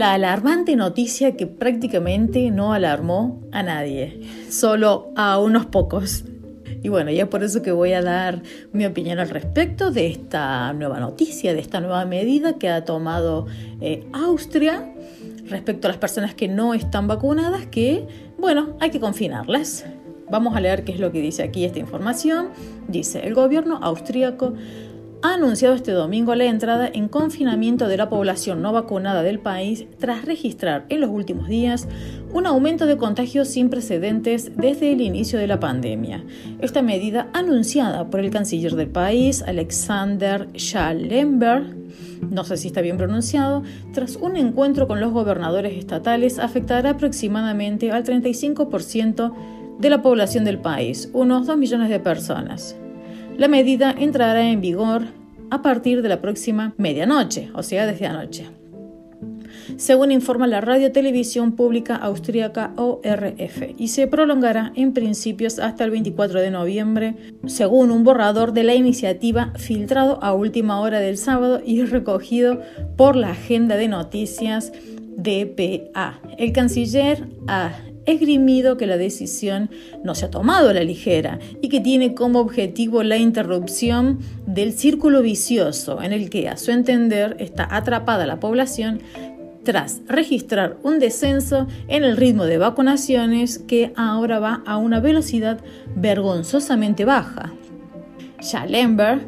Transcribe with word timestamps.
la 0.00 0.14
alarmante 0.14 0.76
noticia 0.76 1.36
que 1.36 1.46
prácticamente 1.46 2.50
no 2.50 2.72
alarmó 2.72 3.42
a 3.52 3.62
nadie, 3.62 4.18
solo 4.48 5.12
a 5.14 5.38
unos 5.38 5.66
pocos. 5.66 6.24
Y 6.82 6.88
bueno, 6.88 7.10
ya 7.10 7.28
por 7.28 7.44
eso 7.44 7.60
que 7.60 7.70
voy 7.70 7.92
a 7.92 8.00
dar 8.00 8.40
mi 8.72 8.86
opinión 8.86 9.18
al 9.18 9.28
respecto 9.28 9.90
de 9.90 10.06
esta 10.06 10.72
nueva 10.72 11.00
noticia, 11.00 11.52
de 11.52 11.60
esta 11.60 11.80
nueva 11.80 12.06
medida 12.06 12.54
que 12.54 12.70
ha 12.70 12.86
tomado 12.86 13.46
eh, 13.82 14.06
Austria 14.14 14.90
respecto 15.50 15.86
a 15.86 15.90
las 15.90 15.98
personas 15.98 16.34
que 16.34 16.48
no 16.48 16.72
están 16.72 17.06
vacunadas, 17.06 17.66
que, 17.66 18.08
bueno, 18.38 18.78
hay 18.80 18.88
que 18.88 19.00
confinarlas. 19.00 19.84
Vamos 20.30 20.56
a 20.56 20.60
leer 20.60 20.84
qué 20.84 20.92
es 20.92 20.98
lo 20.98 21.12
que 21.12 21.20
dice 21.20 21.42
aquí 21.42 21.66
esta 21.66 21.78
información. 21.78 22.48
Dice, 22.88 23.20
el 23.26 23.34
gobierno 23.34 23.78
austríaco 23.82 24.54
ha 25.22 25.34
anunciado 25.34 25.74
este 25.74 25.92
domingo 25.92 26.34
la 26.34 26.44
entrada 26.44 26.88
en 26.92 27.08
confinamiento 27.08 27.88
de 27.88 27.98
la 27.98 28.08
población 28.08 28.62
no 28.62 28.72
vacunada 28.72 29.22
del 29.22 29.38
país 29.38 29.86
tras 29.98 30.24
registrar 30.24 30.86
en 30.88 31.00
los 31.00 31.10
últimos 31.10 31.48
días 31.48 31.88
un 32.32 32.46
aumento 32.46 32.86
de 32.86 32.96
contagios 32.96 33.48
sin 33.48 33.68
precedentes 33.68 34.56
desde 34.56 34.92
el 34.92 35.02
inicio 35.02 35.38
de 35.38 35.46
la 35.46 35.60
pandemia. 35.60 36.24
Esta 36.60 36.80
medida, 36.80 37.28
anunciada 37.34 38.08
por 38.08 38.20
el 38.20 38.30
canciller 38.30 38.76
del 38.76 38.88
país, 38.88 39.42
Alexander 39.42 40.48
Schallenberg, 40.56 41.76
no 42.30 42.44
sé 42.44 42.56
si 42.56 42.68
está 42.68 42.80
bien 42.80 42.96
pronunciado, 42.96 43.62
tras 43.92 44.16
un 44.16 44.36
encuentro 44.36 44.88
con 44.88 45.00
los 45.00 45.12
gobernadores 45.12 45.76
estatales, 45.76 46.38
afectará 46.38 46.90
aproximadamente 46.90 47.90
al 47.90 48.04
35% 48.04 49.32
de 49.78 49.90
la 49.90 50.02
población 50.02 50.44
del 50.44 50.58
país, 50.58 51.10
unos 51.12 51.46
2 51.46 51.58
millones 51.58 51.90
de 51.90 52.00
personas. 52.00 52.76
La 53.38 53.48
medida 53.48 53.94
entrará 53.96 54.50
en 54.50 54.60
vigor 54.60 55.19
a 55.50 55.62
partir 55.62 56.02
de 56.02 56.08
la 56.08 56.20
próxima 56.20 56.74
medianoche, 56.76 57.50
o 57.54 57.62
sea, 57.62 57.86
desde 57.86 58.06
anoche. 58.06 58.46
Según 59.76 60.12
informa 60.12 60.46
la 60.46 60.60
radio 60.60 60.92
televisión 60.92 61.52
pública 61.52 61.96
austríaca 61.96 62.72
ORF, 62.76 63.74
y 63.76 63.88
se 63.88 64.06
prolongará 64.06 64.72
en 64.76 64.92
principios 64.92 65.58
hasta 65.58 65.84
el 65.84 65.90
24 65.90 66.40
de 66.40 66.50
noviembre, 66.50 67.16
según 67.46 67.90
un 67.90 68.04
borrador 68.04 68.52
de 68.52 68.64
la 68.64 68.74
iniciativa 68.74 69.52
filtrado 69.56 70.22
a 70.22 70.34
última 70.34 70.80
hora 70.80 71.00
del 71.00 71.16
sábado 71.16 71.60
y 71.64 71.82
recogido 71.84 72.60
por 72.96 73.16
la 73.16 73.30
agenda 73.30 73.76
de 73.76 73.88
noticias 73.88 74.72
DPA. 75.16 76.20
El 76.38 76.52
canciller 76.52 77.28
A 77.46 77.72
esgrimido 78.06 78.76
que 78.76 78.86
la 78.86 78.96
decisión 78.96 79.70
no 80.04 80.14
se 80.14 80.26
ha 80.26 80.30
tomado 80.30 80.70
a 80.70 80.74
la 80.74 80.84
ligera 80.84 81.38
y 81.60 81.68
que 81.68 81.80
tiene 81.80 82.14
como 82.14 82.40
objetivo 82.40 83.02
la 83.02 83.16
interrupción 83.16 84.18
del 84.46 84.72
círculo 84.72 85.22
vicioso 85.22 86.02
en 86.02 86.12
el 86.12 86.30
que, 86.30 86.48
a 86.48 86.56
su 86.56 86.70
entender, 86.70 87.36
está 87.38 87.68
atrapada 87.70 88.26
la 88.26 88.40
población 88.40 89.00
tras 89.62 90.00
registrar 90.06 90.78
un 90.82 90.98
descenso 90.98 91.66
en 91.88 92.04
el 92.04 92.16
ritmo 92.16 92.46
de 92.46 92.58
vacunaciones 92.58 93.58
que 93.58 93.92
ahora 93.96 94.38
va 94.38 94.62
a 94.66 94.78
una 94.78 95.00
velocidad 95.00 95.60
vergonzosamente 95.94 97.04
baja. 97.04 97.52
Schallenberg 98.42 99.20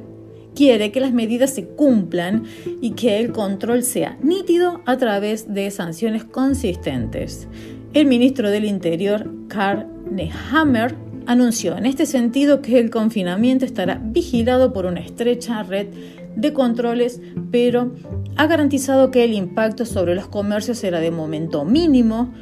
quiere 0.54 0.90
que 0.90 1.00
las 1.00 1.12
medidas 1.12 1.50
se 1.50 1.66
cumplan 1.66 2.44
y 2.80 2.92
que 2.92 3.18
el 3.18 3.32
control 3.32 3.82
sea 3.82 4.18
nítido 4.22 4.82
a 4.86 4.96
través 4.96 5.52
de 5.52 5.70
sanciones 5.70 6.24
consistentes. 6.24 7.48
El 7.94 8.06
ministro 8.06 8.48
del 8.48 8.64
Interior, 8.64 9.30
Karl 9.48 9.86
Nehammer, 10.10 10.94
anunció 11.26 11.76
en 11.76 11.84
este 11.84 12.06
sentido 12.06 12.62
que 12.62 12.78
el 12.78 12.88
confinamiento 12.88 13.66
estará 13.66 14.00
vigilado 14.02 14.72
por 14.72 14.86
una 14.86 15.00
estrecha 15.00 15.62
red 15.62 15.88
de 16.34 16.54
controles, 16.54 17.20
pero 17.50 17.92
ha 18.36 18.46
garantizado 18.46 19.10
que 19.10 19.24
el 19.24 19.34
impacto 19.34 19.84
sobre 19.84 20.14
los 20.14 20.26
comercios 20.26 20.78
será 20.78 21.00
de 21.00 21.10
momento 21.10 21.66
mínimo, 21.66 22.32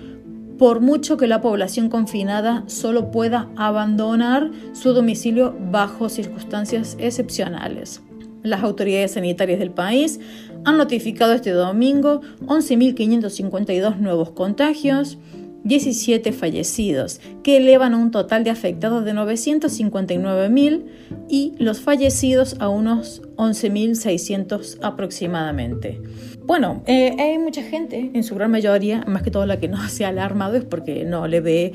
por 0.57 0.81
mucho 0.81 1.17
que 1.17 1.27
la 1.27 1.41
población 1.41 1.89
confinada 1.89 2.63
solo 2.69 3.11
pueda 3.11 3.49
abandonar 3.57 4.53
su 4.73 4.93
domicilio 4.93 5.57
bajo 5.73 6.09
circunstancias 6.09 6.97
excepcionales. 7.01 8.03
Las 8.43 8.63
autoridades 8.63 9.13
sanitarias 9.13 9.59
del 9.59 9.71
país 9.71 10.21
han 10.65 10.79
notificado 10.79 11.33
este 11.33 11.51
domingo 11.51 12.21
11.552 12.47 13.97
nuevos 13.97 14.31
contagios, 14.31 15.19
17 15.65 16.33
fallecidos, 16.33 17.21
que 17.43 17.59
elevan 17.59 17.95
a 17.95 17.99
un 17.99 18.11
total 18.11 18.45
de 18.45 18.51
afectados 18.51 19.05
de 19.05 19.13
959.000 19.13 20.85
y 21.29 21.55
los 21.59 21.81
fallecidos 21.81 22.57
a 22.61 22.69
unos 22.69 23.23
11.600 23.37 24.79
aproximadamente. 24.83 26.01
Bueno, 26.45 26.83
eh, 26.87 27.15
hay 27.19 27.39
mucha 27.39 27.63
gente, 27.63 28.11
en 28.15 28.25
su 28.25 28.35
gran 28.35 28.51
mayoría, 28.51 29.05
más 29.07 29.23
que 29.23 29.31
todo 29.31 29.47
la 29.47 29.61
que 29.61 29.69
no 29.69 29.89
se 29.89 30.05
ha 30.05 30.09
alarmado 30.09 30.57
es 30.57 30.65
porque 30.65 31.05
no 31.05 31.29
le 31.29 31.41
ve 31.41 31.73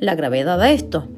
la 0.00 0.14
gravedad 0.14 0.60
a 0.60 0.70
esto. 0.70 1.08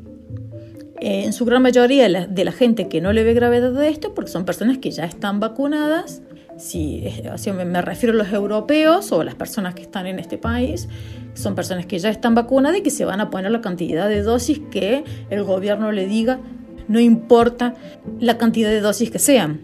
Eh, 1.01 1.25
en 1.25 1.33
su 1.33 1.45
gran 1.45 1.63
mayoría 1.63 2.09
de 2.09 2.45
la 2.45 2.53
gente 2.53 2.89
que 2.89 3.01
no 3.01 3.13
le 3.13 3.23
ve 3.23 3.35
gravedad 3.35 3.77
a 3.79 3.87
esto, 3.87 4.15
porque 4.15 4.31
son 4.31 4.45
personas 4.45 4.79
que 4.79 4.91
ya 4.91 5.05
están 5.05 5.39
vacunadas, 5.39 6.23
si, 6.59 7.03
eh, 7.05 7.55
me 7.65 7.83
refiero 7.83 8.15
a 8.15 8.17
los 8.17 8.33
europeos 8.33 9.13
o 9.13 9.23
las 9.23 9.35
personas 9.35 9.75
que 9.75 9.83
están 9.83 10.07
en 10.07 10.19
este 10.19 10.39
país, 10.39 10.89
son 11.35 11.55
personas 11.55 11.87
que 11.87 11.99
ya 11.99 12.11
están 12.11 12.35
vacunadas 12.35 12.79
y 12.79 12.83
que 12.83 12.91
se 12.91 13.05
van 13.05 13.21
a 13.21 13.31
poner 13.31 13.51
la 13.51 13.61
cantidad 13.61 14.09
de 14.09 14.23
dosis 14.23 14.61
que 14.71 15.05
el 15.31 15.45
gobierno 15.45 15.93
le 15.93 16.07
diga, 16.07 16.41
no 16.89 16.99
importa 16.99 17.75
la 18.19 18.39
cantidad 18.39 18.71
de 18.71 18.81
dosis 18.81 19.11
que 19.11 19.19
sean. 19.19 19.61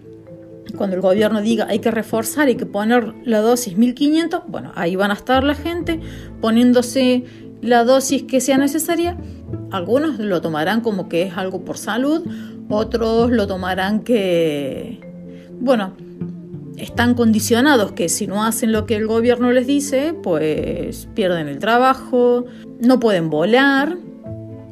Cuando 0.77 0.97
el 0.97 1.03
gobierno 1.03 1.41
diga 1.41 1.67
hay 1.69 1.81
que 1.81 1.91
reforzar, 1.91 2.49
hay 2.49 2.55
que 2.55 2.67
poner 2.67 3.15
la 3.25 3.41
dosis 3.41 3.77
1500, 3.77 4.43
bueno, 4.49 4.73
ahí 4.75 4.97
van 4.97 5.11
a 5.11 5.15
estar 5.15 5.45
la 5.45 5.55
gente 5.55 6.01
poniéndose 6.41 7.25
la 7.61 7.85
dosis 7.85 8.23
que 8.23 8.41
sea 8.41 8.59
necesaria. 8.59 9.17
Algunos 9.71 10.19
lo 10.19 10.41
tomarán 10.41 10.81
como 10.81 11.09
que 11.09 11.23
es 11.23 11.37
algo 11.37 11.65
por 11.65 11.79
salud, 11.79 12.27
otros 12.69 13.31
lo 13.31 13.47
tomarán 13.47 14.01
que, 14.01 15.01
bueno, 15.61 15.95
están 16.77 17.15
condicionados 17.15 17.93
que 17.93 18.09
si 18.09 18.27
no 18.27 18.45
hacen 18.45 18.73
lo 18.73 18.87
que 18.87 18.97
el 18.97 19.07
gobierno 19.07 19.53
les 19.53 19.67
dice, 19.67 20.15
pues 20.23 21.09
pierden 21.15 21.49
el 21.49 21.59
trabajo, 21.59 22.47
no 22.81 23.01
pueden 23.01 23.31
volar 23.31 23.97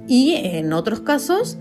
y 0.08 0.34
en 0.34 0.72
otros 0.72 1.00
casos 1.00 1.58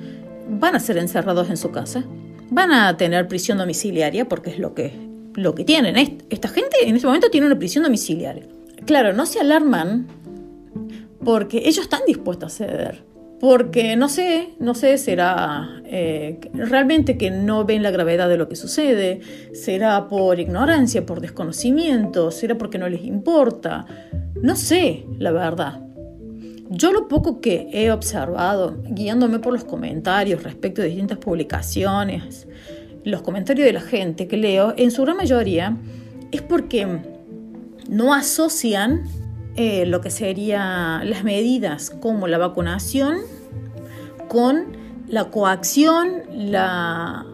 van 0.50 0.75
a 0.75 0.79
ser 0.79 0.97
encerrados 0.97 1.50
en 1.50 1.57
su 1.57 1.72
casa. 1.72 2.03
Van 2.50 2.72
a 2.72 2.97
tener 2.97 3.28
prisión 3.28 3.57
domiciliaria 3.57 4.28
porque 4.28 4.50
es 4.50 4.59
lo 4.59 4.74
que, 4.74 4.91
lo 5.35 5.56
que 5.56 5.63
tienen. 5.63 5.96
Esta 6.29 6.50
gente 6.50 6.78
en 6.81 6.96
este 6.96 7.08
momento 7.08 7.29
tiene 7.29 7.47
una 7.47 7.58
prisión 7.58 7.84
domiciliaria. 7.84 8.46
Claro, 8.85 9.13
no 9.13 9.25
se 9.25 9.40
alarman 9.40 10.08
porque 11.23 11.59
ellos 11.59 11.79
están 11.79 12.02
dispuestos 12.06 12.53
a 12.53 12.58
ceder 12.58 13.11
porque 13.41 13.96
no 13.96 14.07
sé, 14.07 14.50
no 14.59 14.75
sé, 14.75 15.00
será 15.00 15.81
eh, 15.85 16.40
realmente 16.53 17.18
que 17.18 17.31
no 17.31 17.66
ven 17.66 17.81
la 17.81 17.90
gravedad 17.90 18.29
de 18.29 18.38
lo 18.38 18.47
que 18.47 18.56
sucede, 18.56 19.19
será 19.52 20.07
por 20.07 20.40
ignorancia, 20.40 21.07
por 21.07 21.22
desconocimiento, 21.22 22.29
será 22.29 22.56
porque 22.56 22.78
no 22.78 22.88
les 22.88 23.03
importa, 23.03 23.88
no 24.40 24.56
sé, 24.56 25.07
la 25.18 25.31
verdad. 25.31 25.81
Yo 26.69 26.94
lo 26.94 27.07
poco 27.07 27.41
que 27.41 27.68
he 27.74 27.90
observado, 27.91 28.78
guiándome 28.88 29.40
por 29.40 29.53
los 29.53 29.63
comentarios 29.63 30.44
respecto 30.44 30.84
de 30.84 30.90
distintas 30.90 31.18
publicaciones, 31.18 32.47
los 33.03 33.23
comentarios 33.23 33.66
de 33.66 33.73
la 33.73 33.81
gente 33.81 34.28
que 34.28 34.38
leo, 34.38 34.75
en 34.78 34.91
su 34.91 35.02
gran 35.02 35.18
mayoría, 35.18 35.78
es 36.31 36.44
porque 36.44 36.88
no 37.90 38.13
asocian 38.13 39.02
eh, 39.56 39.86
lo 39.86 40.02
que 40.02 40.10
serían 40.10 41.10
las 41.10 41.24
medidas 41.24 41.90
como 41.90 42.28
la 42.28 42.38
vacunación 42.38 43.18
con 44.28 44.78
la 45.08 45.26
coacción, 45.30 46.22
la, 46.32 47.26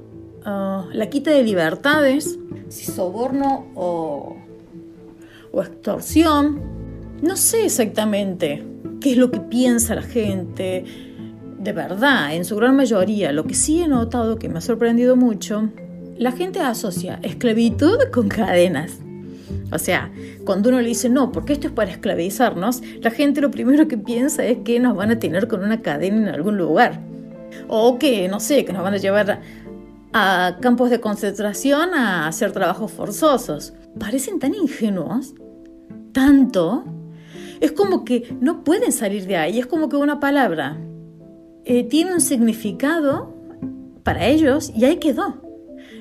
ah, 0.44 0.86
la 0.92 1.10
quita 1.10 1.30
de 1.30 1.44
libertades, 1.44 2.40
si 2.70 2.86
soborno 2.86 3.68
o, 3.76 4.36
o 5.52 5.62
extorsión. 5.62 6.60
No 7.22 7.36
sé 7.36 7.66
exactamente 7.66 8.66
qué 9.00 9.12
es 9.12 9.18
lo 9.18 9.30
que 9.30 9.40
piensa 9.40 9.94
la 9.94 10.02
gente. 10.02 10.86
De 11.60 11.72
verdad, 11.74 12.34
en 12.34 12.46
su 12.46 12.56
gran 12.56 12.76
mayoría, 12.76 13.32
lo 13.32 13.46
que 13.46 13.54
sí 13.54 13.82
he 13.82 13.88
notado 13.88 14.38
que 14.38 14.50
me 14.50 14.58
ha 14.58 14.62
sorprendido 14.62 15.16
mucho, 15.16 15.70
la 16.18 16.32
gente 16.32 16.62
asocia 16.62 17.20
esclavitud 17.22 17.98
con 18.12 18.28
cadenas. 18.28 19.00
O 19.72 19.80
sea, 19.80 20.12
cuando 20.46 20.70
uno 20.70 20.82
le 20.82 20.88
dice, 20.88 21.10
no, 21.10 21.32
porque 21.32 21.54
esto 21.54 21.68
es 21.68 21.74
para 21.74 21.92
esclavizarnos, 21.92 22.82
la 23.02 23.12
gente 23.12 23.42
lo 23.42 23.52
primero 23.52 23.88
que 23.88 23.98
piensa 23.98 24.46
es 24.46 24.60
que 24.60 24.80
nos 24.80 24.96
van 24.96 25.12
a 25.12 25.20
tener 25.20 25.48
con 25.48 25.64
una 25.64 25.82
cadena 25.82 26.18
en 26.18 26.36
algún 26.36 26.58
lugar. 26.58 27.00
O 27.68 27.98
que, 27.98 28.28
no 28.28 28.40
sé, 28.40 28.66
que 28.66 28.74
nos 28.74 28.84
van 28.84 28.94
a 28.94 28.98
llevar 28.98 29.42
a 30.14 30.58
campos 30.62 30.90
de 30.90 31.00
concentración 31.00 31.94
a 31.94 32.28
hacer 32.28 32.52
trabajos 32.52 32.92
forzosos. 32.92 33.74
Parecen 34.00 34.40
tan 34.40 34.54
ingenuos, 34.54 35.34
tanto. 36.12 36.84
Es 37.60 37.72
como 37.72 38.06
que 38.06 38.36
no 38.40 38.64
pueden 38.64 38.92
salir 38.92 39.26
de 39.26 39.38
ahí, 39.38 39.60
es 39.60 39.66
como 39.66 39.90
que 39.90 39.96
una 39.96 40.20
palabra 40.20 40.78
eh, 41.66 41.84
tiene 41.84 42.14
un 42.14 42.22
significado 42.22 43.34
para 44.04 44.26
ellos 44.28 44.72
y 44.76 44.86
ahí 44.86 44.98
quedó. 44.98 45.47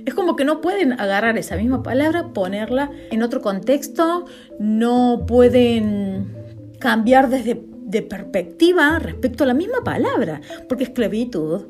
Es 0.06 0.14
como 0.14 0.36
que 0.36 0.44
no 0.44 0.60
pueden 0.62 0.92
agarrar 0.92 1.36
esa 1.36 1.56
misma 1.56 1.82
palabra, 1.82 2.32
ponerla 2.32 2.90
en 3.10 3.22
otro 3.22 3.42
contexto, 3.42 4.24
no 4.58 5.24
pueden 5.26 6.32
cambiar 6.78 7.28
desde 7.28 7.60
de 7.86 8.02
perspectiva 8.02 8.98
respecto 8.98 9.44
a 9.44 9.46
la 9.46 9.54
misma 9.54 9.82
palabra, 9.84 10.40
porque 10.68 10.84
esclavitud 10.84 11.66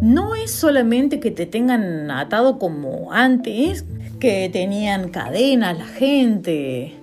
no 0.00 0.34
es 0.34 0.50
solamente 0.50 1.20
que 1.20 1.30
te 1.30 1.46
tengan 1.46 2.10
atado 2.10 2.58
como 2.58 3.12
antes, 3.12 3.84
que 4.20 4.50
tenían 4.52 5.08
cadenas 5.10 5.78
la 5.78 5.86
gente, 5.86 6.94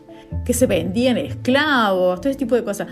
que 0.45 0.53
se 0.53 0.67
vendían 0.67 1.17
esclavos, 1.17 2.21
todo 2.21 2.29
ese 2.29 2.39
tipo 2.39 2.55
de 2.55 2.63
cosas. 2.63 2.87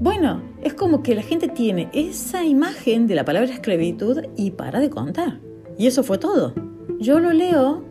Bueno, 0.00 0.42
es 0.62 0.74
como 0.74 1.02
que 1.02 1.14
la 1.14 1.22
gente 1.22 1.48
tiene 1.48 1.88
esa 1.92 2.44
imagen 2.44 3.06
de 3.06 3.14
la 3.14 3.24
palabra 3.24 3.52
esclavitud 3.52 4.22
y 4.36 4.52
para 4.52 4.80
de 4.80 4.90
contar. 4.90 5.47
Y 5.78 5.86
eso 5.86 6.02
fue 6.02 6.18
todo. 6.18 6.52
Yo 6.98 7.20
lo 7.20 7.32
leo 7.32 7.84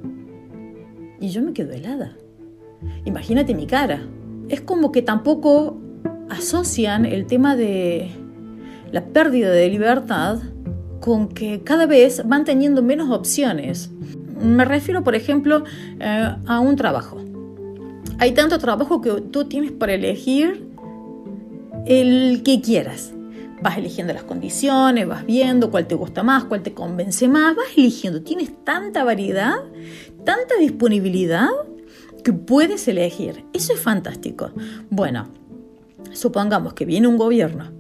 y 1.19 1.30
yo 1.30 1.42
me 1.42 1.54
quedo 1.54 1.72
helada. 1.72 2.18
Imagínate 3.06 3.56
mi 3.56 3.66
cara. 3.66 4.01
Es 4.50 4.62
como 4.62 4.92
que 4.92 5.01
tampoco 5.01 5.80
asocian 6.30 7.06
el 7.06 7.25
tema 7.25 7.56
de 7.56 8.12
la 8.92 9.06
pérdida 9.06 9.50
de 9.50 9.69
libertad 9.69 10.39
con 11.00 11.30
que 11.30 11.62
cada 11.63 11.86
vez 11.86 12.24
van 12.25 12.44
teniendo 12.44 12.84
menos 12.84 13.10
opciones. 13.10 13.92
Me 14.42 14.66
refiero, 14.66 15.04
por 15.04 15.16
ejemplo, 15.16 15.63
eh, 16.00 16.36
a 16.45 16.60
un 16.60 16.75
trabajo. 16.75 17.18
Hay 18.19 18.33
tanto 18.33 18.60
trabajo 18.60 19.01
que 19.01 19.22
tú 19.31 19.45
tienes 19.45 19.72
para 19.72 19.94
elegir 19.94 20.68
el 21.86 22.42
que 22.44 22.62
quieras. 22.62 23.13
Vas 23.62 23.77
eligiendo 23.77 24.13
las 24.13 24.24
condiciones, 24.24 25.07
vas 25.07 25.25
viendo 25.25 25.71
cuál 25.71 25.88
te 25.88 25.95
gusta 25.95 26.24
más, 26.24 26.45
cuál 26.45 26.62
te 26.62 26.74
convence 26.74 27.27
más, 27.27 27.56
vas 27.56 27.68
eligiendo. 27.75 28.21
Tienes 28.21 28.51
tanta 28.63 29.04
variedad, 29.04 29.56
tanta 30.24 30.56
disponibilidad 30.59 31.50
que 32.24 32.33
puedes 32.33 32.88
elegir. 32.88 33.45
Eso 33.54 33.74
es 33.74 33.80
fantástico. 33.80 34.51
Bueno, 34.89 35.30
supongamos 36.12 36.74
que 36.74 36.86
viene 36.86 37.07
un 37.07 37.18
gobierno 37.18 37.71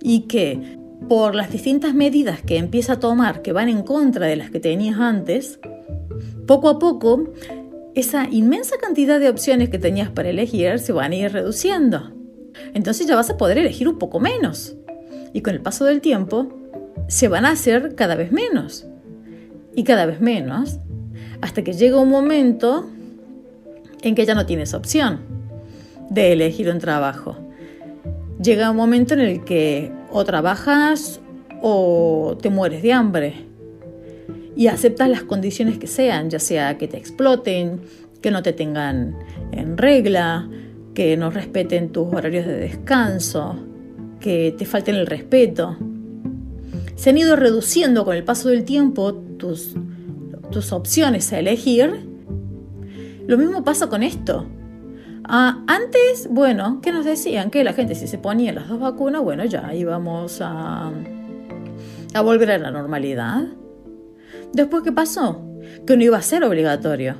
y 0.00 0.22
que 0.22 0.78
por 1.08 1.34
las 1.34 1.50
distintas 1.50 1.94
medidas 1.94 2.42
que 2.42 2.56
empieza 2.56 2.94
a 2.94 3.00
tomar 3.00 3.42
que 3.42 3.52
van 3.52 3.68
en 3.68 3.82
contra 3.82 4.26
de 4.26 4.36
las 4.36 4.50
que 4.50 4.60
tenías 4.60 4.98
antes, 4.98 5.58
poco 6.46 6.68
a 6.68 6.78
poco 6.78 7.32
esa 7.94 8.28
inmensa 8.30 8.76
cantidad 8.78 9.20
de 9.20 9.28
opciones 9.28 9.68
que 9.68 9.78
tenías 9.78 10.10
para 10.10 10.30
elegir 10.30 10.78
se 10.78 10.92
van 10.92 11.12
a 11.12 11.16
ir 11.16 11.32
reduciendo. 11.32 12.12
Entonces 12.74 13.06
ya 13.06 13.16
vas 13.16 13.30
a 13.30 13.36
poder 13.36 13.58
elegir 13.58 13.88
un 13.88 13.98
poco 13.98 14.20
menos. 14.20 14.76
Y 15.32 15.40
con 15.40 15.54
el 15.54 15.60
paso 15.60 15.84
del 15.84 16.00
tiempo 16.00 16.48
se 17.08 17.28
van 17.28 17.44
a 17.44 17.50
hacer 17.50 17.94
cada 17.94 18.14
vez 18.14 18.32
menos. 18.32 18.86
Y 19.74 19.84
cada 19.84 20.06
vez 20.06 20.20
menos. 20.20 20.78
Hasta 21.40 21.62
que 21.62 21.72
llega 21.72 21.98
un 21.98 22.10
momento 22.10 22.88
en 24.02 24.14
que 24.14 24.26
ya 24.26 24.34
no 24.34 24.46
tienes 24.46 24.74
opción 24.74 25.20
de 26.10 26.32
elegir 26.32 26.68
un 26.68 26.78
trabajo 26.78 27.36
llega 28.42 28.70
un 28.70 28.76
momento 28.76 29.14
en 29.14 29.20
el 29.20 29.44
que 29.44 29.92
o 30.10 30.24
trabajas 30.24 31.20
o 31.60 32.36
te 32.40 32.50
mueres 32.50 32.82
de 32.82 32.92
hambre 32.92 33.34
y 34.56 34.66
aceptas 34.66 35.08
las 35.08 35.22
condiciones 35.22 35.78
que 35.78 35.86
sean, 35.86 36.28
ya 36.28 36.38
sea 36.38 36.76
que 36.76 36.88
te 36.88 36.98
exploten, 36.98 37.80
que 38.20 38.30
no 38.30 38.42
te 38.42 38.52
tengan 38.52 39.16
en 39.52 39.78
regla, 39.78 40.48
que 40.94 41.16
no 41.16 41.30
respeten 41.30 41.90
tus 41.90 42.12
horarios 42.12 42.46
de 42.46 42.56
descanso, 42.56 43.56
que 44.22 44.54
te 44.56 44.64
falten 44.64 44.94
el 44.94 45.06
respeto. 45.06 45.76
Se 46.94 47.10
han 47.10 47.18
ido 47.18 47.36
reduciendo 47.36 48.04
con 48.04 48.16
el 48.16 48.24
paso 48.24 48.48
del 48.48 48.64
tiempo 48.64 49.12
tus, 49.14 49.74
tus 50.50 50.72
opciones 50.72 51.32
a 51.32 51.40
elegir. 51.40 52.08
Lo 53.26 53.36
mismo 53.36 53.64
pasa 53.64 53.88
con 53.88 54.02
esto. 54.02 54.46
Ah, 55.24 55.62
antes, 55.66 56.28
bueno, 56.30 56.80
¿qué 56.82 56.92
nos 56.92 57.04
decían? 57.04 57.50
Que 57.50 57.64
la 57.64 57.74
gente 57.74 57.94
si 57.94 58.06
se 58.06 58.18
ponía 58.18 58.52
las 58.52 58.68
dos 58.68 58.80
vacunas, 58.80 59.22
bueno, 59.22 59.44
ya 59.44 59.74
íbamos 59.74 60.40
a, 60.40 60.90
a 62.14 62.20
volver 62.22 62.50
a 62.52 62.58
la 62.58 62.70
normalidad. 62.70 63.44
Después, 64.52 64.82
¿qué 64.82 64.92
pasó? 64.92 65.42
Que 65.86 65.96
no 65.96 66.02
iba 66.02 66.18
a 66.18 66.22
ser 66.22 66.44
obligatorio. 66.44 67.16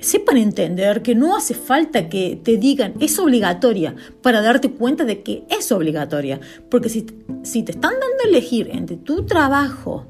Sepan 0.00 0.36
entender 0.36 1.02
que 1.02 1.14
no 1.14 1.36
hace 1.36 1.54
falta 1.54 2.08
que 2.08 2.38
te 2.42 2.56
digan 2.56 2.94
es 3.00 3.18
obligatoria 3.18 3.94
para 4.22 4.42
darte 4.42 4.70
cuenta 4.70 5.04
de 5.04 5.22
que 5.22 5.44
es 5.48 5.70
obligatoria. 5.72 6.40
Porque 6.70 6.88
si, 6.88 7.06
si 7.42 7.62
te 7.62 7.72
están 7.72 7.92
dando 7.92 8.24
a 8.24 8.28
elegir 8.28 8.70
entre 8.72 8.96
tu 8.96 9.24
trabajo 9.24 10.06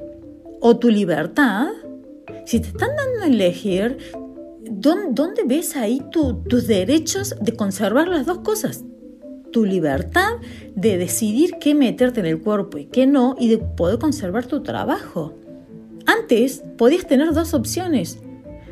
o 0.60 0.76
tu 0.76 0.88
libertad, 0.88 1.68
si 2.44 2.60
te 2.60 2.68
están 2.68 2.90
dando 2.96 3.24
a 3.24 3.26
elegir, 3.26 3.98
¿dónde, 4.70 5.42
ves 5.46 5.76
ahí 5.76 6.02
tus 6.10 6.66
derechos 6.66 7.34
de 7.40 7.54
conservar 7.54 8.08
las 8.08 8.26
dos 8.26 8.38
cosas? 8.38 8.84
Tu 9.52 9.64
libertad 9.64 10.32
de 10.74 10.98
decidir 10.98 11.56
qué 11.60 11.74
meterte 11.74 12.20
en 12.20 12.26
el 12.26 12.40
cuerpo 12.40 12.78
y 12.78 12.86
qué 12.86 13.06
no, 13.06 13.36
y 13.38 13.48
de 13.48 13.58
poder 13.58 13.98
conservar 13.98 14.46
tu 14.46 14.62
trabajo. 14.62 15.34
Antes 16.06 16.62
podías 16.76 17.06
tener 17.06 17.32
dos 17.32 17.54
opciones, 17.54 18.18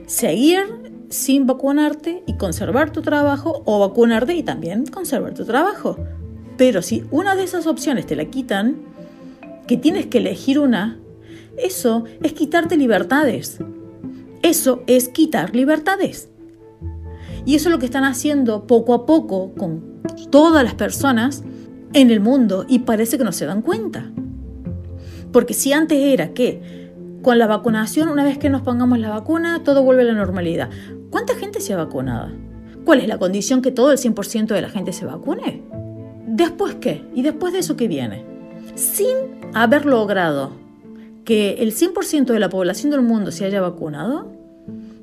seguir 0.07 0.82
sin 1.13 1.47
vacunarte 1.47 2.23
y 2.27 2.37
conservar 2.37 2.91
tu 2.91 3.03
trabajo, 3.03 3.63
o 3.67 3.79
vacunarte 3.81 4.35
y 4.35 4.43
también 4.43 4.87
conservar 4.87 5.35
tu 5.35 5.45
trabajo. 5.45 5.99
Pero 6.57 6.81
si 6.83 7.05
una 7.11 7.37
de 7.37 7.45
esas 7.45 7.67
opciones 7.67 8.07
te 8.07 8.17
la 8.17 8.25
quitan, 8.25 8.77
que 9.67 9.77
tienes 9.77 10.07
que 10.07 10.19
elegir 10.19 10.59
una, 10.59 10.99
eso 11.59 12.05
es 12.23 12.33
quitarte 12.33 12.77
libertades. 12.77 13.59
Eso 14.43 14.83
es 14.87 15.09
quitar 15.09 15.55
libertades. 15.55 16.29
Y 17.45 17.57
eso 17.57 17.69
es 17.69 17.73
lo 17.73 17.79
que 17.79 17.87
están 17.87 18.05
haciendo 18.05 18.67
poco 18.67 18.95
a 18.95 19.07
poco 19.07 19.53
con 19.55 20.03
todas 20.31 20.65
las 20.65 20.75
personas 20.75 21.45
en 21.93 22.11
el 22.11 22.21
mundo 22.21 22.65
y 22.69 22.81
parece 22.81 23.19
que 23.19 23.25
no 23.25 23.33
se 23.33 23.47
dan 23.47 23.63
cuenta. 23.63 24.11
Porque 25.31 25.55
si 25.55 25.73
antes 25.73 25.99
era 25.99 26.33
que 26.33 26.91
con 27.23 27.39
la 27.39 27.47
vacunación, 27.47 28.09
una 28.09 28.25
vez 28.25 28.39
que 28.39 28.51
nos 28.51 28.63
pongamos 28.63 28.99
la 28.99 29.11
vacuna, 29.11 29.63
todo 29.63 29.83
vuelve 29.83 30.03
a 30.03 30.07
la 30.07 30.15
normalidad. 30.15 30.71
¿Cuánta 31.13 31.37
gente 31.37 31.61
se 31.61 31.75
ha 31.75 31.77
vacunado? 31.77 32.31
¿Cuál 32.87 33.01
es 33.01 33.07
la 33.07 33.19
condición 33.19 33.61
que 33.61 33.71
todo 33.71 33.93
el 33.93 33.99
100% 33.99 34.47
de 34.47 34.63
la 34.63 34.71
gente 34.71 34.95
se 34.95 35.05
vacune? 35.05 35.63
¿Después 36.27 36.77
qué? 36.77 37.05
¿Y 37.15 37.21
después 37.21 37.53
de 37.53 37.59
eso 37.59 37.77
qué 37.77 37.87
viene? 37.87 38.25
Sin 38.75 39.15
haber 39.53 39.85
logrado 39.85 40.53
que 41.27 41.57
el 41.61 41.75
100% 41.75 42.25
de 42.33 42.41
la 42.41 42.49
población 42.49 42.91
del 42.91 43.03
mundo 43.03 43.31
se 43.31 43.45
haya 43.45 43.61
vacunado, 43.61 44.33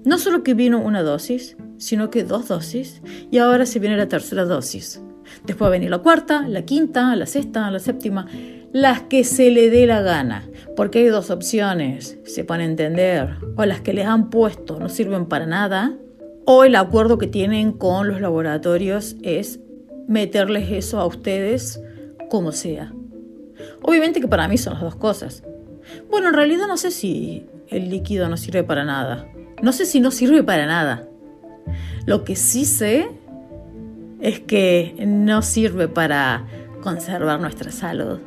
no 0.04 0.18
solo 0.18 0.42
que 0.42 0.56
vino 0.56 0.81
una 0.81 1.04
dosis, 1.04 1.56
sino 1.78 2.10
que 2.10 2.24
dos 2.24 2.48
dosis, 2.48 3.04
y 3.30 3.38
ahora 3.38 3.68
se 3.68 3.78
viene 3.78 3.95
la 3.95 4.07
tercera 4.07 4.45
dosis. 4.45 5.00
Después 5.45 5.66
va 5.66 5.68
a 5.68 5.78
venir 5.78 5.92
la 5.92 6.00
cuarta, 6.00 6.48
la 6.48 6.64
quinta, 6.64 7.16
la 7.16 7.28
sexta, 7.28 7.69
la 7.69 7.78
séptima, 7.78 8.26
las 8.72 9.02
que 9.02 9.24
se 9.24 9.52
le 9.52 9.69
dé 9.69 9.86
la 9.86 10.02
gana, 10.02 10.50
porque 10.76 11.00
hay 11.00 11.06
dos 11.06 11.30
opciones, 11.30 12.18
se 12.26 12.44
pueden 12.44 12.72
entender, 12.72 13.38
o 13.56 13.66
las 13.66 13.81
que 13.81 13.94
les 13.94 14.06
han 14.06 14.30
puesto 14.30 14.80
no 14.80 14.90
sirven 14.90 15.26
para 15.26 15.45
nada, 15.45 15.95
o 16.46 16.64
el 16.64 16.76
acuerdo 16.76 17.18
que 17.18 17.28
tienen 17.28 17.72
con 17.72 18.08
los 18.08 18.22
laboratorios 18.22 19.16
es 19.22 19.60
meterles 20.08 20.72
eso 20.72 21.00
a 21.00 21.06
ustedes 21.06 21.81
como 22.30 22.52
sea. 22.52 22.94
Obviamente 23.81 24.22
que 24.22 24.28
para 24.28 24.48
mí 24.48 24.58
son 24.58 24.74
las 24.74 24.81
dos 24.81 24.96
cosas. 24.96 25.44
Bueno, 26.10 26.30
en 26.30 26.34
realidad 26.34 26.68
no 26.68 26.78
sé 26.78 26.92
si 26.92 27.46
el 27.68 27.90
líquido 27.90 28.30
no 28.30 28.38
sirve 28.38 28.64
para 28.64 28.86
nada. 28.86 29.28
No 29.62 29.72
sé 29.74 29.86
si 29.86 30.00
no 30.00 30.12
sirve 30.12 30.44
para 30.44 30.66
nada. 30.66 31.08
Lo 32.06 32.24
que 32.24 32.36
sí 32.36 32.66
sé 32.66 33.10
es 34.22 34.40
que 34.40 34.96
no 35.06 35.42
sirve 35.42 35.88
para 35.88 36.48
conservar 36.81 37.40
nuestra 37.40 37.72
salud. 37.72 38.19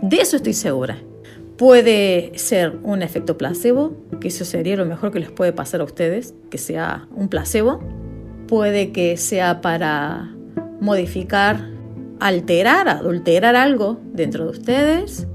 De 0.00 0.16
eso 0.16 0.36
estoy 0.36 0.54
segura. 0.54 0.98
Puede 1.56 2.32
ser 2.36 2.78
un 2.82 3.02
efecto 3.02 3.36
placebo, 3.38 3.96
que 4.20 4.28
eso 4.28 4.44
sería 4.44 4.76
lo 4.76 4.86
mejor 4.86 5.12
que 5.12 5.20
les 5.20 5.30
puede 5.30 5.52
pasar 5.52 5.80
a 5.80 5.84
ustedes, 5.84 6.34
que 6.50 6.58
sea 6.58 7.06
un 7.14 7.28
placebo. 7.28 7.80
Puede 8.48 8.92
que 8.92 9.16
sea 9.16 9.60
para 9.60 10.34
modificar, 10.80 11.70
alterar, 12.20 12.88
adulterar 12.88 13.56
algo 13.56 14.00
dentro 14.12 14.44
de 14.44 14.50
ustedes 14.50 15.26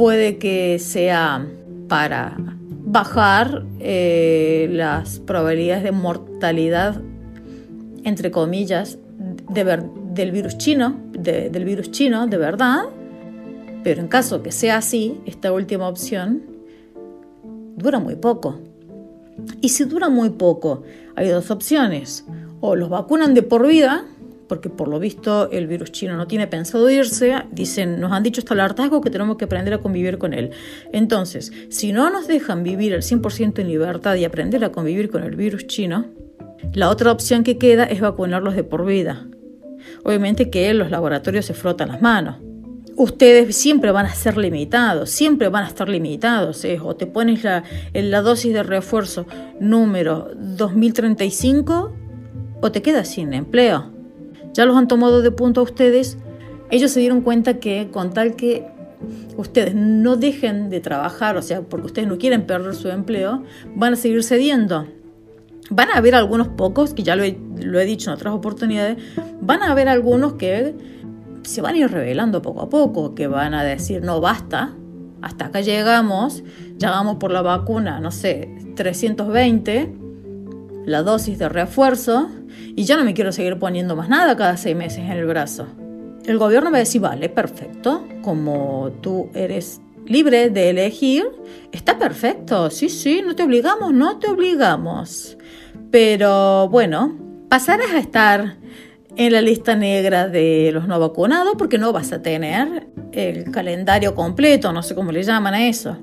puede 0.00 0.38
que 0.38 0.78
sea 0.78 1.46
para 1.86 2.34
bajar 2.38 3.66
eh, 3.80 4.66
las 4.72 5.18
probabilidades 5.18 5.84
de 5.84 5.92
mortalidad, 5.92 7.02
entre 8.04 8.30
comillas, 8.30 8.98
del 9.50 10.30
virus 10.30 10.56
chino, 10.56 10.98
del 11.12 11.64
virus 11.66 11.90
chino, 11.90 12.26
de 12.26 12.38
verdad. 12.38 12.84
Pero 13.82 14.00
en 14.00 14.08
caso 14.08 14.42
que 14.42 14.52
sea 14.52 14.78
así, 14.78 15.20
esta 15.26 15.52
última 15.52 15.88
opción 15.88 16.42
dura 17.76 17.98
muy 17.98 18.16
poco. 18.16 18.60
Y 19.60 19.70
si 19.70 19.84
dura 19.84 20.08
muy 20.08 20.30
poco, 20.30 20.82
hay 21.16 21.28
dos 21.28 21.50
opciones. 21.50 22.26
O 22.60 22.76
los 22.76 22.90
vacunan 22.90 23.34
de 23.34 23.42
por 23.42 23.66
vida 23.66 24.04
porque 24.50 24.68
por 24.68 24.88
lo 24.88 24.98
visto 24.98 25.48
el 25.52 25.68
virus 25.68 25.92
chino 25.92 26.16
no 26.16 26.26
tiene 26.26 26.48
pensado 26.48 26.90
irse, 26.90 27.36
dicen, 27.52 28.00
nos 28.00 28.10
han 28.10 28.24
dicho 28.24 28.40
hasta 28.40 28.54
el 28.54 28.58
hartazgo 28.58 29.00
que 29.00 29.08
tenemos 29.08 29.36
que 29.36 29.44
aprender 29.44 29.74
a 29.74 29.78
convivir 29.78 30.18
con 30.18 30.34
él. 30.34 30.50
Entonces, 30.92 31.52
si 31.68 31.92
no 31.92 32.10
nos 32.10 32.26
dejan 32.26 32.64
vivir 32.64 32.92
el 32.92 33.02
100% 33.02 33.60
en 33.60 33.68
libertad 33.68 34.16
y 34.16 34.24
aprender 34.24 34.64
a 34.64 34.72
convivir 34.72 35.08
con 35.08 35.22
el 35.22 35.36
virus 35.36 35.68
chino, 35.68 36.06
la 36.74 36.90
otra 36.90 37.12
opción 37.12 37.44
que 37.44 37.58
queda 37.58 37.84
es 37.84 38.00
vacunarlos 38.00 38.56
de 38.56 38.64
por 38.64 38.84
vida. 38.84 39.28
Obviamente 40.02 40.50
que 40.50 40.74
los 40.74 40.90
laboratorios 40.90 41.46
se 41.46 41.54
frotan 41.54 41.86
las 41.86 42.02
manos. 42.02 42.49
Ustedes 43.00 43.56
siempre 43.56 43.92
van 43.92 44.04
a 44.04 44.14
ser 44.14 44.36
limitados, 44.36 45.08
siempre 45.08 45.48
van 45.48 45.64
a 45.64 45.68
estar 45.68 45.88
limitados. 45.88 46.62
¿eh? 46.66 46.78
O 46.82 46.96
te 46.96 47.06
pones 47.06 47.42
la, 47.42 47.64
la 47.94 48.20
dosis 48.20 48.52
de 48.52 48.62
refuerzo 48.62 49.24
número 49.58 50.28
2035 50.36 51.94
o 52.60 52.70
te 52.70 52.82
quedas 52.82 53.08
sin 53.08 53.32
empleo. 53.32 53.90
Ya 54.52 54.66
los 54.66 54.76
han 54.76 54.86
tomado 54.86 55.22
de 55.22 55.30
punto 55.30 55.60
a 55.60 55.64
ustedes. 55.64 56.18
Ellos 56.70 56.90
se 56.90 57.00
dieron 57.00 57.22
cuenta 57.22 57.58
que 57.58 57.88
con 57.90 58.12
tal 58.12 58.36
que 58.36 58.66
ustedes 59.38 59.74
no 59.74 60.16
dejen 60.16 60.68
de 60.68 60.80
trabajar, 60.80 61.38
o 61.38 61.42
sea, 61.42 61.62
porque 61.62 61.86
ustedes 61.86 62.06
no 62.06 62.18
quieren 62.18 62.44
perder 62.44 62.74
su 62.74 62.90
empleo, 62.90 63.44
van 63.74 63.94
a 63.94 63.96
seguir 63.96 64.22
cediendo. 64.22 64.86
Van 65.70 65.88
a 65.88 65.94
haber 65.94 66.14
algunos 66.14 66.48
pocos, 66.48 66.92
que 66.92 67.02
ya 67.02 67.16
lo 67.16 67.24
he, 67.24 67.86
dicho 67.86 68.10
en 68.10 68.16
otras 68.16 68.34
oportunidades, 68.34 68.98
van 69.40 69.62
a 69.62 69.70
haber 69.70 69.88
algunos 69.88 70.34
que 70.34 70.74
se 71.42 71.60
van 71.60 71.74
a 71.74 71.78
ir 71.78 71.90
revelando 71.90 72.42
poco 72.42 72.62
a 72.62 72.68
poco, 72.68 73.14
que 73.14 73.26
van 73.26 73.54
a 73.54 73.64
decir, 73.64 74.02
no 74.02 74.20
basta, 74.20 74.74
hasta 75.22 75.46
acá 75.46 75.60
llegamos, 75.60 76.42
ya 76.76 76.90
vamos 76.90 77.16
por 77.16 77.30
la 77.30 77.42
vacuna, 77.42 78.00
no 78.00 78.10
sé, 78.10 78.48
320, 78.76 79.94
la 80.86 81.02
dosis 81.02 81.38
de 81.38 81.48
refuerzo, 81.48 82.28
y 82.76 82.84
ya 82.84 82.96
no 82.96 83.04
me 83.04 83.14
quiero 83.14 83.32
seguir 83.32 83.58
poniendo 83.58 83.96
más 83.96 84.08
nada 84.08 84.36
cada 84.36 84.56
seis 84.56 84.76
meses 84.76 85.00
en 85.00 85.10
el 85.10 85.26
brazo. 85.26 85.66
El 86.24 86.38
gobierno 86.38 86.70
va 86.70 86.76
a 86.76 86.80
decir, 86.80 87.00
vale, 87.00 87.28
perfecto, 87.28 88.06
como 88.22 88.90
tú 89.00 89.30
eres 89.34 89.80
libre 90.06 90.50
de 90.50 90.70
elegir, 90.70 91.26
está 91.72 91.98
perfecto, 91.98 92.70
sí, 92.70 92.88
sí, 92.88 93.22
no 93.24 93.34
te 93.34 93.42
obligamos, 93.42 93.92
no 93.92 94.18
te 94.18 94.28
obligamos. 94.28 95.36
Pero 95.90 96.68
bueno, 96.68 97.16
pasarás 97.48 97.90
a 97.92 97.98
estar 97.98 98.59
en 99.16 99.32
la 99.32 99.40
lista 99.40 99.74
negra 99.76 100.28
de 100.28 100.70
los 100.72 100.86
no 100.86 100.98
vacunados 100.98 101.54
porque 101.58 101.78
no 101.78 101.92
vas 101.92 102.12
a 102.12 102.22
tener 102.22 102.88
el 103.12 103.50
calendario 103.50 104.14
completo, 104.14 104.72
no 104.72 104.82
sé 104.82 104.94
cómo 104.94 105.12
le 105.12 105.22
llaman 105.22 105.54
a 105.54 105.66
eso. 105.66 105.96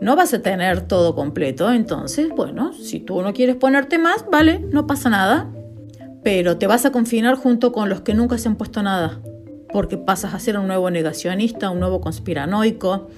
No 0.00 0.16
vas 0.16 0.34
a 0.34 0.42
tener 0.42 0.82
todo 0.82 1.14
completo, 1.14 1.72
entonces, 1.72 2.28
bueno, 2.36 2.72
si 2.74 3.00
tú 3.00 3.22
no 3.22 3.32
quieres 3.32 3.56
ponerte 3.56 3.98
más, 3.98 4.24
vale, 4.30 4.58
no 4.58 4.86
pasa 4.86 5.08
nada. 5.08 5.50
Pero 6.22 6.58
te 6.58 6.66
vas 6.66 6.84
a 6.84 6.92
confinar 6.92 7.36
junto 7.36 7.72
con 7.72 7.88
los 7.88 8.00
que 8.00 8.14
nunca 8.14 8.36
se 8.38 8.48
han 8.48 8.56
puesto 8.56 8.82
nada, 8.82 9.20
porque 9.72 9.96
pasas 9.96 10.34
a 10.34 10.38
ser 10.38 10.58
un 10.58 10.66
nuevo 10.66 10.90
negacionista, 10.90 11.70
un 11.70 11.80
nuevo 11.80 12.00
conspiranoico, 12.00 13.08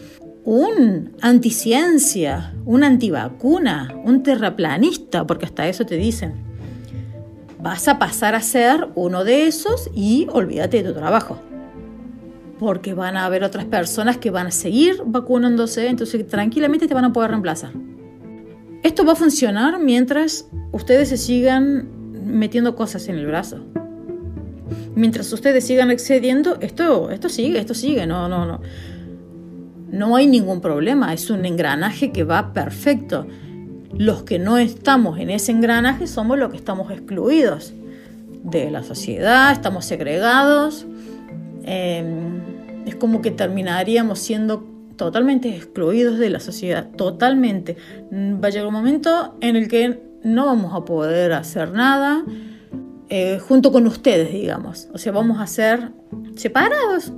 un 0.45 1.17
anticiencia, 1.23 2.55
un 2.65 2.85
antivacuna, 2.85 3.95
un 4.05 4.23
terraplanista, 4.23 5.27
porque 5.27 5.47
hasta 5.47 5.67
eso 5.67 5.87
te 5.87 5.97
dicen. 5.97 6.56
Vas 7.61 7.89
a 7.89 7.99
pasar 7.99 8.35
a 8.35 8.41
ser 8.41 8.89
uno 8.95 9.25
de 9.25 9.47
esos 9.47 9.91
y 9.95 10.27
olvídate 10.33 10.83
de 10.83 10.93
tu 10.93 10.99
trabajo. 10.99 11.39
Porque 12.59 12.95
van 12.95 13.17
a 13.17 13.27
haber 13.27 13.45
otras 13.45 13.65
personas 13.65 14.19
que 14.19 14.31
van 14.31 14.49
a 14.49 14.51
seguir 14.51 15.03
vacunándose, 15.05 15.89
entonces 15.89 16.27
tranquilamente 16.27 16.87
te 16.87 16.95
van 16.95 17.05
a 17.05 17.13
poder 17.13 17.31
reemplazar. 17.31 17.73
Esto 18.83 19.05
va 19.05 19.13
a 19.13 19.17
funcionar 19.17 19.79
mientras 19.79 20.49
ustedes 20.73 21.09
se 21.09 21.17
sigan 21.17 21.89
metiendo 22.25 22.77
cosas 22.77 23.09
en 23.09 23.17
el 23.17 23.27
brazo. 23.27 23.65
Mientras 24.95 25.33
ustedes 25.33 25.67
sigan 25.67 25.91
excediendo, 25.91 26.57
esto, 26.61 27.11
esto 27.11 27.29
sigue, 27.29 27.59
esto 27.59 27.75
sigue, 27.75 28.07
no, 28.07 28.29
no, 28.29 28.47
no 28.47 28.61
no 29.91 30.17
hay 30.17 30.27
ningún 30.27 30.61
problema, 30.61 31.13
es 31.13 31.31
un 31.31 31.45
engranaje 31.45 32.13
que 32.13 32.25
va 32.25 32.53
perfecto. 32.53 33.27
Los 33.95 34.23
que 34.23 34.39
no 34.39 34.59
estamos 34.59 35.19
en 35.19 35.31
ese 35.31 35.53
engranaje 35.53 36.07
somos 36.07 36.39
los 36.39 36.51
que 36.51 36.57
estamos 36.57 36.91
excluidos 36.91 37.75
de 38.43 38.71
la 38.71 38.83
sociedad, 38.83 39.53
estamos 39.53 39.85
segregados. 39.85 40.87
Em, 41.65 42.41
es 42.87 42.95
como 42.95 43.21
que 43.23 43.31
terminaríamos 43.31 44.19
siendo 44.19 44.65
totalmente 44.97 45.55
excluidos 45.55 46.19
de 46.19 46.31
la 46.31 46.41
sociedad, 46.41 46.89
totalmente. 46.97 47.77
Va 48.13 48.49
a 48.49 48.51
llegar 48.51 48.67
un 48.67 48.75
momento 48.75 49.37
en 49.41 49.57
el 49.57 49.69
que 49.69 50.01
no 50.23 50.47
vamos 50.47 50.75
a 50.75 50.85
poder 50.85 51.33
hacer 51.33 51.73
nada 51.73 52.25
eh, 53.09 53.39
junto 53.39 53.71
con 53.71 53.87
ustedes, 53.87 54.33
digamos. 54.33 54.89
O 54.93 54.99
sea, 54.99 55.13
vamos 55.13 55.41
a 55.41 55.47
ser 55.47 55.91
separados. 56.35 57.13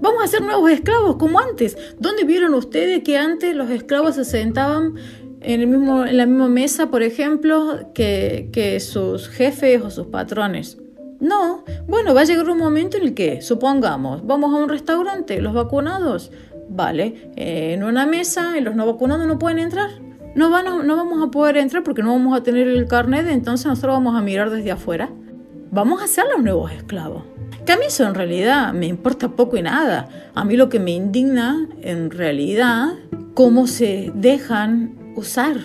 Vamos 0.00 0.22
a 0.22 0.28
ser 0.28 0.42
nuevos 0.42 0.70
esclavos 0.70 1.16
como 1.16 1.40
antes. 1.40 1.76
¿Dónde 1.98 2.24
vieron 2.24 2.54
ustedes 2.54 3.02
que 3.02 3.18
antes 3.18 3.54
los 3.54 3.70
esclavos 3.70 4.14
se 4.14 4.24
sentaban 4.24 4.94
en, 5.40 5.60
el 5.60 5.66
mismo, 5.66 6.04
en 6.04 6.16
la 6.16 6.26
misma 6.26 6.48
mesa, 6.48 6.90
por 6.90 7.02
ejemplo, 7.02 7.90
que, 7.94 8.78
sus 8.80 9.28
jefes 9.28 9.82
o 9.82 9.90
sus 9.90 10.06
patrones? 10.06 10.78
No, 11.20 11.64
bueno, 11.86 12.14
va 12.14 12.22
a 12.22 12.24
llegar 12.24 12.48
un 12.48 12.58
momento 12.58 12.96
en 12.96 13.04
el 13.04 13.14
que, 13.14 13.42
supongamos, 13.42 14.26
vamos 14.26 14.54
a 14.54 14.56
un 14.56 14.68
restaurante, 14.68 15.40
los 15.40 15.52
vacunados, 15.52 16.32
vale, 16.68 17.30
eh, 17.36 17.74
en 17.74 17.84
una 17.84 18.06
mesa 18.06 18.56
y 18.58 18.62
los 18.62 18.74
no 18.74 18.86
vacunados 18.86 19.26
no 19.26 19.38
pueden 19.38 19.58
entrar. 19.58 19.90
No, 20.34 20.48
van 20.48 20.86
no 20.86 20.96
vamos 20.96 21.22
a 21.26 21.30
poder 21.30 21.56
entrar 21.56 21.82
porque 21.82 22.02
no 22.02 22.12
vamos 22.12 22.38
a 22.38 22.42
tener 22.42 22.68
el 22.68 22.86
carnet, 22.86 23.26
entonces 23.28 23.66
nosotros 23.66 23.94
vamos 23.94 24.16
a 24.16 24.22
mirar 24.22 24.50
desde 24.50 24.70
afuera. 24.70 25.10
Vamos 25.72 26.02
a 26.02 26.06
ser 26.06 26.24
los 26.32 26.42
nuevos 26.42 26.72
esclavos. 26.72 27.24
Que 27.66 27.72
a 27.72 27.76
mí 27.76 27.84
eso 27.86 28.04
en 28.06 28.14
realidad 28.14 28.72
me 28.72 28.86
importa 28.86 29.28
poco 29.30 29.56
y 29.56 29.62
nada. 29.62 30.08
A 30.34 30.44
mí 30.44 30.56
lo 30.56 30.68
que 30.68 30.80
me 30.80 30.92
indigna 30.92 31.68
en 31.82 32.10
realidad, 32.10 32.94
cómo 33.34 33.66
se 33.66 34.12
dejan 34.14 34.99
usar. 35.16 35.56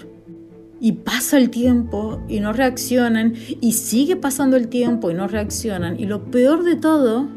Y 0.79 0.91
pasa 0.91 1.37
el 1.37 1.49
tiempo 1.49 2.21
y 2.27 2.41
no 2.41 2.51
reaccionan, 2.51 3.33
y 3.61 3.71
sigue 3.71 4.17
pasando 4.17 4.57
el 4.57 4.67
tiempo 4.67 5.09
y 5.09 5.13
no 5.13 5.27
reaccionan. 5.27 5.99
Y 5.99 6.05
lo 6.05 6.25
peor 6.25 6.63
de 6.63 6.75
todo 6.75 7.27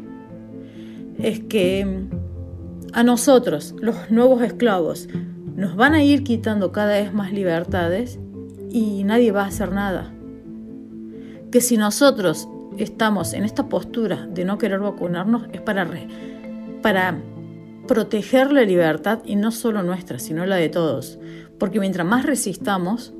es 1.17 1.39
que 1.41 2.07
a 2.93 3.03
nosotros, 3.03 3.75
los 3.79 4.11
nuevos 4.11 4.41
esclavos, 4.41 5.07
nos 5.55 5.75
van 5.75 5.93
a 5.93 6.03
ir 6.03 6.23
quitando 6.23 6.71
cada 6.71 6.93
vez 6.93 7.13
más 7.13 7.31
libertades 7.33 8.19
y 8.69 9.03
nadie 9.03 9.31
va 9.31 9.43
a 9.43 9.47
hacer 9.47 9.71
nada. 9.71 10.13
Que 11.51 11.61
si 11.61 11.77
nosotros 11.77 12.47
estamos 12.77 13.33
en 13.33 13.43
esta 13.43 13.67
postura 13.67 14.27
de 14.27 14.45
no 14.45 14.57
querer 14.57 14.79
vacunarnos 14.79 15.47
es 15.51 15.61
para, 15.61 15.87
para 16.81 17.21
proteger 17.87 18.51
la 18.51 18.63
libertad 18.63 19.19
y 19.25 19.35
no 19.35 19.51
solo 19.51 19.83
nuestra, 19.83 20.19
sino 20.19 20.45
la 20.45 20.55
de 20.55 20.69
todos. 20.69 21.19
Porque 21.59 21.79
mientras 21.79 22.07
más 22.07 22.25
resistamos, 22.25 23.13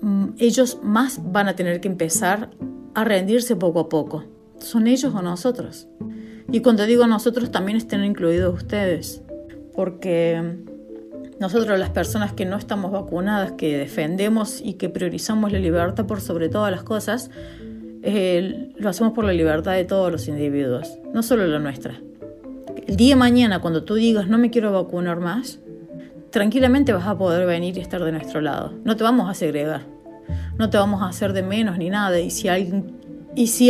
mm, 0.00 0.30
ellos 0.38 0.78
más 0.82 1.20
van 1.32 1.48
a 1.48 1.56
tener 1.56 1.80
que 1.80 1.88
empezar 1.88 2.50
a 2.94 3.04
rendirse 3.04 3.56
poco 3.56 3.80
a 3.80 3.88
poco. 3.88 4.24
¿Son 4.58 4.86
ellos 4.86 5.14
o 5.14 5.22
nosotros? 5.22 5.88
Y 6.50 6.60
cuando 6.60 6.84
digo 6.86 7.06
nosotros 7.06 7.50
también 7.50 7.78
estén 7.78 8.04
incluidos 8.04 8.54
ustedes. 8.54 9.22
Porque 9.74 10.58
nosotros 11.40 11.78
las 11.78 11.90
personas 11.90 12.32
que 12.32 12.44
no 12.44 12.56
estamos 12.56 12.92
vacunadas, 12.92 13.52
que 13.52 13.76
defendemos 13.76 14.60
y 14.62 14.74
que 14.74 14.88
priorizamos 14.88 15.50
la 15.50 15.58
libertad 15.58 16.06
por 16.06 16.20
sobre 16.20 16.48
todas 16.48 16.70
las 16.70 16.82
cosas, 16.82 17.30
eh, 18.02 18.72
lo 18.76 18.88
hacemos 18.88 19.12
por 19.12 19.24
la 19.24 19.32
libertad 19.32 19.72
de 19.72 19.84
todos 19.84 20.12
los 20.12 20.28
individuos, 20.28 20.98
no 21.12 21.22
solo 21.22 21.46
la 21.46 21.58
nuestra. 21.58 22.00
El 22.86 22.96
día 22.96 23.14
de 23.14 23.16
mañana, 23.16 23.60
cuando 23.60 23.84
tú 23.84 23.94
digas 23.94 24.28
no 24.28 24.38
me 24.38 24.50
quiero 24.50 24.72
vacunar 24.72 25.20
más, 25.20 25.60
tranquilamente 26.32 26.92
vas 26.92 27.06
a 27.06 27.16
poder 27.16 27.46
venir 27.46 27.76
y 27.76 27.80
estar 27.80 28.02
de 28.02 28.10
nuestro 28.10 28.40
lado. 28.40 28.72
No 28.84 28.96
te 28.96 29.04
vamos 29.04 29.30
a 29.30 29.34
segregar, 29.34 29.82
no 30.58 30.70
te 30.70 30.78
vamos 30.78 31.02
a 31.02 31.08
hacer 31.08 31.32
de 31.32 31.42
menos 31.42 31.78
ni 31.78 31.90
nada. 31.90 32.18
Y 32.18 32.30
si 32.30 32.48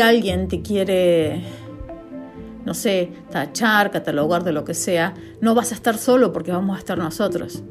alguien, 0.00 0.48
te 0.48 0.62
quiere, 0.62 1.42
no 2.64 2.72
sé, 2.72 3.10
tachar, 3.30 3.90
catalogar 3.90 4.44
de 4.44 4.52
lo 4.52 4.64
que 4.64 4.74
sea, 4.74 5.12
no 5.40 5.54
vas 5.54 5.72
a 5.72 5.74
estar 5.74 5.98
solo 5.98 6.32
porque 6.32 6.52
vamos 6.52 6.76
a 6.76 6.78
estar 6.78 6.96
nosotros. 6.96 7.62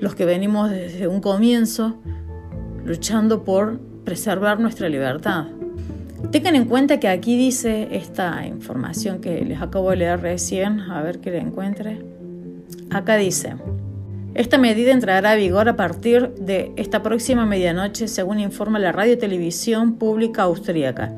Los 0.00 0.16
que 0.16 0.24
venimos 0.24 0.70
desde 0.70 1.06
un 1.06 1.20
comienzo 1.20 1.94
luchando 2.84 3.44
por 3.44 3.78
preservar 4.04 4.58
nuestra 4.58 4.88
libertad. 4.88 5.46
Tengan 6.32 6.56
en 6.56 6.64
cuenta 6.64 6.98
que 6.98 7.06
aquí 7.06 7.36
dice 7.36 7.88
esta 7.92 8.44
información 8.46 9.20
que 9.20 9.44
les 9.44 9.62
acabo 9.62 9.90
de 9.90 9.96
leer 9.96 10.20
recién, 10.20 10.80
a 10.80 11.00
ver 11.02 11.20
que 11.20 11.30
la 11.30 11.38
encuentre. 11.38 12.13
Acá 12.94 13.16
dice, 13.16 13.56
esta 14.34 14.56
medida 14.56 14.92
entrará 14.92 15.32
a 15.32 15.34
vigor 15.34 15.68
a 15.68 15.76
partir 15.76 16.30
de 16.34 16.72
esta 16.76 17.02
próxima 17.02 17.44
medianoche, 17.44 18.08
según 18.08 18.40
informa 18.40 18.78
la 18.78 18.92
radio 18.92 19.18
televisión 19.18 19.96
pública 19.96 20.44
austríaca. 20.44 21.12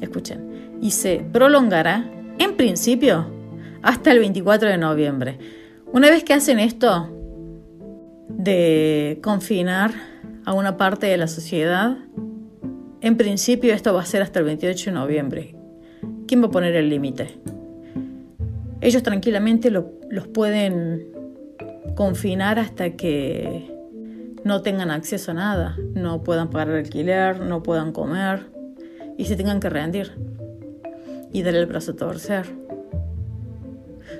Escuchen, 0.00 0.78
y 0.80 0.90
se 0.90 1.24
prolongará, 1.32 2.08
en 2.38 2.56
principio, 2.56 3.26
hasta 3.82 4.12
el 4.12 4.18
24 4.20 4.68
de 4.68 4.78
noviembre. 4.78 5.38
Una 5.92 6.10
vez 6.10 6.22
que 6.22 6.34
hacen 6.34 6.58
esto 6.60 7.08
de 8.28 9.18
confinar 9.22 9.90
a 10.44 10.52
una 10.52 10.76
parte 10.76 11.06
de 11.06 11.16
la 11.16 11.26
sociedad, 11.26 11.96
en 13.00 13.16
principio 13.16 13.74
esto 13.74 13.92
va 13.94 14.02
a 14.02 14.06
ser 14.06 14.22
hasta 14.22 14.38
el 14.38 14.44
28 14.44 14.90
de 14.90 14.94
noviembre. 14.94 15.56
¿quién 16.32 16.42
va 16.42 16.46
a 16.46 16.50
poner 16.50 16.74
el 16.76 16.88
límite? 16.88 17.28
Ellos 18.80 19.02
tranquilamente 19.02 19.70
los 19.70 20.28
pueden 20.32 21.11
confinar 21.94 22.58
hasta 22.58 22.90
que 22.90 23.70
no 24.44 24.62
tengan 24.62 24.90
acceso 24.90 25.30
a 25.30 25.34
nada, 25.34 25.76
no 25.94 26.22
puedan 26.22 26.50
pagar 26.50 26.70
el 26.70 26.84
alquiler, 26.84 27.40
no 27.40 27.62
puedan 27.62 27.92
comer 27.92 28.50
y 29.16 29.26
se 29.26 29.36
tengan 29.36 29.60
que 29.60 29.68
rendir 29.68 30.12
y 31.32 31.42
darle 31.42 31.60
el 31.60 31.66
brazo 31.66 31.92
a 31.92 31.96
torcer. 31.96 32.46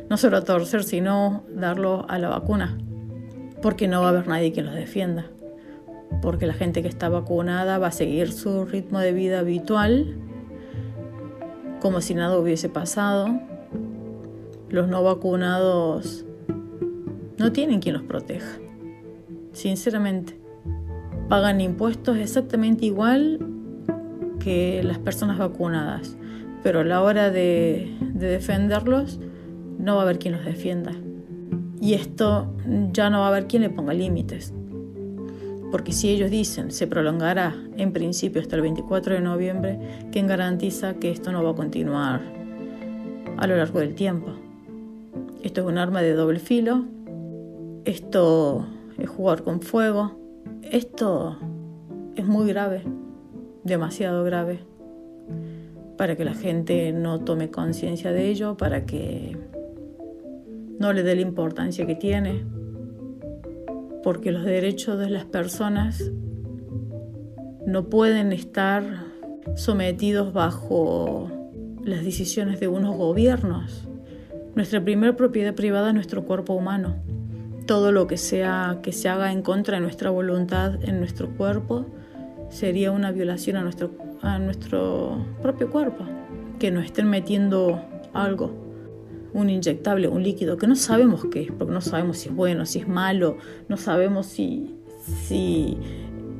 No 0.09 0.17
solo 0.17 0.39
a 0.39 0.45
torcer, 0.45 0.85
sino 0.85 1.45
darlo 1.49 2.07
a 2.09 2.19
la 2.19 2.29
vacuna, 2.29 2.79
porque 3.61 3.89
no 3.89 4.01
va 4.01 4.09
a 4.09 4.11
haber 4.11 4.29
nadie 4.29 4.53
que 4.53 4.63
los 4.63 4.75
defienda, 4.75 5.27
porque 6.21 6.47
la 6.47 6.55
gente 6.55 6.83
que 6.83 6.89
está 6.89 7.09
vacunada 7.09 7.79
va 7.79 7.89
a 7.89 7.93
seguir 7.93 8.33
su 8.33 8.65
ritmo 8.65 9.01
de 9.01 9.13
vida 9.13 9.41
habitual, 9.41 10.17
como 11.81 12.01
si 12.01 12.15
nada 12.15 12.39
hubiese 12.39 12.69
pasado. 12.69 13.29
Los 14.69 14.89
no 14.89 15.03
vacunados 15.03 16.25
no 17.39 17.53
tienen 17.53 17.81
quien 17.81 17.95
los 17.95 18.05
proteja 18.05 18.59
sinceramente. 19.53 20.39
Pagan 21.29 21.61
impuestos 21.61 22.17
exactamente 22.19 22.87
igual 22.87 23.39
que 24.41 24.83
las 24.83 24.99
personas 24.99 25.39
vacunadas, 25.39 26.17
pero 26.63 26.81
a 26.81 26.85
la 26.85 27.03
hora 27.03 27.31
de, 27.31 27.97
defenderlos 28.15 29.21
no 29.79 29.95
va 29.95 30.03
a 30.03 30.05
haber 30.05 30.19
quien 30.19 30.35
los 30.35 30.45
defienda. 30.45 30.93
Y 31.81 31.95
esto 31.95 32.55
ya 32.93 33.11
no 33.11 33.21
va 33.21 33.27
a 33.27 33.29
haber 33.29 33.47
quien 33.47 33.63
le 33.63 33.71
ponga 33.71 33.93
límites. 33.93 34.53
Porque 35.71 35.93
si 35.93 36.11
ellos 36.11 36.31
dicen 36.31 36.71
se 36.71 36.87
prolongará 36.87 37.57
en 37.77 37.93
principio 37.93 38.43
hasta 38.43 38.57
el 38.57 38.63
24 38.63 39.15
de 39.15 39.21
noviembre, 39.21 39.79
¿quién 40.13 40.27
garantiza 40.27 40.95
que 40.95 41.11
esto 41.11 41.33
no 41.33 41.43
va 41.43 41.53
a 41.53 41.55
continuar 41.55 42.21
a 43.39 43.47
lo 43.47 43.57
largo 43.57 43.81
del 43.81 43.95
tiempo? 43.95 44.33
Esto 45.43 45.63
es 45.63 45.67
un 45.67 45.79
arma 45.79 46.03
de 46.03 46.13
doble 46.13 46.39
filo. 46.39 46.85
Esto 47.85 48.65
es 48.97 49.09
jugar 49.09 49.43
con 49.43 49.61
fuego. 49.61 50.13
Esto 50.63 51.37
es 52.15 52.25
muy 52.25 52.47
grave, 52.47 52.85
demasiado 53.65 54.23
grave, 54.23 54.61
para 55.97 56.15
que 56.15 56.25
la 56.25 56.35
gente 56.35 56.93
no 56.93 57.25
tome 57.25 57.51
conciencia 57.51 58.13
de 58.13 58.29
ello, 58.29 58.57
para 58.57 58.87
que 58.87 59.37
no 60.79 60.93
le 60.93 61.03
dé 61.03 61.17
la 61.17 61.23
importancia 61.23 61.85
que 61.85 61.97
tiene, 61.97 62.45
porque 64.05 64.31
los 64.31 64.45
derechos 64.45 65.01
de 65.01 65.11
las 65.11 65.25
personas 65.25 66.09
no 67.67 67.89
pueden 67.89 68.33
estar 68.33 68.85
sometidos 69.57 70.33
bajo 70.33 71.29
las 71.83 72.05
decisiones 72.05 72.61
de 72.61 72.69
unos 72.69 72.97
gobiernos. 72.97 73.89
Nuestra 74.55 74.85
primera 74.85 75.17
propiedad 75.17 75.55
privada 75.55 75.89
es 75.89 75.95
nuestro 75.95 76.25
cuerpo 76.25 76.53
humano 76.55 76.95
todo 77.67 77.93
lo 77.93 78.07
que 78.07 78.17
sea 78.17 78.81
que 78.83 78.93
se 78.93 79.09
haga 79.09 79.33
en 79.33 79.43
contra 79.43 79.77
de 79.77 79.83
nuestra 79.83 80.11
voluntad 80.11 80.83
en 80.85 80.99
nuestro 80.99 81.31
cuerpo 81.37 81.87
sería 82.51 82.93
una 82.93 83.13
violación 83.13 83.57
a 83.57 83.63
nuestro, 83.63 83.91
a 84.21 84.39
nuestro 84.39 85.25
propio 85.41 85.71
cuerpo. 85.71 86.05
Que 86.59 86.71
nos 86.71 86.85
estén 86.85 87.09
metiendo 87.09 87.83
algo, 88.13 88.53
un 89.33 89.51
inyectable, 89.51 90.09
un 90.09 90.23
líquido, 90.23 90.57
que 90.57 90.67
no 90.67 90.77
sabemos 90.77 91.25
qué 91.31 91.43
es, 91.43 91.53
porque 91.53 91.73
no 91.73 91.81
sabemos 91.81 92.19
si 92.19 92.29
es 92.29 92.35
bueno, 92.35 92.67
si 92.67 92.81
es 92.81 92.89
malo, 92.89 93.39
no 93.69 93.77
sabemos 93.77 94.27
si, 94.27 94.77
si 95.27 95.77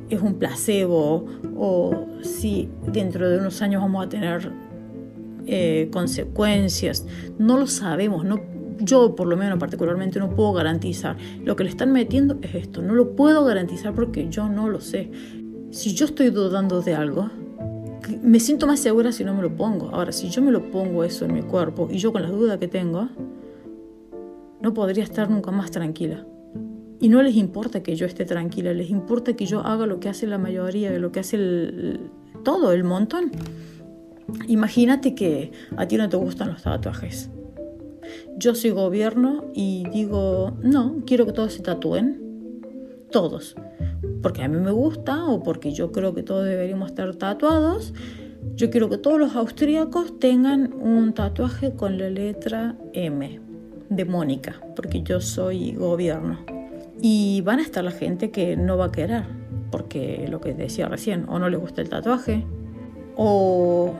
es 0.09 0.21
un 0.21 0.35
placebo 0.35 1.25
o 1.57 2.07
si 2.21 2.69
dentro 2.91 3.29
de 3.29 3.39
unos 3.39 3.61
años 3.61 3.81
vamos 3.81 4.05
a 4.05 4.09
tener 4.09 4.51
eh, 5.45 5.89
consecuencias. 5.91 7.05
No 7.37 7.57
lo 7.57 7.67
sabemos, 7.67 8.23
no 8.23 8.39
yo 8.79 9.15
por 9.15 9.27
lo 9.27 9.37
menos 9.37 9.59
particularmente 9.59 10.19
no 10.19 10.29
puedo 10.29 10.53
garantizar. 10.53 11.17
Lo 11.43 11.55
que 11.55 11.63
le 11.63 11.69
están 11.69 11.91
metiendo 11.91 12.37
es 12.41 12.55
esto, 12.55 12.81
no 12.81 12.93
lo 12.93 13.15
puedo 13.15 13.43
garantizar 13.45 13.93
porque 13.93 14.27
yo 14.29 14.49
no 14.49 14.69
lo 14.69 14.79
sé. 14.81 15.11
Si 15.71 15.93
yo 15.93 16.05
estoy 16.05 16.29
dudando 16.29 16.81
de 16.81 16.95
algo, 16.95 17.29
me 18.21 18.39
siento 18.39 18.67
más 18.67 18.79
segura 18.79 19.11
si 19.11 19.23
no 19.23 19.33
me 19.33 19.41
lo 19.41 19.55
pongo. 19.55 19.89
Ahora, 19.89 20.11
si 20.11 20.29
yo 20.29 20.41
me 20.41 20.51
lo 20.51 20.69
pongo 20.71 21.03
eso 21.03 21.25
en 21.25 21.33
mi 21.33 21.41
cuerpo 21.41 21.87
y 21.91 21.97
yo 21.97 22.11
con 22.11 22.21
las 22.21 22.31
dudas 22.31 22.57
que 22.57 22.67
tengo, 22.67 23.09
no 24.61 24.73
podría 24.73 25.03
estar 25.03 25.29
nunca 25.29 25.51
más 25.51 25.71
tranquila. 25.71 26.25
Y 26.99 27.09
no 27.09 27.21
les 27.21 27.35
importa 27.35 27.83
que 27.83 27.95
yo 27.95 28.05
esté 28.05 28.23
tranquila, 28.23 28.73
les 28.73 28.89
importa 28.89 29.33
que 29.33 29.45
yo 29.45 29.59
haga 29.59 29.85
lo 29.87 29.99
que 29.99 30.09
hace 30.09 30.25
la 30.25 30.37
mayoría, 30.37 30.91
lo 30.99 31.11
que 31.11 31.19
hace 31.19 31.99
todo, 32.43 32.71
el 32.71 32.83
montón. 32.83 33.31
Imagínate 34.47 35.15
que 35.15 35.51
a 35.75 35.87
ti 35.87 35.97
no 35.97 36.07
te 36.07 36.15
gustan 36.15 36.49
los 36.49 36.61
tatuajes 36.61 37.29
yo 38.37 38.55
soy 38.55 38.71
gobierno 38.71 39.45
y 39.53 39.85
digo, 39.91 40.57
no, 40.61 41.03
quiero 41.05 41.25
que 41.25 41.33
todos 41.33 41.53
se 41.53 41.61
tatúen, 41.61 42.21
todos, 43.11 43.55
porque 44.21 44.41
a 44.41 44.47
mí 44.47 44.57
me 44.59 44.71
gusta 44.71 45.25
o 45.25 45.43
porque 45.43 45.71
yo 45.71 45.91
creo 45.91 46.13
que 46.13 46.23
todos 46.23 46.45
deberíamos 46.45 46.89
estar 46.89 47.13
tatuados. 47.15 47.93
Yo 48.55 48.69
quiero 48.69 48.89
que 48.89 48.97
todos 48.97 49.19
los 49.19 49.35
austríacos 49.35 50.19
tengan 50.19 50.73
un 50.73 51.13
tatuaje 51.13 51.73
con 51.73 51.97
la 51.97 52.09
letra 52.09 52.77
M 52.93 53.39
de 53.89 54.05
Mónica, 54.05 54.61
porque 54.75 55.01
yo 55.01 55.21
soy 55.21 55.73
gobierno. 55.73 56.39
Y 57.01 57.41
van 57.41 57.59
a 57.59 57.63
estar 57.63 57.83
la 57.83 57.91
gente 57.91 58.31
que 58.31 58.55
no 58.55 58.77
va 58.77 58.85
a 58.85 58.91
querer, 58.91 59.23
porque 59.71 60.27
lo 60.29 60.39
que 60.39 60.53
decía 60.53 60.87
recién, 60.87 61.25
o 61.27 61.39
no 61.39 61.49
les 61.49 61.59
gusta 61.59 61.81
el 61.81 61.89
tatuaje, 61.89 62.45
o 63.15 63.93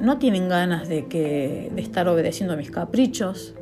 no 0.00 0.18
tienen 0.18 0.48
ganas 0.48 0.88
de, 0.88 1.06
que, 1.06 1.70
de 1.74 1.82
estar 1.82 2.08
obedeciendo 2.08 2.54
a 2.54 2.56
mis 2.56 2.70
caprichos, 2.70 3.55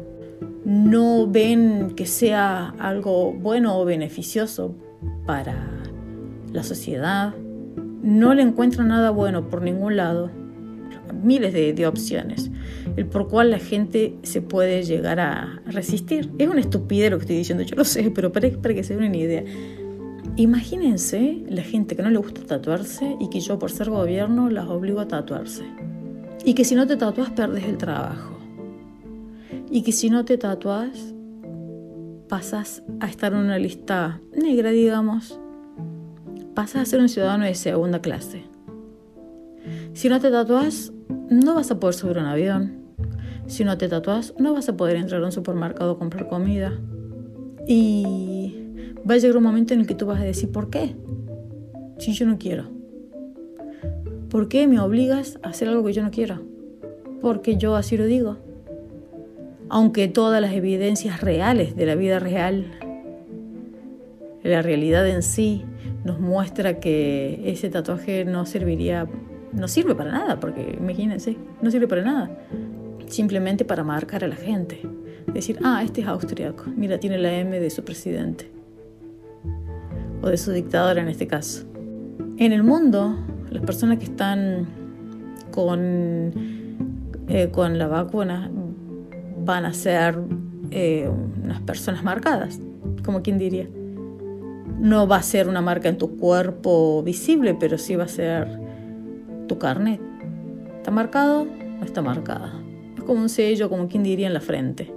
no 0.65 1.27
ven 1.27 1.93
que 1.95 2.07
sea 2.07 2.75
algo 2.79 3.33
bueno 3.33 3.79
o 3.79 3.85
beneficioso 3.85 4.75
para 5.27 5.83
la 6.53 6.63
sociedad, 6.63 7.35
no 8.03 8.35
le 8.35 8.43
encuentran 8.43 8.89
nada 8.89 9.11
bueno 9.11 9.49
por 9.49 9.63
ningún 9.63 9.97
lado, 9.97 10.31
miles 11.23 11.53
de, 11.53 11.87
opciones, 11.87 12.51
el 12.97 13.07
por 13.07 13.29
cual 13.29 13.51
la 13.51 13.59
gente 13.59 14.17
se 14.23 14.43
puede 14.43 14.83
llegar 14.83 15.21
a 15.21 15.63
resistir. 15.67 16.31
Es 16.39 16.49
una 16.49 16.61
estupidez 16.61 17.11
lo 17.11 17.19
que 17.19 17.23
estoy 17.23 17.37
diciendo, 17.37 17.65
yo 17.65 17.77
lo 17.77 17.85
sé, 17.85 18.11
pero 18.11 18.33
para, 18.33 18.51
que 18.51 18.85
se 18.85 18.95
den 18.95 19.05
una 19.05 19.17
idea. 19.17 19.45
Imagínense 20.37 21.45
la 21.49 21.63
gente 21.63 21.95
que 21.97 22.03
no 22.03 22.11
le 22.11 22.19
gusta 22.19 22.43
tatuarse 22.43 23.17
y 23.21 23.29
que 23.29 23.41
yo 23.41 23.59
por 23.59 23.71
ser 23.71 23.91
gobierno 23.91 24.51
las 24.51 24.69
obligo 24.69 25.01
a 25.01 25.09
tatuarse. 25.09 25.65
Y 26.45 26.55
que 26.55 26.65
si 26.65 26.75
no 26.75 26.87
te 26.87 26.97
tatuas 26.97 27.31
perdes 27.31 27.65
el 27.65 27.79
trabajo 27.79 28.34
y 29.71 29.83
que 29.83 29.93
si 29.93 30.11
no 30.11 30.25
te 30.25 30.39
tatuas, 30.39 31.15
pasas 32.29 32.83
a 33.01 33.07
estar 33.07 33.33
en 33.33 33.41
una 33.41 33.59
lista 33.59 34.21
negra, 34.37 34.71
digamos. 34.71 35.39
Pasas 36.55 36.83
a 36.83 36.85
ser 36.85 37.01
un 37.01 37.09
ciudadano 37.09 37.45
de 37.45 37.55
segunda 37.55 38.01
clase. 38.01 38.45
Si 39.93 40.09
no 40.09 40.21
te 40.21 40.31
tatuas, 40.31 40.93
no 41.31 41.55
vas 41.55 41.71
a 41.71 41.81
poder 41.81 41.95
subir 41.95 42.19
un 42.19 42.27
avión. 42.27 42.85
Si 43.47 43.65
no 43.65 43.77
te 43.77 43.89
tatuas, 43.89 44.35
no 44.39 44.55
vas 44.55 44.69
a 44.69 44.77
poder 44.77 44.97
entrar 44.97 45.23
a 45.23 45.27
un 45.27 45.33
supermercado 45.33 45.93
a 45.93 45.99
comprar 45.99 46.29
comida. 46.29 46.73
Y 47.67 48.55
va 49.09 49.15
a 49.15 49.19
llegar 49.19 49.37
un 49.37 49.45
momento 49.45 49.75
en 49.75 49.81
el 49.81 49.87
que 49.87 49.95
tú 49.95 50.07
vas 50.07 50.21
a 50.21 50.25
decir, 50.25 50.51
¿por 50.51 50.71
qué? 50.71 50.97
Si 51.99 52.13
yo 52.13 52.27
no 52.27 52.39
quiero. 52.39 52.71
¿Por 54.31 54.49
qué 54.49 54.67
me 54.67 54.81
obligas 54.81 55.39
a 55.43 55.51
hacer 55.51 55.69
algo 55.69 55.85
que 55.85 55.93
yo 55.93 56.03
no 56.03 56.11
quiero? 56.11 56.43
Porque 57.21 57.57
yo 57.57 57.77
así 57.77 57.97
lo 57.97 58.07
digo 58.07 58.44
aunque 59.75 60.07
todas 60.07 60.41
las 60.41 60.53
evidencias 60.53 61.21
reales 61.21 61.75
de 61.75 61.85
la 61.85 61.97
vida 61.97 62.21
real, 62.21 62.79
la 64.45 64.63
realidad 64.63 65.05
en 65.09 65.25
sí, 65.25 65.65
nos 66.05 66.21
muestra 66.21 66.79
que 66.79 67.43
ese 67.45 67.71
tatuaje 67.71 68.25
no 68.25 68.47
serviría, 68.47 69.09
no 69.53 69.67
sirve 69.67 69.97
para 69.97 70.13
nada, 70.13 70.39
porque 70.39 70.79
imagínense, 70.81 71.37
no 71.61 71.73
sirve 71.73 71.89
para 71.89 72.03
nada, 72.03 72.31
simplemente 73.09 73.65
para 73.65 73.83
marcar 73.83 74.23
a 74.23 74.29
la 74.29 74.37
gente. 74.37 74.81
Decir, 75.33 75.59
ah, 75.65 75.83
este 75.85 76.03
es 76.03 76.07
austriaco, 76.07 76.67
mira, 76.77 76.99
tiene 76.99 77.19
la 77.19 77.35
M 77.35 77.59
de 77.59 77.69
su 77.69 77.83
presidente, 77.83 78.49
o 80.23 80.29
de 80.29 80.37
su 80.37 80.53
dictador 80.53 80.99
en 80.99 81.09
este 81.09 81.27
caso. 81.27 81.67
En 82.37 82.53
el 82.53 82.63
mundo, 82.63 83.19
las 83.51 83.65
personas 83.65 83.99
que 83.99 84.05
están 84.05 84.69
con, 85.51 86.31
eh, 87.27 87.49
con 87.51 87.77
la 87.77 87.89
vacuna 87.89 88.53
van 89.45 89.65
a 89.65 89.73
ser 89.73 90.19
eh, 90.71 91.09
unas 91.43 91.61
personas 91.61 92.03
marcadas, 92.03 92.59
como 93.05 93.23
quien 93.23 93.39
diría. 93.39 93.69
No 94.79 95.07
va 95.07 95.17
a 95.17 95.23
ser 95.23 95.49
una 95.49 95.61
marca 95.61 95.89
en 95.89 95.99
tu 95.99 96.17
cuerpo 96.17 97.03
visible, 97.03 97.55
pero 97.59 97.79
sí 97.79 97.97
va 97.97 98.05
a 98.05 98.09
ser 98.09 98.49
tu 99.47 99.59
carnet. 99.59 100.01
¿Está 100.77 100.91
marcado? 100.91 101.45
No 101.45 101.85
está 101.85 102.03
marcada. 102.03 102.53
Es 102.97 103.03
como 103.05 103.23
un 103.23 103.29
sello, 103.29 103.69
como 103.69 103.89
quien 103.89 104.03
diría, 104.03 104.27
en 104.27 104.35
la 104.35 104.41
frente. 104.41 104.93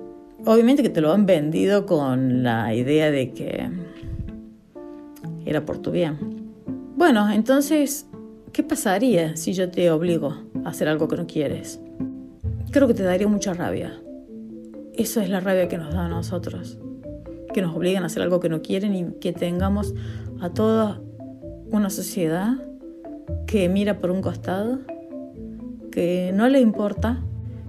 Obviamente 0.45 0.83
que 0.83 0.89
te 0.89 1.01
lo 1.01 1.12
han 1.12 1.25
vendido 1.25 1.86
con 1.86 2.43
la 2.43 2.73
idea 2.73 3.12
de 3.12 3.31
que 3.31 3.69
era 5.45 5.65
por 5.65 5.77
tu 5.79 5.91
bien. 5.91 6.17
Bueno, 6.95 7.29
entonces, 7.31 8.07
¿qué 8.51 8.63
pasaría 8.63 9.36
si 9.36 9.53
yo 9.53 9.69
te 9.69 9.91
obligo 9.91 10.36
a 10.63 10.69
hacer 10.69 10.88
algo 10.88 11.07
que 11.07 11.17
no 11.17 11.27
quieres? 11.27 11.79
creo 12.71 12.88
que 12.88 12.93
te 12.93 13.03
daría 13.03 13.27
mucha 13.27 13.53
rabia. 13.53 13.99
Eso 14.97 15.21
es 15.21 15.29
la 15.29 15.39
rabia 15.39 15.67
que 15.67 15.77
nos 15.77 15.93
da 15.93 16.05
a 16.05 16.10
nosotros, 16.10 16.79
que 17.53 17.62
nos 17.62 17.75
obligan 17.75 18.01
a 18.01 18.07
hacer 18.07 18.23
algo 18.23 18.39
que 18.39 18.49
no 18.49 18.63
quieren 18.63 18.95
y 18.95 19.12
que 19.19 19.31
tengamos 19.31 19.93
a 20.41 20.49
toda 20.49 20.99
una 21.69 21.91
sociedad 21.91 22.55
que 23.45 23.69
mira 23.69 23.99
por 23.99 24.10
un 24.10 24.21
costado, 24.21 24.79
que 25.91 26.31
no 26.33 26.49
le 26.49 26.62
importa 26.62 27.21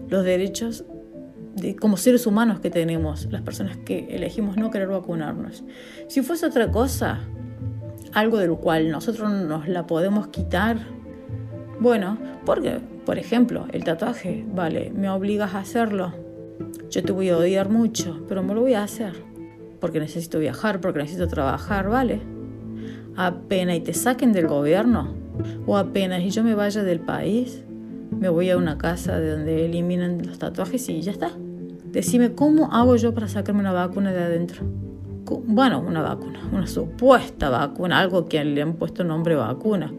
los 0.09 0.25
derechos 0.25 0.87
de, 1.57 1.77
como 1.77 1.99
seres 1.99 2.27
humanos 2.27 2.61
que 2.61 2.71
tenemos, 2.71 3.29
las 3.31 3.43
personas 3.43 3.77
que 3.77 4.07
elegimos 4.09 4.57
no 4.57 4.71
querer 4.71 4.89
vacunarnos. 4.89 5.65
Si 6.07 6.23
fuese 6.23 6.47
otra 6.47 6.71
cosa, 6.71 7.21
algo 8.15 8.39
del 8.39 8.53
cual 8.53 8.91
nosotros 8.91 9.31
nos 9.31 9.69
la 9.69 9.87
podemos 9.87 10.29
quitar, 10.29 10.79
bueno, 11.79 12.17
porque, 12.47 12.81
por 13.05 13.19
ejemplo, 13.19 13.67
el 13.71 13.85
tatuaje, 13.85 14.47
vale, 14.51 14.91
me 14.95 15.11
obligas 15.11 15.55
a 15.55 15.59
hacerlo, 15.59 16.27
yo 16.91 17.03
te 17.03 17.13
voy 17.13 17.29
a 17.29 17.37
odiar 17.37 17.69
mucho, 17.69 18.21
pero 18.29 18.43
me 18.43 18.55
lo 18.55 18.63
voy 18.63 18.75
a 18.75 18.83
hacer, 18.83 19.13
porque 19.81 20.01
necesito 20.01 20.39
viajar, 20.39 20.81
porque 20.81 21.01
necesito 21.01 21.29
trabajar, 21.29 21.89
vale. 21.89 22.21
Apenas 23.17 23.77
y 23.77 23.81
te 23.81 23.95
saquen 23.95 24.33
del 24.33 24.47
gobierno, 24.47 25.15
o 25.67 25.77
apenas 25.77 26.23
y 26.23 26.31
yo 26.31 26.43
me 26.45 26.55
vaya 26.55 26.83
del 26.83 27.01
país, 27.01 27.65
me 28.11 28.29
voy 28.29 28.51
a 28.51 28.57
una 28.57 28.79
casa 28.79 29.21
de 29.21 29.31
donde 29.33 29.67
eliminan 29.67 30.27
los 30.27 30.39
tatuajes 30.39 30.89
y 30.89 31.01
ya 31.03 31.13
está. 31.13 31.31
Decime, 31.93 32.33
¿cómo 32.33 32.73
hago 32.73 32.97
yo 32.97 33.15
para 33.15 33.29
sacarme 33.29 33.61
una 33.61 33.73
vacuna 33.73 34.13
de 34.13 34.23
adentro? 34.23 34.63
Bueno, 35.47 35.81
una 35.81 36.01
vacuna, 36.01 36.41
una 36.53 36.67
supuesta 36.67 37.51
vacuna, 37.51 37.99
algo 37.99 38.27
que 38.27 38.43
le 38.45 38.63
han 38.63 38.75
puesto 38.75 39.05
nombre 39.05 39.35
vacuna. 39.35 39.93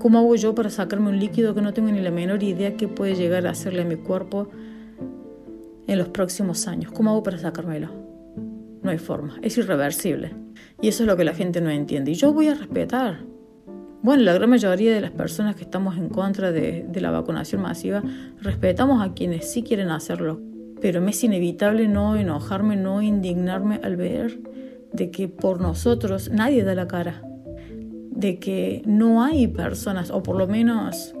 ¿Cómo 0.00 0.18
hago 0.18 0.34
yo 0.36 0.54
para 0.54 0.70
sacarme 0.70 1.08
un 1.08 1.18
líquido 1.18 1.54
que 1.54 1.62
no 1.62 1.72
tengo 1.72 1.90
ni 1.90 2.00
la 2.00 2.10
menor 2.10 2.42
idea 2.42 2.76
que 2.76 2.88
puede 2.88 3.14
llegar 3.14 3.46
a 3.46 3.50
hacerle 3.50 3.82
a 3.82 3.84
mi 3.84 3.96
cuerpo 3.96 4.48
en 5.88 5.98
los 5.98 6.08
próximos 6.08 6.68
años? 6.68 6.92
¿Cómo 6.92 7.10
hago 7.10 7.24
para 7.24 7.38
sacármelo? 7.38 7.88
No 8.82 8.90
hay 8.90 8.98
forma, 8.98 9.38
es 9.42 9.58
irreversible. 9.58 10.36
Y 10.80 10.86
eso 10.86 11.02
es 11.02 11.08
lo 11.08 11.16
que 11.16 11.24
la 11.24 11.34
gente 11.34 11.60
no 11.60 11.70
entiende. 11.70 12.12
Y 12.12 12.14
yo 12.14 12.32
voy 12.32 12.46
a 12.46 12.54
respetar. 12.54 13.24
Bueno, 14.02 14.22
la 14.22 14.32
gran 14.32 14.48
mayoría 14.48 14.94
de 14.94 15.00
las 15.00 15.10
personas 15.10 15.56
que 15.56 15.64
estamos 15.64 15.96
en 15.96 16.08
contra 16.08 16.52
de, 16.52 16.86
la 16.94 17.10
vacunación 17.10 17.62
masiva 17.62 18.04
respetamos 18.40 19.02
a 19.02 19.12
quienes 19.14 19.50
sí 19.50 19.64
quieren 19.64 19.90
hacerlo 19.90 20.40
pero 20.80 21.00
me 21.00 21.10
es 21.10 21.24
inevitable 21.24 21.88
no 21.88 22.16
enojarme, 22.16 22.76
no 22.76 23.02
indignarme 23.02 23.80
al 23.82 23.96
ver 23.96 24.40
de 24.92 25.10
que 25.10 25.28
por 25.28 25.60
nosotros 25.60 26.30
nadie 26.30 26.64
da 26.64 26.74
la 26.74 26.88
cara, 26.88 27.22
de 28.10 28.38
que 28.38 28.82
no 28.86 29.22
hay 29.22 29.48
personas, 29.48 30.10
o 30.10 30.22
por 30.22 30.36
lo 30.36 30.46
menos 30.46 31.14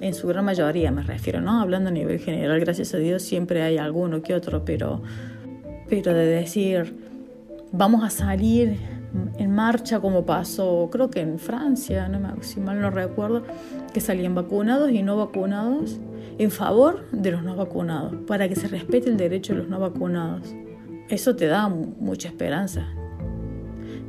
en 0.00 0.14
su 0.14 0.28
gran 0.28 0.44
mayoría 0.44 0.90
me 0.90 1.02
refiero, 1.02 1.40
¿no? 1.40 1.60
Hablando 1.60 1.90
a 1.90 1.92
nivel 1.92 2.18
general, 2.18 2.60
gracias 2.60 2.94
a 2.94 2.98
Dios 2.98 3.22
siempre 3.22 3.62
hay 3.62 3.78
alguno 3.78 4.22
que 4.22 4.34
otro, 4.34 4.64
pero, 4.64 5.02
pero 5.88 6.14
de 6.14 6.26
decir, 6.26 6.94
vamos 7.72 8.04
a 8.04 8.10
salir 8.10 8.78
en 9.38 9.54
marcha 9.54 10.00
como 10.00 10.26
pasó, 10.26 10.88
creo 10.92 11.10
que 11.10 11.20
en 11.20 11.38
Francia, 11.38 12.08
no 12.08 12.42
si 12.42 12.60
mal 12.60 12.80
no 12.80 12.90
recuerdo, 12.90 13.42
que 13.92 14.00
salían 14.00 14.34
vacunados 14.34 14.90
y 14.90 15.02
no 15.02 15.16
vacunados 15.16 15.98
en 16.38 16.50
favor 16.50 17.06
de 17.10 17.32
los 17.32 17.42
no 17.42 17.56
vacunados, 17.56 18.14
para 18.26 18.48
que 18.48 18.54
se 18.54 18.68
respete 18.68 19.10
el 19.10 19.16
derecho 19.16 19.54
de 19.54 19.60
los 19.60 19.68
no 19.68 19.80
vacunados. 19.80 20.54
Eso 21.08 21.34
te 21.34 21.46
da 21.46 21.68
mucha 21.68 22.28
esperanza, 22.28 22.86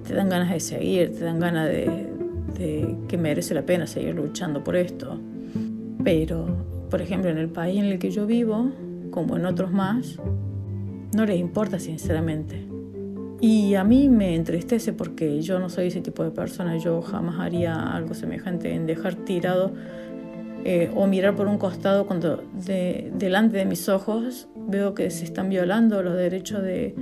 te 0.07 0.13
dan 0.13 0.29
ganas 0.29 0.51
de 0.51 0.59
seguir, 0.59 1.17
te 1.17 1.23
dan 1.23 1.39
ganas 1.39 1.69
de, 1.69 2.07
que 3.07 3.17
merece 3.17 3.53
la 3.53 3.61
pena 3.61 3.87
seguir 3.87 4.15
luchando 4.15 4.63
por 4.63 4.75
esto. 4.75 5.17
Pero, 6.03 6.45
por 6.89 7.01
ejemplo, 7.01 7.29
en 7.29 7.37
el 7.37 7.49
país 7.49 7.79
en 7.79 7.85
el 7.85 7.99
que 7.99 8.11
yo 8.11 8.25
vivo, 8.25 8.71
como 9.11 9.37
en 9.37 9.45
otros 9.45 9.71
más, 9.71 10.17
no 11.15 11.25
les 11.25 11.39
importa 11.39 11.79
sinceramente. 11.79 12.67
Y 13.41 13.75
a 13.75 13.83
mí 13.83 14.09
me 14.09 14.35
entristece 14.35 14.93
porque 14.93 15.41
yo 15.41 15.59
no 15.59 15.69
soy 15.69 15.87
ese 15.87 16.01
tipo 16.01 16.23
de 16.23 16.31
persona, 16.31 16.77
yo 16.77 17.01
jamás 17.01 17.39
haría 17.39 17.73
algo 17.95 18.13
semejante 18.13 18.73
en 18.73 18.85
dejar 18.85 19.15
tirado 19.15 19.71
eh, 20.65 20.91
o 20.93 21.07
mirar 21.07 21.35
por 21.35 21.47
un 21.47 21.57
costado 21.57 22.05
cuando 22.05 22.43
delante 22.53 23.57
de 23.57 23.65
mis 23.65 23.87
ojos 23.87 24.49
veo 24.55 24.93
que 24.93 25.09
se 25.09 25.23
están 25.23 25.49
violando 25.49 26.03
los 26.03 26.17
derechos 26.17 26.61
de, 26.61 26.95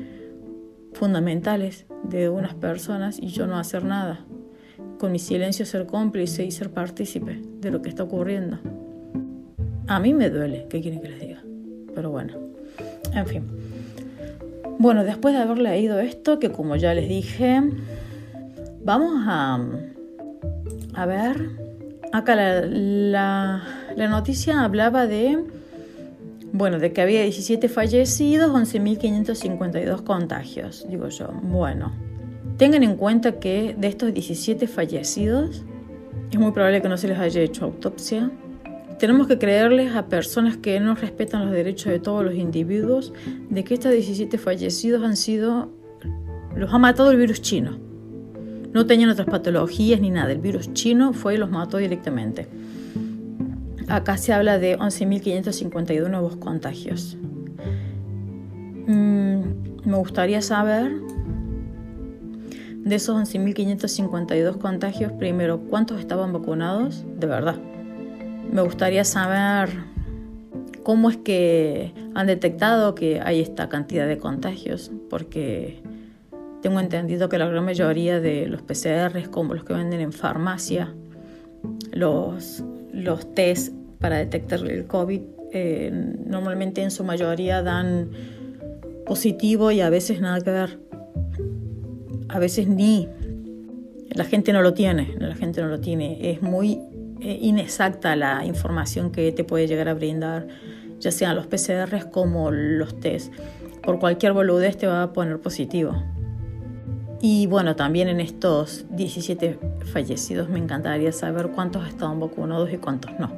fundamentales 0.97 1.85
de 2.03 2.29
unas 2.29 2.55
personas 2.55 3.19
y 3.19 3.27
yo 3.27 3.47
no 3.47 3.57
hacer 3.57 3.83
nada. 3.83 4.25
Con 4.99 5.11
mi 5.11 5.19
silencio 5.19 5.65
ser 5.65 5.85
cómplice 5.85 6.43
y 6.43 6.51
ser 6.51 6.71
partícipe 6.71 7.41
de 7.61 7.71
lo 7.71 7.81
que 7.81 7.89
está 7.89 8.03
ocurriendo. 8.03 8.59
A 9.87 9.99
mí 9.99 10.13
me 10.13 10.29
duele, 10.29 10.67
¿qué 10.69 10.81
quieren 10.81 11.01
que 11.01 11.09
les 11.09 11.19
diga? 11.21 11.41
Pero 11.95 12.11
bueno, 12.11 12.33
en 13.13 13.25
fin. 13.25 13.43
Bueno, 14.79 15.03
después 15.03 15.33
de 15.33 15.41
haber 15.41 15.57
leído 15.57 15.99
esto, 15.99 16.39
que 16.39 16.51
como 16.51 16.75
ya 16.75 16.93
les 16.93 17.07
dije, 17.07 17.61
vamos 18.83 19.23
a, 19.25 19.59
a 20.93 21.05
ver, 21.05 21.49
acá 22.11 22.35
la, 22.35 23.63
noticia 23.95 24.61
hablaba 24.61 25.07
de, 25.07 25.43
bueno, 26.51 26.79
de 26.79 26.91
que 26.91 27.01
había 27.01 27.21
17 27.21 27.69
fallecidos, 27.69 28.51
11.552 28.51 30.03
contagios, 30.03 30.85
digo 30.89 31.07
yo. 31.07 31.29
Bueno, 31.43 31.93
tengan 32.57 32.83
en 32.83 32.97
cuenta 32.97 33.39
que 33.39 33.73
de 33.77 33.87
estos 33.87 34.13
17 34.13 34.67
fallecidos, 34.67 35.63
es 36.29 36.37
muy 36.37 36.51
probable 36.51 36.81
que 36.81 36.89
no 36.89 36.97
se 36.97 37.07
les 37.07 37.17
haya 37.17 37.41
hecho 37.41 37.65
autopsia, 37.65 38.29
tenemos 38.99 39.27
que 39.27 39.37
creerles 39.37 39.95
a 39.95 40.07
personas 40.07 40.57
que 40.57 40.79
no 40.79 40.95
respetan 40.95 41.45
los 41.45 41.51
derechos 41.51 41.91
de 41.91 41.99
todos 41.99 42.23
los 42.23 42.33
individuos 42.33 43.13
de 43.49 43.63
que 43.63 43.75
estos 43.75 43.91
17 43.91 44.37
fallecidos 44.37 45.03
han 45.03 45.15
sido, 45.15 45.69
los 46.55 46.73
ha 46.73 46.79
matado 46.79 47.11
el 47.11 47.17
virus 47.17 47.41
chino. 47.41 47.77
No 48.73 48.85
tenían 48.85 49.09
otras 49.09 49.27
patologías 49.27 50.01
ni 50.01 50.09
nada, 50.09 50.31
el 50.31 50.39
virus 50.39 50.73
chino 50.73 51.13
fue 51.13 51.35
y 51.35 51.37
los 51.37 51.49
mató 51.49 51.77
directamente. 51.77 52.47
Acá 53.87 54.17
se 54.17 54.33
habla 54.33 54.57
de 54.57 54.77
11.552 54.77 56.09
nuevos 56.09 56.35
contagios. 56.35 57.17
Mm, 58.87 59.41
me 59.85 59.97
gustaría 59.97 60.41
saber 60.41 60.91
de 62.83 62.95
esos 62.95 63.15
11.552 63.17 64.57
contagios, 64.57 65.11
primero, 65.13 65.59
¿cuántos 65.59 65.99
estaban 65.99 66.33
vacunados? 66.33 67.05
De 67.19 67.27
verdad 67.27 67.57
me 68.51 68.61
gustaría 68.61 69.03
saber 69.03 69.69
cómo 70.83 71.09
es 71.09 71.17
que 71.17 71.93
han 72.15 72.27
detectado 72.27 72.95
que 72.95 73.19
hay 73.19 73.41
esta 73.41 73.69
cantidad 73.69 74.07
de 74.07 74.17
contagios, 74.17 74.91
porque 75.09 75.81
tengo 76.61 76.79
entendido 76.79 77.29
que 77.29 77.37
la 77.37 77.47
gran 77.47 77.65
mayoría 77.65 78.19
de 78.19 78.47
los 78.47 78.61
PCRs, 78.61 79.29
como 79.29 79.53
los 79.53 79.63
que 79.63 79.73
venden 79.73 79.99
en 79.99 80.13
farmacia, 80.13 80.93
los, 81.91 82.63
los 82.93 83.33
test 83.33 83.73
para 83.99 84.17
detectar 84.17 84.59
el 84.65 84.85
COVID, 84.87 85.21
eh, 85.53 85.91
normalmente 86.25 86.81
en 86.81 86.91
su 86.91 87.03
mayoría 87.03 87.61
dan 87.61 88.11
positivo 89.05 89.71
y 89.71 89.81
a 89.81 89.89
veces 89.89 90.19
nada 90.19 90.41
que 90.41 90.51
ver. 90.51 90.79
A 92.29 92.39
veces 92.39 92.67
ni. 92.67 93.07
La 94.09 94.25
gente 94.25 94.51
no 94.51 94.61
lo 94.61 94.73
tiene, 94.73 95.15
la 95.19 95.35
gente 95.35 95.61
no 95.61 95.67
lo 95.67 95.79
tiene. 95.79 96.31
Es 96.31 96.41
muy 96.41 96.79
eh, 97.21 97.37
inexacta 97.41 98.15
la 98.15 98.45
información 98.45 99.11
que 99.11 99.31
te 99.31 99.43
puede 99.43 99.67
llegar 99.67 99.89
a 99.89 99.93
brindar, 99.93 100.47
ya 100.99 101.11
sean 101.11 101.35
los 101.35 101.47
PCRs 101.47 102.05
como 102.05 102.51
los 102.51 102.99
test. 102.99 103.33
Por 103.83 103.99
cualquier 103.99 104.33
boludez 104.33 104.77
te 104.77 104.87
va 104.87 105.03
a 105.03 105.13
poner 105.13 105.39
positivo. 105.39 106.03
Y 107.21 107.47
bueno, 107.47 107.75
también 107.75 108.09
en 108.09 108.19
estos 108.19 108.85
17 108.91 109.59
fallecidos 109.91 110.49
me 110.49 110.59
encantaría 110.59 111.11
saber 111.11 111.49
cuántos 111.49 111.87
estaban 111.87 112.19
vacunados 112.19 112.71
y 112.71 112.77
cuántos 112.77 113.11
no. 113.19 113.31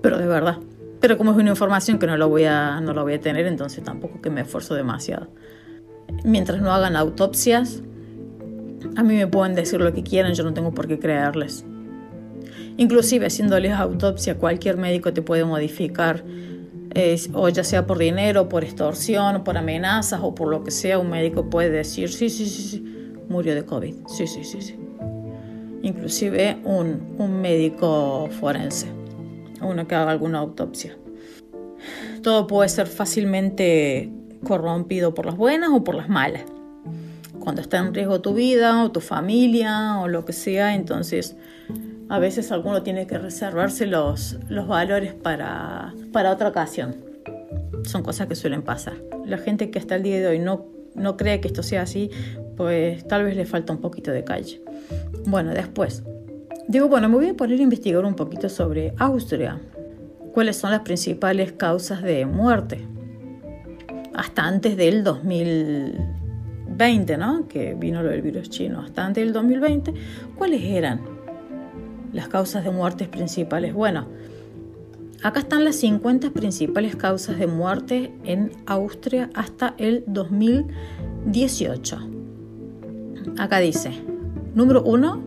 Pero 0.00 0.18
de 0.18 0.26
verdad. 0.26 0.58
Pero 1.00 1.18
como 1.18 1.32
es 1.32 1.36
una 1.36 1.50
información 1.50 1.98
que 1.98 2.06
no 2.06 2.16
lo 2.16 2.28
voy 2.28 2.44
a, 2.44 2.80
no 2.80 2.92
lo 2.94 3.02
voy 3.02 3.14
a 3.14 3.20
tener, 3.20 3.46
entonces 3.46 3.82
tampoco 3.82 4.20
que 4.20 4.30
me 4.30 4.42
esfuerzo 4.42 4.74
demasiado. 4.74 5.28
Mientras 6.24 6.60
no 6.60 6.72
hagan 6.72 6.96
autopsias, 6.96 7.82
a 8.96 9.02
mí 9.02 9.16
me 9.16 9.26
pueden 9.26 9.54
decir 9.54 9.80
lo 9.80 9.92
que 9.92 10.02
quieran, 10.02 10.34
yo 10.34 10.44
no 10.44 10.52
tengo 10.52 10.72
por 10.72 10.88
qué 10.88 10.98
creerles. 10.98 11.64
Inclusive 12.80 13.26
haciéndoles 13.26 13.72
autopsia, 13.72 14.38
cualquier 14.38 14.78
médico 14.78 15.12
te 15.12 15.20
puede 15.20 15.44
modificar, 15.44 16.24
o 17.34 17.48
ya 17.50 17.62
sea 17.62 17.86
por 17.86 17.98
dinero, 17.98 18.48
por 18.48 18.64
extorsión, 18.64 19.44
por 19.44 19.58
amenazas 19.58 20.20
o 20.22 20.34
por 20.34 20.48
lo 20.48 20.64
que 20.64 20.70
sea, 20.70 20.98
un 20.98 21.10
médico 21.10 21.50
puede 21.50 21.68
decir, 21.68 22.10
sí, 22.10 22.30
sí, 22.30 22.46
sí, 22.46 22.62
sí, 22.62 23.14
murió 23.28 23.54
de 23.54 23.66
COVID, 23.66 23.94
sí, 24.06 24.26
sí, 24.26 24.44
sí, 24.44 24.62
sí. 24.62 24.76
Inclusive 25.82 26.56
un, 26.64 27.16
un 27.18 27.42
médico 27.42 28.30
forense, 28.40 28.86
uno 29.60 29.86
que 29.86 29.94
haga 29.94 30.12
alguna 30.12 30.38
autopsia. 30.38 30.96
Todo 32.22 32.46
puede 32.46 32.70
ser 32.70 32.86
fácilmente 32.86 34.10
corrompido 34.42 35.12
por 35.12 35.26
las 35.26 35.36
buenas 35.36 35.68
o 35.70 35.84
por 35.84 35.96
las 35.96 36.08
malas. 36.08 36.44
Cuando 37.40 37.60
está 37.60 37.76
en 37.76 37.92
riesgo 37.92 38.22
tu 38.22 38.32
vida 38.32 38.82
o 38.82 38.90
tu 38.90 39.02
familia 39.02 39.98
o 39.98 40.08
lo 40.08 40.24
que 40.24 40.32
sea, 40.32 40.74
entonces 40.74 41.36
A 42.10 42.18
veces 42.18 42.50
alguno 42.50 42.82
tiene 42.82 43.06
que 43.06 43.16
reservarse 43.18 43.86
los, 43.86 44.36
los 44.48 44.66
valores 44.66 45.14
para, 45.14 45.94
para 46.12 46.32
otra 46.32 46.48
ocasión. 46.48 46.96
Son 47.84 48.02
cosas 48.02 48.26
que 48.26 48.34
suelen 48.34 48.62
pasar. 48.62 48.94
La 49.24 49.38
gente 49.38 49.70
que 49.70 49.78
hasta 49.78 49.94
el 49.94 50.02
día 50.02 50.18
de 50.18 50.26
hoy 50.26 50.40
no, 50.40 50.66
no 50.96 51.16
cree 51.16 51.40
que 51.40 51.46
esto 51.46 51.62
sea 51.62 51.82
así, 51.82 52.10
pues 52.56 53.06
tal 53.06 53.22
vez 53.22 53.36
le 53.36 53.46
falta 53.46 53.72
un 53.72 53.80
poquito 53.80 54.10
de 54.10 54.24
calle. 54.24 54.60
Bueno, 55.24 55.54
después. 55.54 56.02
Digo, 56.66 56.88
bueno, 56.88 57.08
me 57.08 57.14
voy 57.14 57.28
a 57.28 57.34
poner 57.34 57.60
a 57.60 57.62
investigar 57.62 58.04
un 58.04 58.16
poquito 58.16 58.48
sobre 58.48 58.92
Austria. 58.98 59.60
¿Cuáles 60.34 60.56
son 60.56 60.72
las 60.72 60.80
principales 60.80 61.52
causas 61.52 62.02
de 62.02 62.26
muerte? 62.26 62.88
Hasta 64.14 64.42
antes 64.42 64.76
del 64.76 65.04
2020, 65.04 67.18
¿no? 67.18 67.46
Que 67.46 67.74
vino 67.74 68.02
lo 68.02 68.08
del 68.08 68.22
virus 68.22 68.50
chino. 68.50 68.80
Hasta 68.80 69.06
antes 69.06 69.24
del 69.24 69.32
2020, 69.32 69.94
¿cuáles 70.36 70.64
eran 70.64 71.09
las 72.12 72.28
causas 72.28 72.64
de 72.64 72.70
muertes 72.70 73.08
principales? 73.08 73.74
Bueno, 73.74 74.06
acá 75.22 75.40
están 75.40 75.64
las 75.64 75.76
50 75.76 76.30
principales 76.30 76.96
causas 76.96 77.38
de 77.38 77.46
muerte 77.46 78.12
en 78.24 78.52
Austria 78.66 79.30
hasta 79.34 79.74
el 79.78 80.04
2018. 80.06 81.98
Acá 83.38 83.58
dice, 83.58 83.92
número 84.54 84.82
1, 84.82 85.22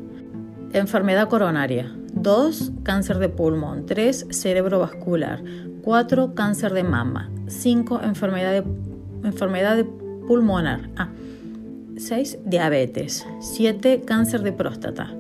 enfermedad 0.74 1.30
coronaria. 1.30 1.96
2. 2.16 2.72
Cáncer 2.84 3.18
de 3.18 3.30
pulmón. 3.30 3.86
3. 3.86 4.28
Cerebrovascular. 4.30 5.44
4. 5.82 6.36
Cáncer 6.36 6.74
de 6.74 6.84
mama. 6.84 7.32
5. 7.48 8.02
Enfermedad 8.04 8.64
enfermedad 9.24 9.76
de 9.76 9.86
pulmonar. 9.86 10.90
6. 11.98 12.38
Ah. 12.38 12.44
Diabetes. 12.46 13.26
7. 13.40 14.02
Cáncer 14.06 14.42
de 14.44 14.52
próstata. 14.52 15.16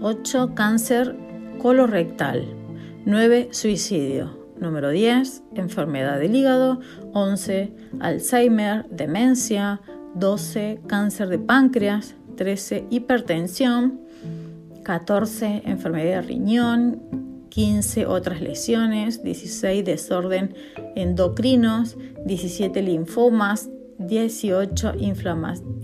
8. 0.00 0.54
Cáncer 0.54 1.16
colorectal. 1.60 2.44
9. 3.04 3.48
Suicidio. 3.52 4.36
Número 4.58 4.90
10. 4.90 5.42
Enfermedad 5.54 6.18
del 6.18 6.34
hígado. 6.34 6.80
11. 7.12 7.72
Alzheimer, 8.00 8.86
demencia. 8.90 9.80
12. 10.14 10.80
Cáncer 10.86 11.28
de 11.28 11.38
páncreas. 11.38 12.14
13. 12.36 12.86
Hipertensión. 12.90 14.00
14 14.88 15.64
enfermedad 15.66 16.22
de 16.22 16.22
riñón, 16.22 17.02
15 17.50 18.06
otras 18.06 18.40
lesiones, 18.40 19.22
16 19.22 19.84
desorden 19.84 20.54
endocrinos, 20.96 21.98
17 22.24 22.80
linfomas, 22.80 23.68
18 23.98 24.92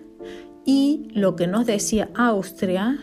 Y 0.64 1.08
lo 1.12 1.36
que 1.36 1.46
nos 1.46 1.66
decía 1.66 2.08
Austria, 2.14 2.98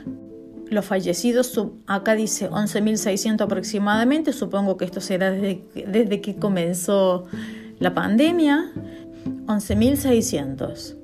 los 0.69 0.85
fallecidos, 0.85 1.59
acá 1.87 2.15
dice 2.15 2.49
11.600 2.49 3.41
aproximadamente, 3.41 4.33
supongo 4.33 4.77
que 4.77 4.85
esto 4.85 5.01
será 5.01 5.31
desde, 5.31 6.21
que 6.21 6.35
comenzó 6.35 7.25
la 7.79 7.93
pandemia, 7.93 8.71
11.600 9.45 10.95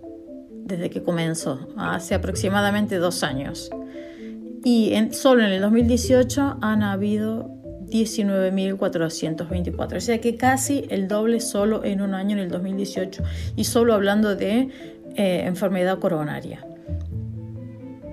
desde 0.66 0.90
que 0.90 1.04
comenzó, 1.04 1.68
hace 1.78 2.16
aproximadamente 2.16 2.98
dos 2.98 3.24
años. 3.24 3.70
Y 4.64 4.94
en, 4.94 5.14
solo 5.14 5.44
en 5.44 5.52
el 5.52 5.62
2018 5.62 6.58
han 6.62 6.82
habido 6.82 7.52
19.424. 7.88 9.98
O 9.98 10.00
sea 10.00 10.20
que 10.20 10.38
casi 10.38 10.86
el 10.90 11.08
doble 11.08 11.40
solo 11.40 11.84
en 11.84 12.02
un 12.02 12.16
año, 12.16 12.34
en 12.34 12.40
el 12.40 12.50
2018, 12.50 13.22
y 13.56 13.66
solo 13.66 13.94
hablando 13.94 14.36
de 14.36 14.70
eh, 15.16 15.44
enfermedad 15.46 16.00
coronaria. 16.00 16.66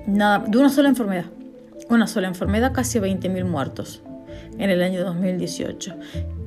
Nada, 0.06 0.44
de 0.46 0.58
una 0.58 0.68
sola 0.68 0.90
enfermedad. 0.90 1.24
Una 1.92 2.06
sola 2.06 2.26
enfermedad, 2.26 2.72
casi 2.72 3.00
20.000 3.00 3.44
muertos 3.44 4.02
en 4.56 4.70
el 4.70 4.82
año 4.82 5.04
2018. 5.04 5.94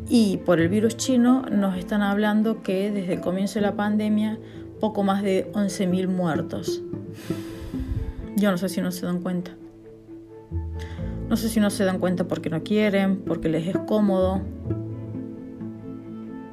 Y 0.10 0.38
por 0.38 0.60
el 0.60 0.69
virus 0.69 0.97
chino 0.97 1.43
nos 1.51 1.77
están 1.77 2.01
hablando 2.01 2.63
que 2.63 2.89
desde 2.89 3.13
el 3.13 3.21
comienzo 3.21 3.60
de 3.60 3.62
la 3.62 3.75
pandemia, 3.75 4.39
poco 4.79 5.03
más 5.03 5.21
de 5.21 5.51
11.000 5.53 6.08
muertos. 6.08 6.81
Yo 8.36 8.49
no 8.49 8.58
sé 8.58 8.69
si 8.69 8.81
no 8.81 8.91
se 8.91 9.05
dan 9.05 9.21
cuenta. 9.21 9.51
No 11.29 11.38
sé 11.38 11.47
si 11.49 11.60
no 11.60 11.69
se 11.69 11.86
dan 11.86 11.99
cuenta 11.99 12.27
porque 12.27 12.49
no 12.49 12.63
quieren, 12.63 13.17
porque 13.17 13.47
les 13.47 13.67
es 13.67 13.77
cómodo. 13.86 14.41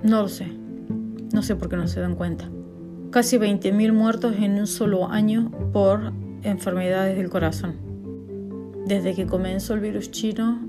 No 0.03 0.21
lo 0.21 0.29
sé. 0.29 0.49
No 1.33 1.41
sé 1.41 1.57
por 1.57 1.71
qué 1.71 1.79
no 1.79 1.89
se 1.89 1.99
dan 1.99 2.15
cuenta. 2.15 2.51
Casi 3.11 3.39
20.000 3.39 3.91
muertos 3.95 4.35
en 4.39 4.59
un 4.59 4.67
solo 4.67 5.09
año 5.11 5.51
por 5.73 6.13
enfermedades 6.43 7.17
del 7.17 7.31
corazón. 7.31 7.92
Desde 8.87 9.15
que 9.15 9.27
comenzó 9.27 9.75
el 9.75 9.81
virus 9.81 10.11
chino, 10.11 10.61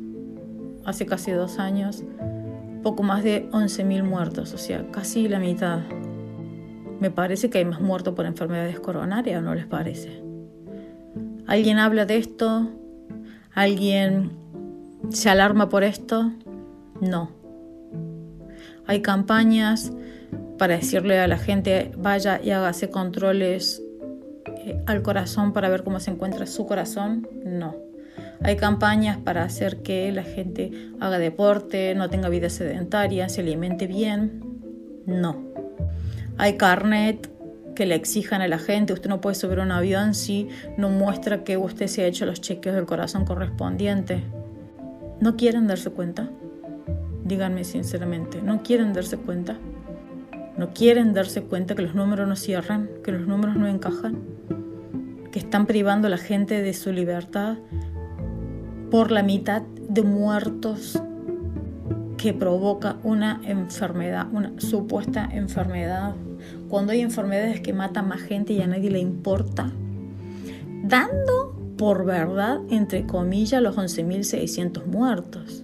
hace 0.85 1.05
casi 1.05 1.31
dos 1.31 1.59
años, 1.59 2.03
poco 2.83 3.01
más 3.01 3.23
de 3.23 3.49
11.000 3.51 4.03
muertos, 4.03 4.53
o 4.53 4.57
sea, 4.57 4.85
casi 4.91 5.27
la 5.27 5.39
mitad. 5.39 5.79
Me 6.99 7.09
parece 7.09 7.49
que 7.49 7.57
hay 7.57 7.65
más 7.65 7.81
muertos 7.81 8.13
por 8.13 8.25
enfermedades 8.25 8.79
coronarias, 8.79 9.41
¿no 9.41 9.55
les 9.55 9.65
parece? 9.65 10.21
¿Alguien 11.47 11.79
habla 11.79 12.05
de 12.05 12.17
esto? 12.17 12.69
¿Alguien 13.53 14.31
se 15.09 15.29
alarma 15.29 15.69
por 15.69 15.83
esto? 15.83 16.31
No. 17.01 17.31
Hay 18.85 19.01
campañas 19.01 19.91
para 20.57 20.75
decirle 20.77 21.19
a 21.19 21.27
la 21.27 21.37
gente 21.37 21.91
vaya 21.97 22.39
y 22.41 22.51
hágase 22.51 22.89
controles 22.89 23.81
eh, 24.45 24.81
al 24.85 25.01
corazón 25.01 25.51
para 25.51 25.69
ver 25.69 25.83
cómo 25.83 25.99
se 25.99 26.11
encuentra 26.11 26.45
su 26.45 26.65
corazón. 26.65 27.27
No. 27.45 27.92
Hay 28.41 28.55
campañas 28.57 29.17
para 29.17 29.43
hacer 29.43 29.83
que 29.83 30.11
la 30.11 30.23
gente 30.23 30.71
haga 30.99 31.19
deporte, 31.19 31.95
no 31.95 32.09
tenga 32.09 32.29
vida 32.29 32.49
sedentaria, 32.49 33.29
se 33.29 33.41
alimente 33.41 33.87
bien. 33.87 34.41
No. 35.05 35.43
Hay 36.37 36.57
carnet 36.57 37.29
que 37.75 37.85
le 37.85 37.95
exijan 37.95 38.41
a 38.41 38.47
la 38.47 38.59
gente, 38.59 38.93
usted 38.93 39.09
no 39.09 39.21
puede 39.21 39.35
subir 39.35 39.59
un 39.59 39.71
avión 39.71 40.13
si 40.13 40.47
no 40.77 40.89
muestra 40.89 41.43
que 41.43 41.57
usted 41.57 41.87
se 41.87 42.03
ha 42.03 42.07
hecho 42.07 42.25
los 42.25 42.41
chequeos 42.41 42.75
del 42.75 42.85
corazón 42.85 43.25
correspondientes. 43.25 44.21
¿No 45.19 45.35
quieren 45.35 45.67
darse 45.67 45.89
cuenta? 45.89 46.29
Díganme 47.23 47.63
sinceramente, 47.63 48.41
¿no 48.41 48.61
quieren 48.63 48.93
darse 48.93 49.17
cuenta? 49.17 49.57
¿No 50.57 50.73
quieren 50.73 51.13
darse 51.13 51.41
cuenta 51.41 51.73
que 51.73 51.81
los 51.81 51.95
números 51.95 52.27
no 52.27 52.35
cierran, 52.35 52.89
que 53.03 53.11
los 53.11 53.27
números 53.27 53.55
no 53.55 53.67
encajan? 53.67 54.19
¿Que 55.31 55.39
están 55.39 55.65
privando 55.65 56.07
a 56.07 56.09
la 56.11 56.17
gente 56.17 56.61
de 56.61 56.73
su 56.73 56.91
libertad 56.91 57.57
por 58.93 59.11
la 59.11 59.23
mitad 59.23 59.63
de 59.89 60.03
muertos 60.03 61.01
que 62.15 62.31
provoca 62.31 62.97
una 63.01 63.41
enfermedad, 63.43 64.27
una 64.31 64.53
supuesta 64.59 65.27
enfermedad 65.33 66.13
cuando 66.69 66.91
hay 66.91 67.01
enfermedades 67.01 67.59
que 67.59 67.73
matan 67.73 68.07
más 68.07 68.21
gente 68.21 68.53
y 68.53 68.61
a 68.61 68.67
nadie 68.67 68.91
le 68.91 68.99
importa, 68.99 69.71
dando 70.83 71.59
por 71.75 72.05
verdad, 72.05 72.59
entre 72.69 73.07
comillas, 73.07 73.63
los 73.63 73.77
11.600 73.77 74.85
muertos 74.85 75.63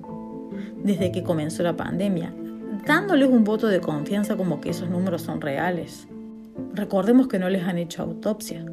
desde 0.83 1.11
que 1.11 1.21
comenzó 1.21 1.61
la 1.61 1.77
pandemia, 1.77 2.33
dándoles 2.87 3.29
un 3.29 3.43
voto 3.43 3.67
de 3.67 3.79
confianza 3.79 4.37
como 4.37 4.59
que 4.59 4.71
esos 4.71 4.89
números 4.89 5.21
son 5.21 5.39
reales. 5.39 6.07
Recordemos 6.73 7.27
que 7.27 7.37
no 7.37 7.47
les 7.47 7.61
han 7.61 7.77
hecho 7.77 8.01
autopsia. 8.01 8.65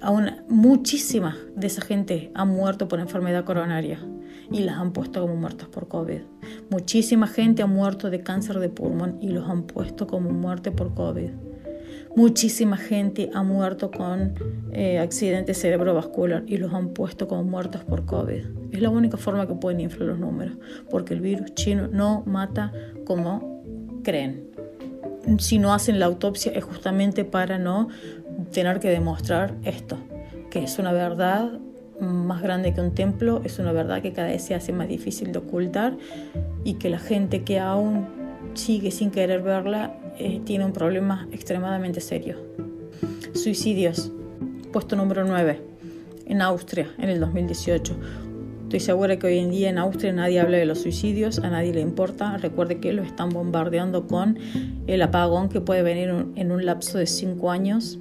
Aún 0.00 0.30
muchísima 0.48 1.36
de 1.56 1.66
esa 1.66 1.82
gente 1.82 2.30
ha 2.34 2.44
muerto 2.44 2.86
por 2.86 3.00
enfermedad 3.00 3.44
coronaria 3.44 3.98
y 4.50 4.60
las 4.60 4.78
han 4.78 4.92
puesto 4.92 5.20
como 5.20 5.36
muertas 5.36 5.68
por 5.68 5.88
COVID. 5.88 6.20
Muchísima 6.70 7.26
gente 7.26 7.62
ha 7.62 7.66
muerto 7.66 8.08
de 8.08 8.22
cáncer 8.22 8.58
de 8.60 8.68
pulmón 8.68 9.18
y 9.20 9.30
los 9.30 9.48
han 9.48 9.64
puesto 9.64 10.06
como 10.06 10.30
muerte 10.30 10.70
por 10.70 10.94
COVID. 10.94 11.30
Muchísima 12.16 12.76
gente 12.76 13.30
ha 13.34 13.42
muerto 13.42 13.90
con 13.90 14.34
eh, 14.72 14.98
accidente 14.98 15.54
cerebrovascular 15.54 16.44
y 16.46 16.56
los 16.56 16.72
han 16.72 16.88
puesto 16.88 17.28
como 17.28 17.44
muertos 17.44 17.84
por 17.84 18.06
COVID. 18.06 18.72
Es 18.72 18.80
la 18.80 18.90
única 18.90 19.16
forma 19.16 19.46
que 19.46 19.54
pueden 19.54 19.80
inflar 19.80 20.08
los 20.08 20.18
números, 20.18 20.56
porque 20.90 21.14
el 21.14 21.20
virus 21.20 21.54
chino 21.54 21.88
no 21.88 22.22
mata 22.26 22.72
como 23.04 23.62
creen. 24.02 24.47
Si 25.38 25.58
no 25.58 25.74
hacen 25.74 25.98
la 25.98 26.06
autopsia 26.06 26.52
es 26.52 26.64
justamente 26.64 27.24
para 27.24 27.58
no 27.58 27.88
tener 28.52 28.80
que 28.80 28.88
demostrar 28.88 29.54
esto, 29.64 29.98
que 30.50 30.64
es 30.64 30.78
una 30.78 30.92
verdad 30.92 31.58
más 32.00 32.42
grande 32.42 32.72
que 32.72 32.80
un 32.80 32.94
templo, 32.94 33.42
es 33.44 33.58
una 33.58 33.72
verdad 33.72 34.00
que 34.00 34.12
cada 34.12 34.28
vez 34.28 34.42
se 34.42 34.54
hace 34.54 34.72
más 34.72 34.88
difícil 34.88 35.32
de 35.32 35.38
ocultar 35.38 35.96
y 36.64 36.74
que 36.74 36.90
la 36.90 36.98
gente 36.98 37.42
que 37.42 37.58
aún 37.58 38.06
sigue 38.54 38.90
sin 38.90 39.10
querer 39.10 39.42
verla 39.42 39.94
eh, 40.18 40.40
tiene 40.44 40.64
un 40.64 40.72
problema 40.72 41.28
extremadamente 41.32 42.00
serio. 42.00 42.36
Suicidios, 43.34 44.12
puesto 44.72 44.96
número 44.96 45.24
9, 45.24 45.60
en 46.26 46.42
Austria 46.42 46.88
en 46.98 47.08
el 47.08 47.20
2018. 47.20 47.96
Estoy 48.68 48.80
segura 48.80 49.18
que 49.18 49.26
hoy 49.26 49.38
en 49.38 49.50
día 49.50 49.70
en 49.70 49.78
Austria 49.78 50.12
nadie 50.12 50.40
habla 50.40 50.58
de 50.58 50.66
los 50.66 50.82
suicidios, 50.82 51.38
a 51.38 51.48
nadie 51.48 51.72
le 51.72 51.80
importa. 51.80 52.36
Recuerde 52.36 52.78
que 52.78 52.92
lo 52.92 53.02
están 53.02 53.30
bombardeando 53.30 54.06
con 54.06 54.38
el 54.86 55.02
apagón 55.02 55.48
que 55.48 55.60
puede 55.60 55.82
venir 55.82 56.10
en 56.36 56.52
un 56.52 56.66
lapso 56.66 56.98
de 56.98 57.06
5 57.06 57.50
años 57.50 57.98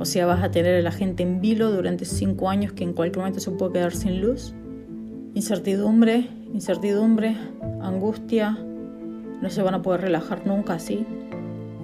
o 0.00 0.06
sea, 0.06 0.24
vas 0.24 0.42
a 0.42 0.50
tener 0.50 0.76
a 0.76 0.80
la 0.80 0.92
gente 0.92 1.22
en 1.22 1.42
vilo 1.42 1.70
durante 1.70 2.06
cinco 2.06 2.48
años 2.48 2.72
que 2.72 2.84
en 2.84 2.94
cualquier 2.94 3.18
momento 3.18 3.38
se 3.38 3.50
puede 3.50 3.74
quedar 3.74 3.92
sin 3.92 4.22
luz. 4.22 4.54
Incertidumbre, 5.34 6.26
incertidumbre, 6.54 7.36
angustia, 7.82 8.52
no 9.42 9.50
se 9.50 9.62
van 9.62 9.74
a 9.74 9.82
poder 9.82 10.00
relajar 10.00 10.46
nunca 10.46 10.72
así. 10.72 11.04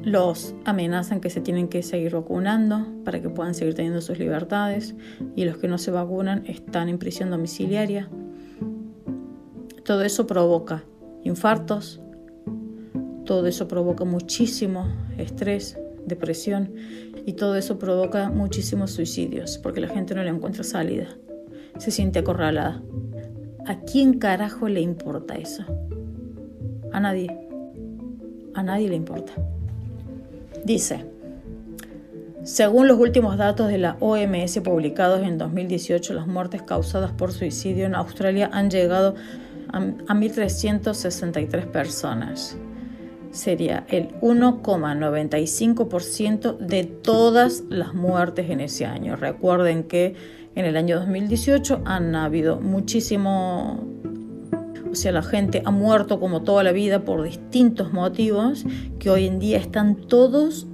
Los 0.03 0.55
amenazan 0.65 1.21
que 1.21 1.29
se 1.29 1.43
tienen 1.43 1.69
que 1.69 1.83
seguir 1.83 2.15
vacunando 2.15 2.87
para 3.05 3.21
que 3.21 3.29
puedan 3.29 3.53
seguir 3.53 3.75
teniendo 3.75 4.01
sus 4.01 4.19
libertades 4.19 4.95
y 5.35 5.45
los 5.45 5.59
que 5.59 5.69
no 5.69 5.77
se 5.77 5.91
vacunan 5.91 6.45
están 6.47 6.89
en 6.89 6.97
prisión 6.97 7.31
domiciliaria. 7.31 8.09
Todo 9.87 10.03
eso 10.03 10.27
provoca 10.27 10.83
infartos, 11.23 12.01
todo 13.25 13.47
eso 13.47 13.69
provoca 13.69 14.05
muchísimo 14.05 14.89
estrés, 15.17 15.79
depresión 16.05 16.75
y 17.25 17.35
todo 17.35 17.55
eso 17.55 17.79
provoca 17.79 18.29
muchísimos 18.29 18.91
suicidios 18.91 19.59
porque 19.59 19.81
la 19.81 19.87
gente 19.89 20.17
no 20.17 20.25
le 20.25 20.31
encuentra 20.31 20.65
salida, 20.65 21.07
se 21.79 21.93
siente 21.93 22.19
acorralada. 22.19 22.83
¿A 23.65 23.79
quién 23.83 24.19
carajo 24.19 24.69
le 24.69 24.81
importa 24.81 25.37
eso? 25.37 25.65
A 26.93 26.99
nadie. 26.99 27.29
A 28.55 28.65
nadie 28.65 28.89
le 28.89 28.97
importa. 28.97 29.35
Dice, 30.65 31.05
según 32.43 32.89
los 32.89 32.99
últimos 32.99 33.37
datos 33.37 33.69
de 33.69 33.79
la 33.79 33.97
OMS 34.01 34.59
publicados 34.65 35.23
en 35.23 35.39
2018, 35.39 36.13
las 36.13 36.27
muertes 36.27 36.63
causadas 36.63 37.13
por 37.13 37.31
suicidio 37.31 37.87
en 37.87 37.95
Australia 37.95 38.51
han 38.53 38.71
llegado 38.71 39.15
a, 39.15 39.46
a 39.73 39.81
1.363 39.81 41.67
personas 41.67 42.57
sería 43.37 43.87
el 43.89 44.09
1,95% 44.21 46.59
de 46.59 46.85
todas 46.85 47.65
las 47.69 47.93
muertes 47.95 48.51
en 48.51 48.61
ese 48.61 48.87
año. 48.87 49.17
Recuerden 49.17 49.83
que 49.85 50.15
en 50.55 50.65
el 50.65 50.77
año 50.77 50.99
2018 50.99 51.83
han 51.85 52.15
habido 52.15 52.61
muchísimo, 52.61 53.85
o 54.91 54.95
sea, 54.95 55.13
la 55.13 55.23
gente 55.23 55.63
ha 55.65 55.71
muerto 55.71 56.19
como 56.19 56.43
toda 56.43 56.65
la 56.65 56.73
vida 56.73 57.05
por 57.05 57.23
distintos 57.23 57.93
motivos 57.93 58.65
que 58.99 59.11
hoy 59.11 59.27
en 59.27 59.39
día 59.39 59.59
están 59.59 59.97
todos 59.97 60.67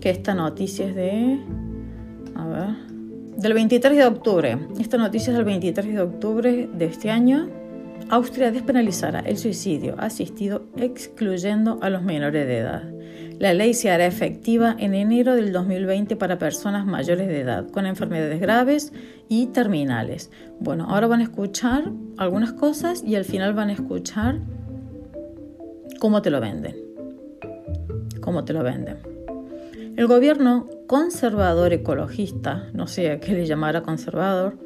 que 0.00 0.08
esta 0.08 0.34
noticia 0.34 0.88
es 0.88 0.94
de... 0.94 1.40
A 2.36 2.46
ver. 2.46 3.36
Del 3.36 3.52
23 3.52 3.98
de 3.98 4.06
octubre. 4.06 4.58
Esta 4.80 4.96
noticia 4.96 5.32
es 5.32 5.36
del 5.36 5.44
23 5.44 5.94
de 5.94 6.00
octubre 6.00 6.70
de 6.72 6.84
este 6.86 7.10
año. 7.10 7.59
Austria 8.10 8.50
despenalizará 8.50 9.20
el 9.20 9.38
suicidio 9.38 9.94
asistido 9.98 10.66
excluyendo 10.76 11.78
a 11.80 11.90
los 11.90 12.02
menores 12.02 12.44
de 12.44 12.58
edad. 12.58 12.82
La 13.38 13.54
ley 13.54 13.72
se 13.72 13.88
hará 13.88 14.04
efectiva 14.04 14.74
en 14.80 14.94
enero 14.94 15.36
del 15.36 15.52
2020 15.52 16.16
para 16.16 16.36
personas 16.36 16.84
mayores 16.86 17.28
de 17.28 17.38
edad 17.38 17.70
con 17.70 17.86
enfermedades 17.86 18.40
graves 18.40 18.92
y 19.28 19.46
terminales. 19.46 20.32
Bueno, 20.58 20.86
ahora 20.88 21.06
van 21.06 21.20
a 21.20 21.22
escuchar 21.22 21.92
algunas 22.16 22.52
cosas 22.52 23.04
y 23.06 23.14
al 23.14 23.24
final 23.24 23.54
van 23.54 23.70
a 23.70 23.74
escuchar 23.74 24.40
cómo 26.00 26.20
te 26.20 26.30
lo 26.30 26.40
venden. 26.40 26.74
Cómo 28.20 28.44
te 28.44 28.52
lo 28.52 28.64
venden. 28.64 28.98
El 29.96 30.08
gobierno 30.08 30.68
conservador 30.88 31.72
ecologista, 31.72 32.70
no 32.72 32.88
sé 32.88 33.12
a 33.12 33.20
qué 33.20 33.34
le 33.34 33.46
llamara 33.46 33.82
conservador, 33.82 34.58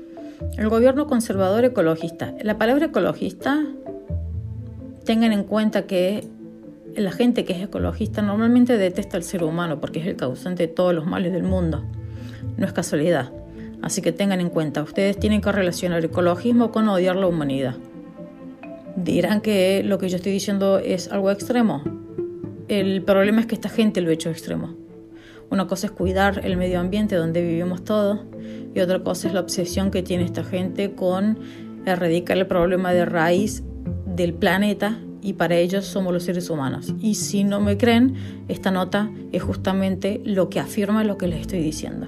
el 0.57 0.69
gobierno 0.69 1.07
conservador 1.07 1.65
ecologista. 1.65 2.35
La 2.43 2.59
palabra 2.59 2.87
ecologista, 2.87 3.65
tengan 5.05 5.33
en 5.33 5.45
cuenta 5.45 5.87
que 5.87 6.27
la 6.97 7.13
gente 7.13 7.45
que 7.45 7.53
es 7.53 7.63
ecologista 7.63 8.23
normalmente 8.23 8.79
detesta 8.79 9.17
al 9.17 9.23
ser 9.23 9.43
humano 9.43 9.81
porque 9.81 10.01
es 10.01 10.07
el 10.07 10.17
causante 10.17 10.67
de 10.67 10.73
todos 10.73 10.95
los 10.95 11.07
males 11.07 11.33
del 11.33 11.43
mundo. 11.43 11.85
No 12.57 12.67
es 12.67 12.73
casualidad. 12.73 13.33
Así 13.83 14.01
que 14.01 14.13
tengan 14.13 14.41
en 14.41 14.49
cuenta, 14.49 14.83
ustedes 14.83 15.19
tienen 15.19 15.41
que 15.41 15.53
relacionar 15.53 16.05
ecologismo 16.05 16.71
con 16.73 16.89
odiar 16.89 17.17
la 17.17 17.27
humanidad. 17.27 17.77
Dirán 18.97 19.41
que 19.41 19.83
lo 19.85 19.99
que 19.99 20.09
yo 20.09 20.17
estoy 20.17 20.33
diciendo 20.33 20.79
es 20.79 21.11
algo 21.11 21.31
extremo. 21.31 21.83
El 22.69 23.03
problema 23.03 23.41
es 23.41 23.47
que 23.47 23.57
esta 23.57 23.69
gente 23.69 24.01
lo 24.01 24.11
ha 24.11 24.15
hecho 24.15 24.31
extremo. 24.31 24.84
Una 25.51 25.67
cosa 25.67 25.87
es 25.87 25.93
cuidar 25.93 26.41
el 26.45 26.57
medio 26.57 26.81
ambiente 26.81 27.17
donde 27.17 27.43
vivimos 27.43 27.85
todos 27.85 28.21
y 28.75 28.81
otra 28.81 29.03
cosa 29.03 29.29
es 29.29 29.35
la 29.35 29.41
obsesión 29.41 29.91
que 29.91 30.03
tiene 30.03 30.25
esta 30.25 30.45
gente 30.45 30.95
con 30.95 31.39
erradicar 31.87 32.39
el 32.39 32.47
problema 32.47 32.93
de 32.93 33.05
raíz 33.05 33.63
del 34.07 34.35
planeta 34.35 34.99
y 35.23 35.35
para 35.35 35.57
ellos 35.57 35.85
somos 35.87 36.13
los 36.13 36.25
seres 36.25 36.51
humanos. 36.51 36.95
Y 37.01 37.15
si 37.15 37.45
no 37.45 37.61
me 37.61 37.79
creen, 37.79 38.15
esta 38.49 38.71
nota 38.71 39.11
es 39.33 39.43
justamente 39.43 40.21
lo 40.25 40.51
que 40.51 40.61
afirma 40.61 41.05
lo 41.05 41.17
que 41.17 41.29
les 41.29 41.41
estoy 41.41 41.61
diciendo. 41.61 42.07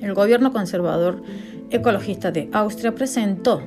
El 0.00 0.14
gobierno 0.14 0.52
conservador 0.52 1.22
ecologista 1.70 2.30
de 2.30 2.48
Austria 2.52 2.94
presentó 2.94 3.62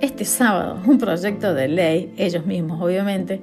este 0.00 0.24
sábado 0.24 0.80
un 0.86 0.98
proyecto 0.98 1.52
de 1.54 1.68
ley, 1.68 2.14
ellos 2.16 2.46
mismos 2.46 2.80
obviamente, 2.80 3.40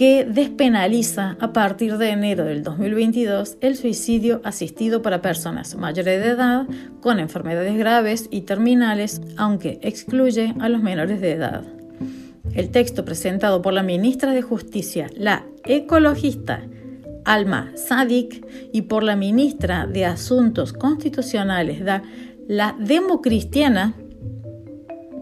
que 0.00 0.24
despenaliza 0.24 1.36
a 1.40 1.52
partir 1.52 1.98
de 1.98 2.08
enero 2.08 2.46
del 2.46 2.62
2022 2.62 3.58
el 3.60 3.76
suicidio 3.76 4.40
asistido 4.44 5.02
para 5.02 5.20
personas 5.20 5.74
mayores 5.74 6.24
de 6.24 6.30
edad 6.30 6.66
con 7.02 7.18
enfermedades 7.18 7.76
graves 7.76 8.26
y 8.30 8.40
terminales, 8.40 9.20
aunque 9.36 9.78
excluye 9.82 10.54
a 10.58 10.70
los 10.70 10.80
menores 10.80 11.20
de 11.20 11.32
edad. 11.32 11.64
El 12.54 12.70
texto 12.70 13.04
presentado 13.04 13.60
por 13.60 13.74
la 13.74 13.82
ministra 13.82 14.32
de 14.32 14.40
Justicia, 14.40 15.10
la 15.18 15.44
ecologista 15.66 16.62
Alma 17.26 17.70
Sadik, 17.74 18.46
y 18.72 18.80
por 18.80 19.02
la 19.02 19.16
ministra 19.16 19.86
de 19.86 20.06
Asuntos 20.06 20.72
Constitucionales, 20.72 21.82
la 22.48 22.74
democristiana, 22.78 23.92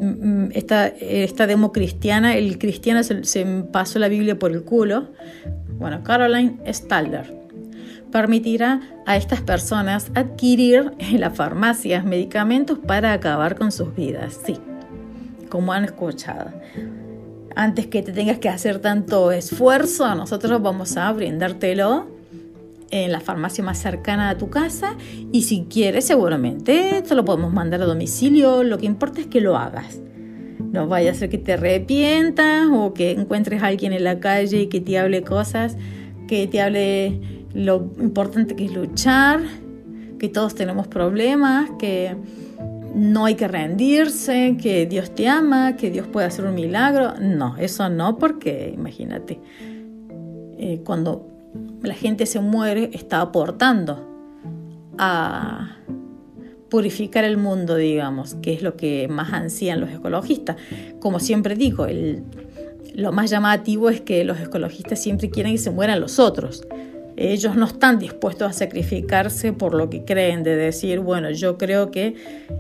mm, 0.01 0.51
esta, 0.53 0.87
esta 0.89 1.47
democristiana, 1.47 2.37
el 2.37 2.59
cristiano 2.59 3.03
se, 3.03 3.25
se, 3.25 3.45
pasó 3.73 3.99
la 3.99 4.09
Biblia 4.09 4.39
por 4.39 4.53
el 4.53 4.63
culo, 4.63 5.09
bueno, 5.79 6.03
Caroline 6.03 6.59
Stalder, 6.67 7.33
permitirá 8.11 8.81
a 9.07 9.17
estas 9.17 9.41
personas 9.41 10.11
adquirir 10.15 10.93
en 10.99 11.21
las 11.21 11.37
farmacias 11.37 12.05
medicamentos 12.05 12.79
para 12.79 13.13
acabar 13.13 13.57
con 13.57 13.73
sus 13.73 13.95
vidas, 13.95 14.41
sí, 14.45 14.57
como 15.49 15.73
han 15.73 15.85
escuchado. 15.85 16.51
Antes 17.55 17.87
que 17.87 18.03
te 18.03 18.13
tengas 18.13 18.39
que 18.39 18.49
hacer 18.49 18.79
tanto 18.79 19.33
esfuerzo, 19.33 20.15
nosotros 20.15 20.63
vamos 20.63 20.97
a 20.97 21.11
brindártelo 21.13 22.18
en 22.91 23.13
la 23.13 23.21
farmacia 23.21 23.63
más 23.63 23.79
cercana 23.79 24.31
a 24.31 24.39
tu 24.39 24.51
casa 24.51 24.97
y 25.33 25.43
si 25.43 25.67
quieres 25.71 26.07
seguramente 26.07 27.03
te 27.07 27.15
lo 27.15 27.25
podemos 27.25 27.53
mandar 27.53 27.83
a 27.83 27.87
domicilio, 27.87 28.63
lo 28.63 28.79
que 28.79 28.87
importa 28.87 29.21
es 29.21 29.27
que 29.27 29.41
lo 29.41 29.57
hagas. 29.57 30.01
No 30.73 30.87
vaya 30.87 31.13
a 31.13 31.15
ser 31.15 31.31
que 31.31 31.39
te 31.39 31.55
arrepientas 31.55 32.69
o 32.73 32.93
que 32.93 33.13
encuentres 33.13 33.63
a 33.63 33.67
alguien 33.67 33.93
en 33.93 34.05
la 34.05 34.21
calle 34.21 34.63
y 34.63 34.67
que 34.67 34.81
te 34.81 34.99
hable 34.99 35.23
cosas, 35.23 35.77
que 36.27 36.47
te 36.47 36.61
hable 36.61 37.21
lo 37.55 37.91
importante 38.01 38.55
que 38.55 38.67
es 38.67 38.73
luchar, 38.73 39.41
que 40.19 40.29
todos 40.29 40.55
tenemos 40.55 40.87
problemas, 40.87 41.71
que 41.79 42.17
no 42.95 43.25
hay 43.25 43.35
que 43.35 43.49
rendirse, 43.49 44.57
que 44.61 44.87
Dios 44.87 45.15
te 45.15 45.29
ama, 45.29 45.77
que 45.77 45.91
Dios 45.91 46.07
puede 46.07 46.27
hacer 46.27 46.45
un 46.45 46.55
milagro. 46.55 47.15
No, 47.21 47.57
eso 47.57 47.89
no, 47.89 48.19
porque 48.19 48.73
imagínate, 48.75 49.41
eh, 50.59 50.83
cuando 50.85 51.38
la 51.83 51.95
gente 51.95 52.27
se 52.27 52.41
muere 52.41 52.91
está 52.93 53.21
aportando 53.21 54.07
a 54.99 55.77
purificar 56.69 57.25
el 57.25 57.37
mundo, 57.37 57.77
digamos, 57.77 58.35
que 58.35 58.53
es 58.53 58.63
lo 58.63 58.77
que 58.77 59.09
más 59.09 59.33
ansían 59.33 59.81
los 59.81 59.91
ecologistas. 59.91 60.57
Como 61.01 61.21
siempre 61.21 61.55
digo, 61.55 61.87
lo 62.95 63.13
más 63.13 63.31
llamativo 63.31 63.89
es 63.91 64.01
que 64.01 64.25
los 64.25 64.41
ecologistas 64.41 65.01
siempre 65.01 65.31
quieren 65.31 65.53
que 65.53 65.59
se 65.59 65.71
mueran 65.71 66.01
los 66.01 66.19
otros 66.19 66.67
ellos 67.19 67.57
no 67.57 67.67
están 67.67 67.99
dispuestos 67.99 68.49
a 68.49 68.53
sacrificarse 68.53 69.53
por 69.53 69.75
lo 69.75 69.91
que 69.91 70.05
creen, 70.05 70.45
de 70.45 70.55
decir, 70.55 71.01
bueno, 71.01 71.31
yo 71.33 71.59
creo 71.59 71.91
que 71.91 72.15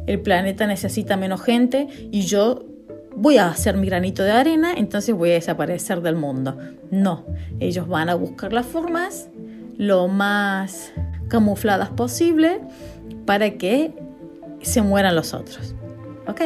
el 0.06 0.20
planeta 0.20 0.66
necesita 0.66 1.16
menos 1.16 1.42
gente 1.42 1.86
y 2.10 2.22
yo 2.22 2.64
voy 3.20 3.36
a 3.38 3.48
hacer 3.48 3.76
mi 3.76 3.86
granito 3.86 4.22
de 4.22 4.30
arena, 4.30 4.72
entonces 4.76 5.14
voy 5.14 5.30
a 5.30 5.34
desaparecer 5.34 6.00
del 6.02 6.14
mundo. 6.14 6.56
No, 6.90 7.26
ellos 7.58 7.88
van 7.88 8.08
a 8.08 8.14
buscar 8.14 8.52
las 8.52 8.66
formas 8.66 9.28
lo 9.76 10.08
más 10.08 10.92
camufladas 11.28 11.90
posible 11.90 12.60
para 13.26 13.50
que 13.58 13.92
se 14.62 14.82
mueran 14.82 15.16
los 15.16 15.34
otros. 15.34 15.74
¿Ok? 16.28 16.40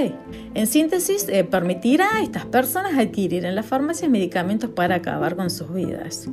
En 0.54 0.66
síntesis, 0.66 1.26
eh, 1.28 1.44
permitirá 1.44 2.16
a 2.16 2.22
estas 2.22 2.46
personas 2.46 2.96
adquirir 2.96 3.44
en 3.44 3.54
las 3.54 3.66
farmacias 3.66 4.10
medicamentos 4.10 4.70
para 4.70 4.96
acabar 4.96 5.36
con 5.36 5.50
sus 5.50 5.72
vidas. 5.72 6.28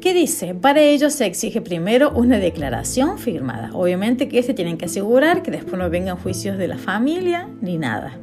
¿Qué 0.00 0.14
dice? 0.14 0.54
Para 0.54 0.80
ello 0.80 1.10
se 1.10 1.26
exige 1.26 1.60
primero 1.60 2.12
una 2.12 2.38
declaración 2.38 3.18
firmada. 3.18 3.70
Obviamente 3.74 4.28
que 4.28 4.42
se 4.42 4.54
tienen 4.54 4.78
que 4.78 4.86
asegurar 4.86 5.42
que 5.42 5.50
después 5.50 5.76
no 5.76 5.90
vengan 5.90 6.16
juicios 6.16 6.56
de 6.56 6.68
la 6.68 6.78
familia 6.78 7.48
ni 7.60 7.76
nada. 7.76 8.18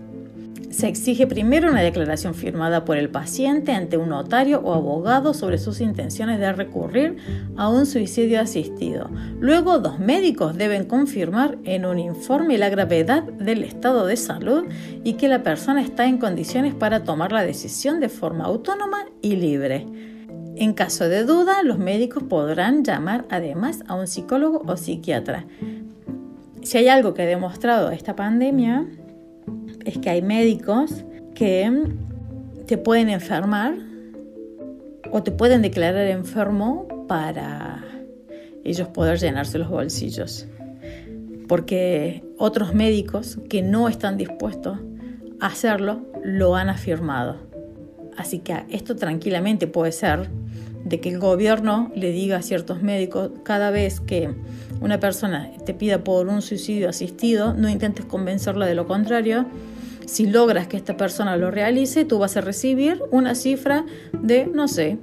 Se 0.76 0.90
exige 0.90 1.26
primero 1.26 1.72
una 1.72 1.80
declaración 1.80 2.36
firmada 2.36 2.84
por 2.84 2.98
el 2.98 3.10
paciente 3.10 3.72
ante 3.72 3.96
un 3.96 4.10
notario 4.10 4.60
o 4.60 4.74
abogado 4.74 5.34
sobre 5.34 5.58
sus 5.58 5.80
intenciones 5.80 6.38
de 6.38 6.52
recurrir 6.52 7.16
a 7.56 7.70
un 7.70 7.86
suicidio 7.86 8.42
asistido. 8.42 9.10
Luego, 9.40 9.80
dos 9.80 10.00
médicos 10.00 10.58
deben 10.58 10.84
confirmar 10.84 11.58
en 11.64 11.86
un 11.86 11.98
informe 11.98 12.58
la 12.58 12.68
gravedad 12.68 13.24
del 13.24 13.64
estado 13.64 14.06
de 14.06 14.18
salud 14.18 14.66
y 15.06 15.14
que 15.14 15.30
la 15.30 15.44
persona 15.44 15.82
está 15.82 16.08
en 16.08 16.18
condiciones 16.18 16.76
para 16.76 17.06
tomar 17.06 17.32
la 17.32 17.44
decisión 17.44 18.02
de 18.02 18.10
forma 18.10 18.44
autónoma 18.44 19.06
y 19.22 19.38
libre. 19.38 19.88
En 20.58 20.74
caso 20.74 21.08
de 21.08 21.24
duda, 21.24 21.64
los 21.64 21.80
médicos 21.80 22.24
podrán 22.24 22.84
llamar 22.84 23.24
además 23.30 23.80
a 23.88 23.96
un 23.96 24.08
psicólogo 24.08 24.62
o 24.68 24.76
psiquiatra. 24.76 25.46
Si 26.64 26.78
hay 26.78 26.90
algo 26.90 27.14
que 27.14 27.22
ha 27.22 27.28
demostrado 27.28 27.92
esta 27.92 28.18
pandemia, 28.18 28.86
es 29.86 29.98
que 29.98 30.10
hay 30.10 30.22
médicos 30.22 31.06
que 31.34 31.72
te 32.66 32.78
pueden 32.78 33.10
enfermar 33.10 33.76
o 35.12 35.24
te 35.24 35.32
pueden 35.32 35.62
declarar 35.62 36.08
enfermo 36.08 36.88
para 37.08 37.84
ellos 38.64 38.88
poder 38.90 39.20
llenarse 39.20 39.60
los 39.60 39.70
bolsillos. 39.70 40.48
Porque 41.48 42.24
otros 42.38 42.74
médicos 42.74 43.40
que 43.50 43.62
no 43.62 43.88
están 43.88 44.18
dispuestos 44.18 44.80
a 45.40 45.48
hacerlo 45.48 46.02
lo 46.24 46.56
han 46.56 46.70
afirmado. 46.70 47.38
Así 48.18 48.40
que 48.40 48.64
esto 48.70 48.96
tranquilamente 48.96 49.68
puede 49.68 49.92
ser 49.92 50.30
de 50.84 51.00
que 51.00 51.10
el 51.10 51.20
gobierno 51.20 51.92
le 51.96 52.12
diga 52.12 52.38
a 52.38 52.42
ciertos 52.42 52.82
médicos 52.82 53.32
cada 53.44 53.72
vez 53.72 54.00
que 54.00 54.34
una 54.86 55.00
persona 55.00 55.50
te 55.66 55.74
pida 55.74 56.04
por 56.04 56.28
un 56.28 56.44
suicidio 56.44 56.88
asistido, 56.88 57.56
no 57.56 57.70
intentes 57.70 58.06
convencerla 58.06 58.68
de 58.68 58.76
lo 58.76 58.86
contrario. 58.86 59.48
Si 60.06 60.28
logras 60.28 60.68
que 60.68 60.78
esta 60.78 60.96
persona 60.96 61.36
lo 61.38 61.50
realice, 61.50 62.06
tú 62.06 62.20
vas 62.20 62.38
a 62.38 62.42
recibir 62.42 63.02
una 63.10 63.34
cifra 63.34 63.84
de, 64.14 64.46
no 64.46 64.68
sé, 64.68 65.00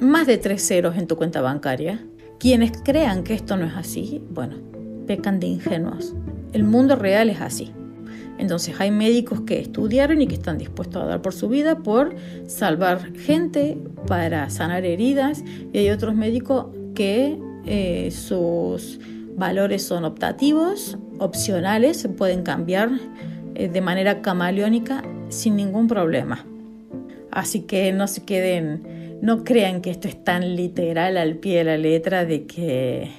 más 0.00 0.26
de 0.26 0.36
tres 0.36 0.66
ceros 0.66 0.96
en 0.96 1.06
tu 1.06 1.16
cuenta 1.16 1.40
bancaria. 1.40 2.04
Quienes 2.40 2.72
crean 2.82 3.22
que 3.22 3.34
esto 3.34 3.56
no 3.56 3.66
es 3.66 3.74
así, 3.76 4.20
bueno, 4.30 4.56
pecan 5.06 5.38
de 5.38 5.46
ingenuos. 5.46 6.16
El 6.52 6.64
mundo 6.64 6.96
real 6.96 7.30
es 7.30 7.40
así. 7.40 7.70
Entonces 8.36 8.80
hay 8.80 8.90
médicos 8.90 9.42
que 9.42 9.60
estudiaron 9.60 10.20
y 10.22 10.26
que 10.26 10.34
están 10.34 10.58
dispuestos 10.58 11.04
a 11.04 11.06
dar 11.06 11.22
por 11.22 11.34
su 11.34 11.48
vida 11.48 11.78
por 11.78 12.16
salvar 12.48 13.12
gente, 13.14 13.78
para 14.08 14.50
sanar 14.50 14.84
heridas, 14.84 15.44
y 15.72 15.78
hay 15.78 15.90
otros 15.90 16.16
médicos 16.16 16.66
que 16.96 17.38
eh, 17.68 18.10
sus 18.10 18.98
valores 19.36 19.82
son 19.82 20.04
optativos, 20.04 20.96
opcionales, 21.18 21.98
se 21.98 22.08
pueden 22.08 22.42
cambiar 22.42 22.90
eh, 23.54 23.68
de 23.68 23.80
manera 23.80 24.22
camaleónica 24.22 25.02
sin 25.28 25.56
ningún 25.56 25.86
problema. 25.86 26.46
Así 27.30 27.62
que 27.62 27.92
no 27.92 28.08
se 28.08 28.24
queden, 28.24 29.18
no 29.20 29.44
crean 29.44 29.82
que 29.82 29.90
esto 29.90 30.08
es 30.08 30.24
tan 30.24 30.56
literal 30.56 31.18
al 31.18 31.36
pie 31.36 31.58
de 31.58 31.64
la 31.64 31.76
letra 31.76 32.24
de 32.24 32.46
que 32.46 33.10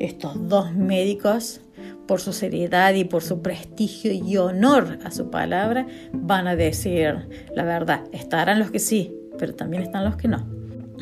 estos 0.00 0.48
dos 0.48 0.74
médicos 0.74 1.60
por 2.08 2.20
su 2.20 2.32
seriedad 2.32 2.94
y 2.94 3.04
por 3.04 3.22
su 3.22 3.40
prestigio 3.42 4.12
y 4.12 4.36
honor 4.36 4.98
a 5.04 5.10
su 5.10 5.30
palabra, 5.30 5.86
van 6.12 6.46
a 6.46 6.56
decir 6.56 7.28
la 7.54 7.64
verdad. 7.64 8.04
Estarán 8.12 8.58
los 8.58 8.70
que 8.70 8.78
sí, 8.78 9.12
pero 9.38 9.54
también 9.54 9.82
están 9.82 10.04
los 10.04 10.16
que 10.16 10.28
no. 10.28 10.55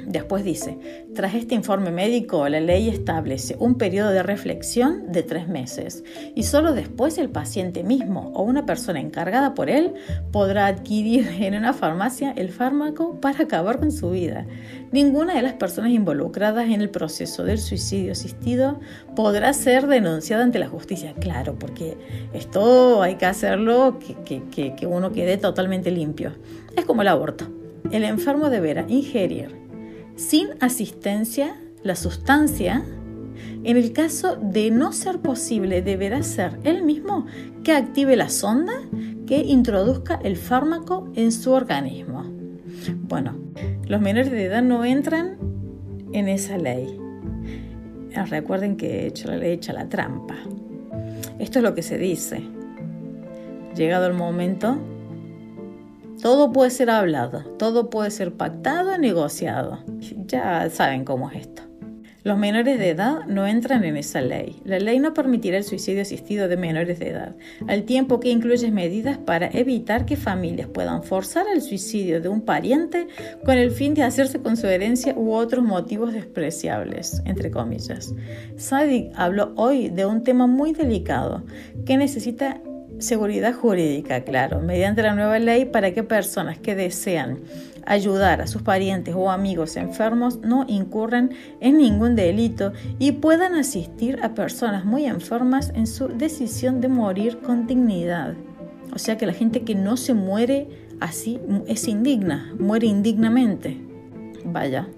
Después 0.07 0.45
dice, 0.45 0.79
tras 1.15 1.35
este 1.35 1.55
informe 1.55 1.91
médico, 1.91 2.49
la 2.49 2.61
ley 2.61 2.89
establece 2.89 3.57
un 3.59 3.77
periodo 3.77 4.11
de 4.11 4.23
reflexión 4.23 5.11
de 5.13 5.23
tres 5.23 5.49
meses 5.49 6.05
y 6.35 6.43
solo 6.43 6.75
después 6.75 7.17
el 7.19 7.31
paciente 7.31 7.83
mismo 7.85 8.31
o 8.35 8.43
una 8.43 8.67
persona 8.67 9.01
encargada 9.01 9.55
por 9.55 9.71
él 9.71 9.95
podrá 10.31 10.67
adquirir 10.67 11.27
en 11.41 11.55
una 11.55 11.73
farmacia 11.73 12.33
el 12.37 12.51
fármaco 12.51 13.21
para 13.21 13.45
acabar 13.45 13.79
con 13.79 13.93
su 13.93 14.11
vida. 14.11 14.47
Ninguna 14.93 15.35
de 15.35 15.43
las 15.43 15.55
personas 15.55 15.91
involucradas 15.91 16.69
en 16.69 16.81
el 16.81 16.91
proceso 16.91 17.45
del 17.45 17.59
suicidio 17.59 18.13
asistido 18.13 18.81
podrá 19.17 19.53
ser 19.53 19.87
denunciada 19.87 20.45
ante 20.45 20.59
la 20.59 20.69
justicia. 20.69 21.15
Claro, 21.19 21.59
porque 21.59 21.97
esto 22.33 23.03
hay 23.03 23.17
que 23.17 23.27
hacerlo 23.27 23.99
que, 23.99 24.75
que 24.75 24.87
uno 24.87 25.13
quede 25.13 25.39
totalmente 25.39 25.91
limpio. 25.91 26.33
Es 26.77 26.85
como 26.85 27.03
el 27.03 27.09
aborto. 27.09 27.47
El 27.91 28.05
enfermo 28.05 28.51
deberá 28.51 28.85
ingerir 28.89 29.64
sin 30.17 30.49
asistencia 30.61 31.57
la 31.83 31.97
sustancia, 31.97 32.83
en 33.63 33.77
el 33.77 33.93
caso 33.93 34.37
de 34.37 34.71
no 34.71 34.93
ser 34.93 35.21
posible, 35.21 35.83
deberá 35.83 36.23
ser 36.23 36.59
él 36.65 36.83
mismo 36.83 37.27
que 37.63 37.73
active 37.73 38.17
la 38.17 38.29
sonda 38.29 38.73
que 39.27 39.39
introduzca 39.39 40.19
el 40.23 40.37
fármaco 40.37 41.11
en 41.15 41.33
su 41.33 41.53
organismo. 41.53 42.25
Bueno, 43.03 43.35
los 43.87 44.01
menores 44.01 44.31
de 44.31 44.45
edad 44.45 44.63
no 44.63 44.85
entran 44.85 45.37
en 46.13 46.29
esa 46.29 46.59
ley. 46.59 46.99
Ah, 48.17 48.25
recuerden 48.25 48.77
que 48.77 49.07
hecho 49.07 49.29
la 49.29 49.37
ley 49.37 49.53
echa 49.53 49.73
la 49.73 49.89
trampa. 49.89 50.37
Esto 51.39 51.59
es 51.59 51.63
lo 51.63 51.75
que 51.75 51.83
se 51.83 51.99
dice. 51.99 52.43
Llegado 53.75 54.07
el 54.07 54.15
momento, 54.15 54.79
todo 56.25 56.53
puede 56.53 56.71
ser 56.71 56.89
hablado, 56.89 57.41
todo 57.59 57.91
puede 57.91 58.11
ser 58.11 58.33
pactado, 58.33 58.97
negociado. 58.97 59.81
Ya 60.25 60.71
saben 60.71 61.05
cómo 61.05 61.31
es 61.31 61.43
esto. 61.43 61.65
Los 62.23 62.39
menores 62.39 62.79
de 62.79 62.89
edad 62.89 63.27
no 63.27 63.47
entran 63.47 63.85
en 63.85 63.99
esa 63.99 64.23
ley. 64.23 64.59
La 64.65 64.79
ley 64.79 65.01
no 65.01 65.13
permitirá 65.13 65.59
el 65.59 65.65
suicidio 65.65 66.01
asistido 66.01 66.49
de 66.49 66.57
menores 66.57 66.99
de 66.99 67.11
edad, 67.11 67.37
al 67.69 67.83
tiempo 67.83 68.21
que 68.21 68.31
incluye 68.31 68.71
medidas 68.71 69.19
para 69.19 69.51
evitar 69.53 70.07
que 70.07 70.17
familias 70.17 70.67
puedan 70.67 71.03
forzar 71.03 71.45
el 71.53 71.61
suicidio 71.61 72.23
de 72.23 72.31
un 72.31 72.41
pariente 72.41 73.07
con 73.45 73.59
el 73.59 73.71
fin 73.71 73.93
de 73.93 74.05
hacerse 74.05 74.41
con 74.41 74.57
su 74.57 74.67
herencia 74.67 75.13
u 75.15 75.35
otros 75.35 75.63
motivos 75.63 76.15
despreciables, 76.15 77.21
entre 77.27 77.51
comillas. 77.51 78.15
Sadik 78.57 79.13
habló 79.15 79.53
hoy 79.57 79.91
de 79.91 80.07
un 80.07 80.23
tema 80.23 80.47
muy 80.47 80.73
delicado 80.73 81.45
que 81.85 81.99
necesita 81.99 82.63
seguridad 82.99 83.55
jurídica, 83.55 84.25
claro, 84.25 84.61
mediante 84.61 85.03
la 85.03 85.15
nueva 85.15 85.39
ley 85.39 85.65
para 85.65 85.93
que 85.93 86.03
personas 86.03 86.59
que 86.59 86.75
desean 86.75 87.41
ayudar 87.87 88.41
a 88.41 88.47
sus 88.47 88.63
parientes 88.63 89.15
o 89.15 89.31
amigos 89.31 89.77
enfermos 89.77 90.41
no 90.41 90.65
incurran 90.69 91.31
en 91.61 91.79
ningún 91.79 92.17
delito 92.17 92.73
y 92.99 93.13
puedan 93.13 93.55
asistir 93.55 94.19
a 94.23 94.35
personas 94.35 94.85
muy 94.85 95.07
enfermas 95.07 95.71
en 95.75 95.87
su 95.87 96.09
decisión 96.09 96.81
de 96.81 96.89
morir 96.89 97.39
con 97.39 97.67
dignidad. 97.67 98.35
O 98.95 98.99
sea 98.99 99.19
que 99.19 99.27
la 99.27 99.33
gente 99.33 99.63
que 99.63 99.75
no 99.75 99.97
se 99.97 100.15
muere 100.15 100.69
así 101.01 101.41
es 101.67 101.89
indigna, 101.89 102.55
muere 102.59 102.87
indignamente. 102.87 103.81
Vaya. 104.45 104.89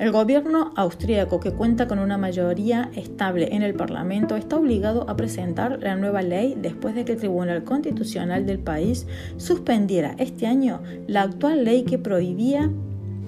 El 0.00 0.12
gobierno 0.12 0.72
austríaco, 0.76 1.40
que 1.40 1.52
cuenta 1.52 1.86
con 1.86 1.98
una 1.98 2.16
mayoría 2.16 2.90
estable 2.96 3.54
en 3.54 3.62
el 3.62 3.74
Parlamento, 3.74 4.34
está 4.34 4.56
obligado 4.56 5.04
a 5.10 5.14
presentar 5.14 5.78
la 5.82 5.94
nueva 5.94 6.22
ley 6.22 6.56
después 6.56 6.94
de 6.94 7.04
que 7.04 7.12
el 7.12 7.18
Tribunal 7.18 7.64
Constitucional 7.64 8.46
del 8.46 8.60
país 8.60 9.06
suspendiera 9.36 10.14
este 10.16 10.46
año 10.46 10.80
la 11.06 11.20
actual 11.20 11.64
ley 11.66 11.82
que 11.82 11.98
prohibía 11.98 12.70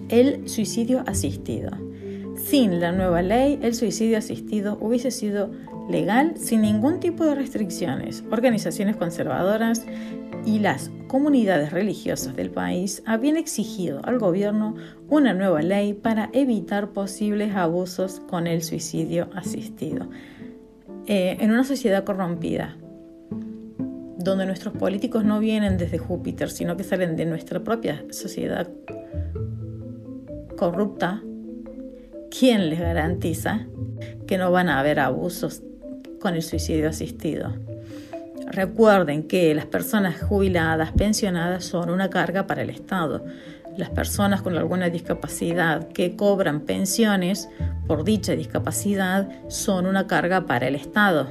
el 0.08 0.48
suicidio 0.48 1.04
asistido. 1.06 1.72
Sin 2.36 2.80
la 2.80 2.90
nueva 2.90 3.20
ley, 3.20 3.58
el 3.60 3.74
suicidio 3.74 4.16
asistido 4.16 4.78
hubiese 4.80 5.10
sido 5.10 5.50
legal 5.90 6.38
sin 6.38 6.62
ningún 6.62 7.00
tipo 7.00 7.26
de 7.26 7.34
restricciones. 7.34 8.24
Organizaciones 8.30 8.96
conservadoras 8.96 9.84
y 10.44 10.58
las 10.58 10.90
comunidades 11.06 11.72
religiosas 11.72 12.34
del 12.34 12.50
país 12.50 13.02
habían 13.06 13.36
exigido 13.36 14.00
al 14.04 14.18
gobierno 14.18 14.74
una 15.08 15.34
nueva 15.34 15.62
ley 15.62 15.92
para 15.92 16.30
evitar 16.32 16.90
posibles 16.90 17.54
abusos 17.54 18.20
con 18.28 18.46
el 18.46 18.62
suicidio 18.62 19.28
asistido. 19.34 20.08
Eh, 21.06 21.36
en 21.40 21.50
una 21.50 21.64
sociedad 21.64 22.04
corrompida, 22.04 22.76
donde 24.18 24.46
nuestros 24.46 24.74
políticos 24.74 25.24
no 25.24 25.40
vienen 25.40 25.78
desde 25.78 25.98
Júpiter, 25.98 26.48
sino 26.50 26.76
que 26.76 26.84
salen 26.84 27.16
de 27.16 27.26
nuestra 27.26 27.62
propia 27.62 28.04
sociedad 28.10 28.68
corrupta, 30.56 31.22
¿quién 32.30 32.70
les 32.70 32.78
garantiza 32.78 33.66
que 34.26 34.38
no 34.38 34.52
van 34.52 34.68
a 34.68 34.78
haber 34.78 35.00
abusos 35.00 35.62
con 36.20 36.34
el 36.34 36.42
suicidio 36.42 36.88
asistido? 36.88 37.52
Recuerden 38.52 39.22
que 39.22 39.54
las 39.54 39.64
personas 39.64 40.20
jubiladas, 40.20 40.92
pensionadas, 40.92 41.64
son 41.64 41.88
una 41.88 42.10
carga 42.10 42.46
para 42.46 42.60
el 42.60 42.68
Estado. 42.68 43.24
Las 43.78 43.88
personas 43.88 44.42
con 44.42 44.58
alguna 44.58 44.90
discapacidad 44.90 45.88
que 45.88 46.16
cobran 46.16 46.60
pensiones 46.60 47.48
por 47.86 48.04
dicha 48.04 48.36
discapacidad 48.36 49.30
son 49.48 49.86
una 49.86 50.06
carga 50.06 50.44
para 50.44 50.68
el 50.68 50.74
Estado. 50.74 51.28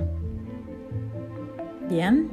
¿Bien? 1.87 2.31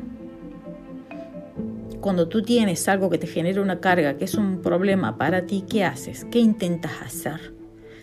Cuando 2.01 2.29
tú 2.29 2.41
tienes 2.41 2.89
algo 2.89 3.11
que 3.11 3.19
te 3.19 3.27
genera 3.27 3.61
una 3.61 3.81
carga, 3.81 4.17
que 4.17 4.25
es 4.25 4.37
un 4.37 4.63
problema 4.63 5.19
para 5.19 5.45
ti, 5.45 5.67
¿qué 5.69 5.85
haces? 5.85 6.25
¿Qué 6.31 6.39
intentas 6.39 6.93
hacer? 7.05 7.53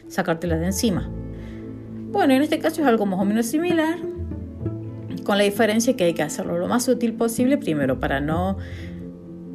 Sacártela 0.08 0.58
de 0.58 0.68
encima. 0.68 1.10
Bueno, 2.12 2.36
en 2.36 2.44
este 2.44 2.60
caso 2.60 2.82
es 2.82 2.88
algo 2.88 3.08
más 3.08 3.20
o 3.20 3.26
menos 3.26 3.48
similar 3.48 3.98
con 5.26 5.38
la 5.38 5.44
diferencia 5.44 5.98
que 5.98 6.06
hay 6.06 6.14
que 6.14 6.24
hacerlo 6.24 6.58
lo 6.58 6.68
más 6.68 6.88
útil 6.88 7.14
posible, 7.14 7.58
primero 7.58 8.00
para 8.00 8.22
no 8.22 8.58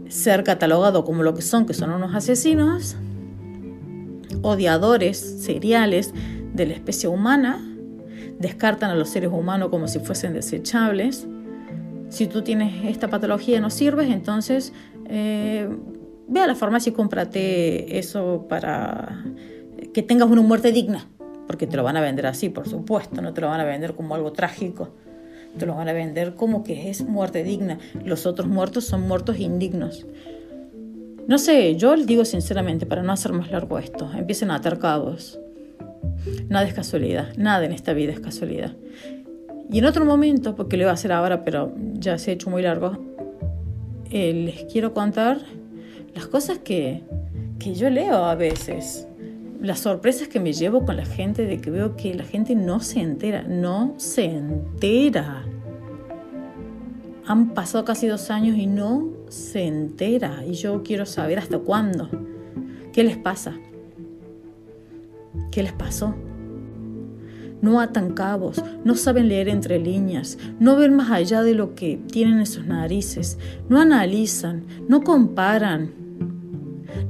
ser 0.09 0.45
catalogado 0.45 1.05
como 1.05 1.23
lo 1.23 1.33
que 1.33 1.41
son, 1.41 1.65
que 1.65 1.73
son 1.73 1.91
unos 1.93 2.15
asesinos, 2.15 2.97
odiadores 4.43 5.19
seriales 5.19 6.13
de 6.53 6.67
la 6.67 6.75
especie 6.75 7.09
humana, 7.09 7.65
descartan 8.39 8.91
a 8.91 8.95
los 8.97 9.09
seres 9.09 9.31
humanos 9.33 9.69
como 9.71 9.87
si 9.87 10.01
fuesen 10.01 10.35
desechables. 10.35 11.27
Si 12.09 12.27
tú 12.27 12.43
tienes 12.43 12.85
esta 12.85 13.09
patología 13.09 13.61
no 13.61 13.71
sirves, 13.71 14.11
entonces 14.11 14.73
eh, 15.07 15.69
ve 16.27 16.41
a 16.41 16.49
la 16.49 16.57
farmacia 16.57 16.91
y 16.91 16.93
cómprate 16.93 17.99
eso 17.99 18.47
para 18.49 19.25
que 19.95 20.03
tengas 20.03 20.29
una 20.29 20.43
muerte 20.43 20.73
digna, 20.73 21.07
porque 21.47 21.69
te 21.69 21.77
lo 21.77 21.85
van 21.85 21.97
a 21.97 22.01
vender 22.01 22.27
así, 22.27 22.49
por 22.49 22.69
supuesto, 22.69 23.23
no 23.23 23.33
te 23.33 23.41
lo 23.41 23.47
van 23.47 23.61
a 23.61 23.65
vender 23.65 23.95
como 23.95 24.17
algo 24.17 24.33
trágico 24.33 24.91
te 25.59 25.67
lo 25.67 25.75
van 25.75 25.89
a 25.89 25.93
vender 25.93 26.35
como 26.35 26.65
que 26.65 26.91
es 26.91 27.03
muerte 27.03 27.45
digna. 27.45 27.79
Los 28.05 28.27
otros 28.27 28.49
muertos 28.49 28.85
son 28.85 29.07
muertos 29.07 29.39
indignos. 29.39 30.07
No 31.27 31.39
sé, 31.39 31.77
yo 31.77 31.95
les 31.95 32.07
digo 32.07 32.25
sinceramente, 32.25 32.87
para 32.87 33.03
no 33.03 33.13
hacer 33.13 33.33
más 33.33 33.51
largo 33.51 33.79
esto, 33.79 34.11
empiecen 34.17 34.51
a 34.51 34.57
atar 34.57 34.79
cabos. 34.79 35.39
Nada 36.49 36.67
es 36.67 36.75
casualidad, 36.75 37.35
nada 37.37 37.65
en 37.65 37.73
esta 37.73 37.93
vida 37.93 38.13
es 38.13 38.21
casualidad. 38.21 38.73
Y 39.71 39.79
en 39.79 39.85
otro 39.85 40.05
momento, 40.05 40.57
porque 40.57 40.77
lo 40.77 40.85
voy 40.85 40.91
a 40.91 40.95
hacer 40.95 41.13
ahora, 41.13 41.45
pero 41.45 41.73
ya 41.95 42.19
se 42.19 42.31
ha 42.31 42.35
hecho 42.35 42.51
muy 42.51 42.63
largo, 42.63 42.99
eh, 44.11 44.33
les 44.33 44.65
quiero 44.73 44.93
contar 44.93 45.39
las 46.15 46.27
cosas 46.27 46.59
que, 46.59 47.03
que 47.61 47.75
yo 47.75 47.89
leo 47.91 48.25
a 48.25 48.35
veces 48.35 49.07
las 49.61 49.81
sorpresas 49.81 50.29
que 50.29 50.41
me 50.41 50.53
llevo 50.53 50.85
con 50.87 50.97
la 50.97 51.05
gente 51.05 51.45
de 51.45 51.61
que 51.61 51.71
veo 51.71 51.95
que 51.97 52.15
la 52.15 52.25
gente 52.25 52.55
no 52.55 52.81
se 52.81 53.01
entera, 53.01 53.43
no 53.43 53.95
se 53.99 54.25
entera. 54.25 55.45
Han 57.27 57.51
pasado 57.51 57.85
casi 57.85 58.07
dos 58.07 58.31
años 58.31 58.57
y 58.57 58.67
no 58.67 59.11
se 59.29 59.67
entera. 59.67 60.45
Y 60.47 60.55
yo 60.55 60.83
quiero 60.83 61.05
saber 61.05 61.39
hasta 61.39 61.59
cuándo. 61.59 62.09
¿Qué 62.93 63.05
les 63.05 63.19
pasa? 63.19 63.55
¿Qué 65.51 65.63
les 65.63 65.73
pasó? 65.73 66.15
No 67.61 67.79
atan 67.81 68.15
cabos, 68.15 68.65
no 68.85 68.95
saben 68.95 69.29
leer 69.29 69.51
entre 69.51 69.79
líneas, 69.79 70.39
no 70.59 70.77
ven 70.77 70.97
más 70.97 71.11
allá 71.11 71.43
de 71.43 71.55
lo 71.55 71.75
que 71.75 72.01
tienen 72.11 72.39
en 72.39 72.47
sus 72.47 72.65
narices, 72.65 73.39
no 73.69 73.79
analizan, 73.79 74.65
no 74.89 75.03
comparan, 75.03 75.93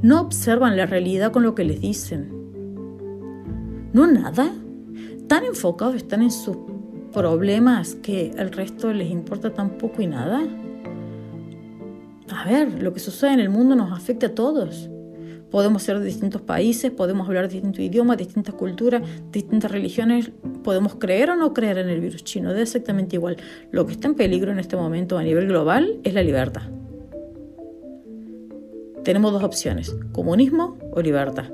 no 0.02 0.20
observan 0.20 0.76
la 0.76 0.86
realidad 0.86 1.30
con 1.30 1.44
lo 1.44 1.54
que 1.54 1.62
les 1.62 1.80
dicen. 1.80 2.39
No 3.92 4.06
nada. 4.06 4.52
Tan 5.26 5.44
enfocados 5.44 5.96
están 5.96 6.22
en 6.22 6.30
sus 6.30 6.56
problemas 7.12 7.96
que 7.96 8.30
el 8.36 8.52
resto 8.52 8.92
les 8.92 9.10
importa 9.10 9.52
tan 9.52 9.78
poco 9.78 10.02
y 10.02 10.06
nada. 10.06 10.42
A 12.32 12.48
ver, 12.48 12.82
lo 12.82 12.92
que 12.92 13.00
sucede 13.00 13.32
en 13.32 13.40
el 13.40 13.48
mundo 13.48 13.74
nos 13.74 13.92
afecta 13.92 14.28
a 14.28 14.34
todos. 14.34 14.88
Podemos 15.50 15.82
ser 15.82 15.98
de 15.98 16.04
distintos 16.04 16.42
países, 16.42 16.92
podemos 16.92 17.26
hablar 17.26 17.48
distintos 17.48 17.80
idiomas, 17.80 18.16
distintas 18.16 18.54
culturas, 18.54 19.02
distintas 19.32 19.72
religiones, 19.72 20.30
podemos 20.62 20.94
creer 20.94 21.30
o 21.30 21.36
no 21.36 21.52
creer 21.52 21.78
en 21.78 21.88
el 21.88 22.00
virus 22.00 22.22
chino, 22.22 22.52
da 22.52 22.62
exactamente 22.62 23.16
igual. 23.16 23.36
Lo 23.72 23.84
que 23.84 23.92
está 23.92 24.06
en 24.06 24.14
peligro 24.14 24.52
en 24.52 24.60
este 24.60 24.76
momento 24.76 25.18
a 25.18 25.24
nivel 25.24 25.48
global 25.48 25.98
es 26.04 26.14
la 26.14 26.22
libertad. 26.22 26.79
Tenemos 29.10 29.32
dos 29.32 29.42
opciones, 29.42 29.96
comunismo 30.12 30.78
o 30.92 31.00
libertad 31.02 31.46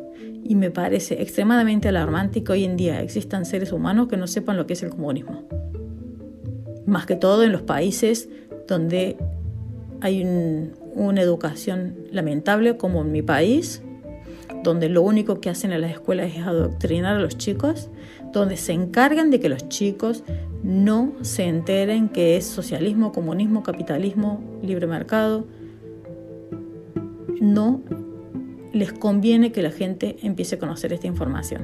y 0.44 0.56
me 0.56 0.70
parece 0.70 1.22
extremadamente 1.22 1.88
alarmante 1.88 2.44
que 2.44 2.52
hoy 2.52 2.64
en 2.64 2.76
día 2.76 3.00
existan 3.00 3.46
seres 3.46 3.72
humanos 3.72 4.08
que 4.08 4.18
no 4.18 4.26
sepan 4.26 4.58
lo 4.58 4.66
que 4.66 4.74
es 4.74 4.82
el 4.82 4.90
comunismo. 4.90 5.48
Más 6.84 7.06
que 7.06 7.16
todo 7.16 7.44
en 7.44 7.52
los 7.52 7.62
países 7.62 8.28
donde 8.68 9.16
hay 10.02 10.22
una 10.22 11.22
educación 11.22 11.96
lamentable 12.12 12.76
como 12.76 13.00
en 13.00 13.10
mi 13.10 13.22
país, 13.22 13.80
donde 14.62 14.90
lo 14.90 15.00
único 15.00 15.40
que 15.40 15.48
hacen 15.48 15.72
en 15.72 15.80
las 15.80 15.92
escuelas 15.92 16.32
es 16.36 16.46
adoctrinar 16.46 17.16
a 17.16 17.20
los 17.20 17.38
chicos, 17.38 17.88
donde 18.34 18.58
se 18.58 18.74
encargan 18.74 19.30
de 19.30 19.40
que 19.40 19.48
los 19.48 19.66
chicos 19.70 20.24
no 20.62 21.14
se 21.22 21.44
enteren 21.44 22.10
que 22.10 22.36
es 22.36 22.44
socialismo, 22.44 23.12
comunismo, 23.12 23.62
capitalismo, 23.62 24.44
libre 24.62 24.86
mercado. 24.86 25.46
No 27.40 27.82
les 28.72 28.92
conviene 28.92 29.52
que 29.52 29.62
la 29.62 29.70
gente 29.70 30.16
empiece 30.22 30.56
a 30.56 30.58
conocer 30.58 30.92
esta 30.92 31.06
información. 31.06 31.62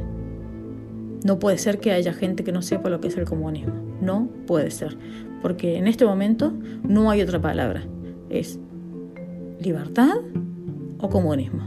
No 1.25 1.39
puede 1.39 1.59
ser 1.59 1.79
que 1.79 1.93
haya 1.93 2.12
gente 2.12 2.43
que 2.43 2.53
no 2.53 2.62
sepa 2.62 2.91
lo 2.91 3.01
que 3.01 3.09
es 3.09 3.16
el 3.16 3.25
comunismo. 3.25 3.75
No 4.01 4.29
puede 4.47 4.70
ser. 4.70 4.97
Porque 5.41 5.77
en 5.77 5.87
este 5.87 6.05
momento 6.05 6.53
no 6.83 7.11
hay 7.11 7.23
otra 7.23 7.41
palabra. 7.41 7.83
Es 8.29 8.59
libertad 9.61 10.16
o 10.99 11.09
comunismo. 11.09 11.62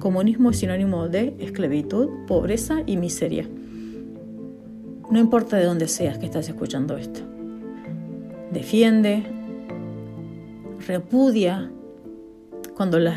Comunismo 0.00 0.50
es 0.50 0.58
sinónimo 0.58 1.08
de 1.08 1.34
esclavitud, 1.38 2.08
pobreza 2.26 2.82
y 2.86 2.96
miseria. 2.96 3.48
No 5.10 5.18
importa 5.18 5.58
de 5.58 5.64
dónde 5.64 5.86
seas 5.86 6.18
que 6.18 6.26
estás 6.26 6.48
escuchando 6.48 6.96
esto. 6.96 7.20
Defiende, 8.50 9.22
repudia 10.86 11.70
cuando, 12.76 12.98
los, 12.98 13.14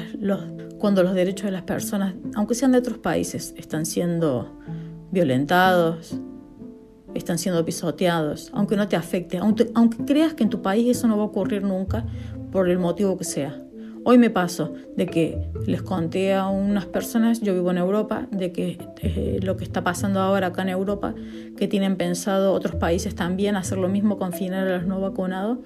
cuando 0.78 1.04
los 1.04 1.14
derechos 1.14 1.46
de 1.46 1.52
las 1.52 1.64
personas, 1.64 2.16
aunque 2.36 2.56
sean 2.56 2.72
de 2.72 2.80
otros 2.80 2.98
países, 2.98 3.54
están 3.58 3.86
siendo 3.86 4.60
violentados, 5.12 6.20
están 7.14 7.38
siendo 7.38 7.64
pisoteados, 7.64 8.52
aunque 8.54 8.76
no 8.76 8.88
te 8.88 8.96
afecte, 8.96 9.38
aunque, 9.38 9.72
aunque 9.74 10.04
creas 10.06 10.34
que 10.34 10.44
en 10.44 10.50
tu 10.50 10.62
país 10.62 10.98
eso 10.98 11.08
no 11.08 11.18
va 11.18 11.24
a 11.24 11.28
ocurrir 11.28 11.64
nunca, 11.64 12.06
por 12.52 12.70
el 12.70 12.80
motivo 12.80 13.18
que 13.18 13.26
sea. 13.26 13.62
Hoy 14.06 14.20
me 14.20 14.30
paso 14.30 14.74
de 14.96 15.08
que 15.08 15.50
les 15.66 15.82
conté 15.82 16.36
a 16.36 16.48
unas 16.48 16.86
personas, 16.86 17.42
yo 17.42 17.56
vivo 17.56 17.72
en 17.72 17.80
Europa, 17.80 18.28
de 18.32 18.52
que 18.52 18.78
eh, 19.02 19.40
lo 19.42 19.58
que 19.58 19.64
está 19.64 19.84
pasando 19.84 20.20
ahora 20.20 20.48
acá 20.48 20.62
en 20.62 20.70
Europa, 20.70 21.16
que 21.58 21.68
tienen 21.68 21.96
pensado 21.96 22.54
otros 22.54 22.76
países 22.76 23.16
también 23.16 23.56
hacer 23.56 23.80
lo 23.80 23.90
mismo, 23.90 24.20
confinar 24.20 24.68
a 24.68 24.78
los 24.78 24.86
no 24.86 25.02
vacunados. 25.02 25.58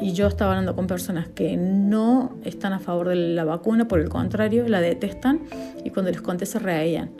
Y 0.00 0.12
yo 0.12 0.26
estaba 0.26 0.52
hablando 0.52 0.76
con 0.76 0.86
personas 0.86 1.28
que 1.28 1.56
no 1.56 2.36
están 2.44 2.72
a 2.72 2.78
favor 2.78 3.08
de 3.08 3.16
la 3.16 3.44
vacuna, 3.44 3.88
por 3.88 4.00
el 4.00 4.08
contrario, 4.08 4.68
la 4.68 4.80
detestan 4.80 5.40
y 5.84 5.90
cuando 5.90 6.10
les 6.10 6.20
conté 6.20 6.46
se 6.46 6.58
reían. 6.58 7.10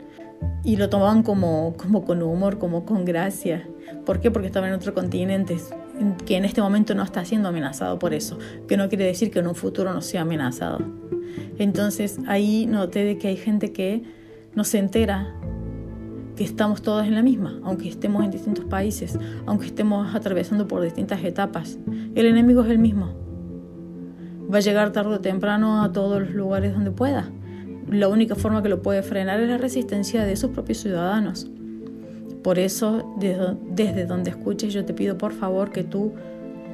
Y 0.63 0.75
lo 0.75 0.89
tomaban 0.89 1.23
como, 1.23 1.75
como 1.77 2.05
con 2.05 2.21
humor, 2.21 2.59
como 2.59 2.85
con 2.85 3.05
gracia. 3.05 3.67
¿Por 4.05 4.19
qué? 4.19 4.29
Porque 4.29 4.47
estaban 4.47 4.69
en 4.69 4.75
otro 4.75 4.93
continente, 4.93 5.57
que 6.25 6.37
en 6.37 6.45
este 6.45 6.61
momento 6.61 6.93
no 6.93 7.03
está 7.03 7.25
siendo 7.25 7.49
amenazado 7.49 7.97
por 7.97 8.13
eso, 8.13 8.37
que 8.67 8.77
no 8.77 8.89
quiere 8.89 9.05
decir 9.05 9.31
que 9.31 9.39
en 9.39 9.47
un 9.47 9.55
futuro 9.55 9.93
no 9.93 10.01
sea 10.01 10.21
amenazado. 10.21 10.79
Entonces 11.57 12.19
ahí 12.27 12.67
noté 12.67 13.03
de 13.03 13.17
que 13.17 13.29
hay 13.29 13.37
gente 13.37 13.71
que 13.71 14.03
no 14.53 14.63
se 14.63 14.77
entera 14.77 15.33
que 16.37 16.43
estamos 16.43 16.83
todos 16.83 17.05
en 17.05 17.15
la 17.15 17.23
misma, 17.23 17.59
aunque 17.63 17.89
estemos 17.89 18.23
en 18.23 18.29
distintos 18.29 18.63
países, 18.65 19.17
aunque 19.47 19.65
estemos 19.65 20.13
atravesando 20.15 20.67
por 20.67 20.81
distintas 20.81 21.23
etapas. 21.23 21.79
El 22.13 22.27
enemigo 22.27 22.61
es 22.61 22.69
el 22.69 22.77
mismo. 22.77 23.09
Va 24.53 24.59
a 24.59 24.61
llegar 24.61 24.91
tarde 24.93 25.15
o 25.15 25.19
temprano 25.19 25.83
a 25.83 25.91
todos 25.91 26.21
los 26.21 26.29
lugares 26.29 26.73
donde 26.73 26.91
pueda. 26.91 27.31
La 27.89 28.07
única 28.07 28.35
forma 28.35 28.61
que 28.61 28.69
lo 28.69 28.81
puede 28.83 29.01
frenar 29.01 29.39
es 29.39 29.49
la 29.49 29.57
resistencia 29.57 30.25
de 30.25 30.35
sus 30.35 30.51
propios 30.51 30.77
ciudadanos. 30.77 31.49
Por 32.43 32.59
eso, 32.59 33.15
desde 33.17 34.05
donde 34.05 34.29
escuches, 34.29 34.73
yo 34.73 34.85
te 34.85 34.93
pido 34.93 35.17
por 35.17 35.33
favor 35.33 35.71
que 35.71 35.83
tú 35.83 36.13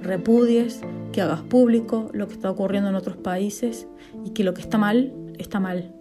repudies, 0.02 0.82
que 1.14 1.22
hagas 1.22 1.42
público 1.42 2.10
lo 2.14 2.28
que 2.28 2.34
está 2.34 2.52
ocurriendo 2.52 2.90
en 2.90 2.96
otros 2.96 3.16
países 3.16 3.88
y 4.26 4.32
que 4.32 4.44
lo 4.44 4.54
que 4.54 4.62
está 4.62 4.78
mal, 4.78 5.14
está 5.38 5.62
mal. 5.62 5.96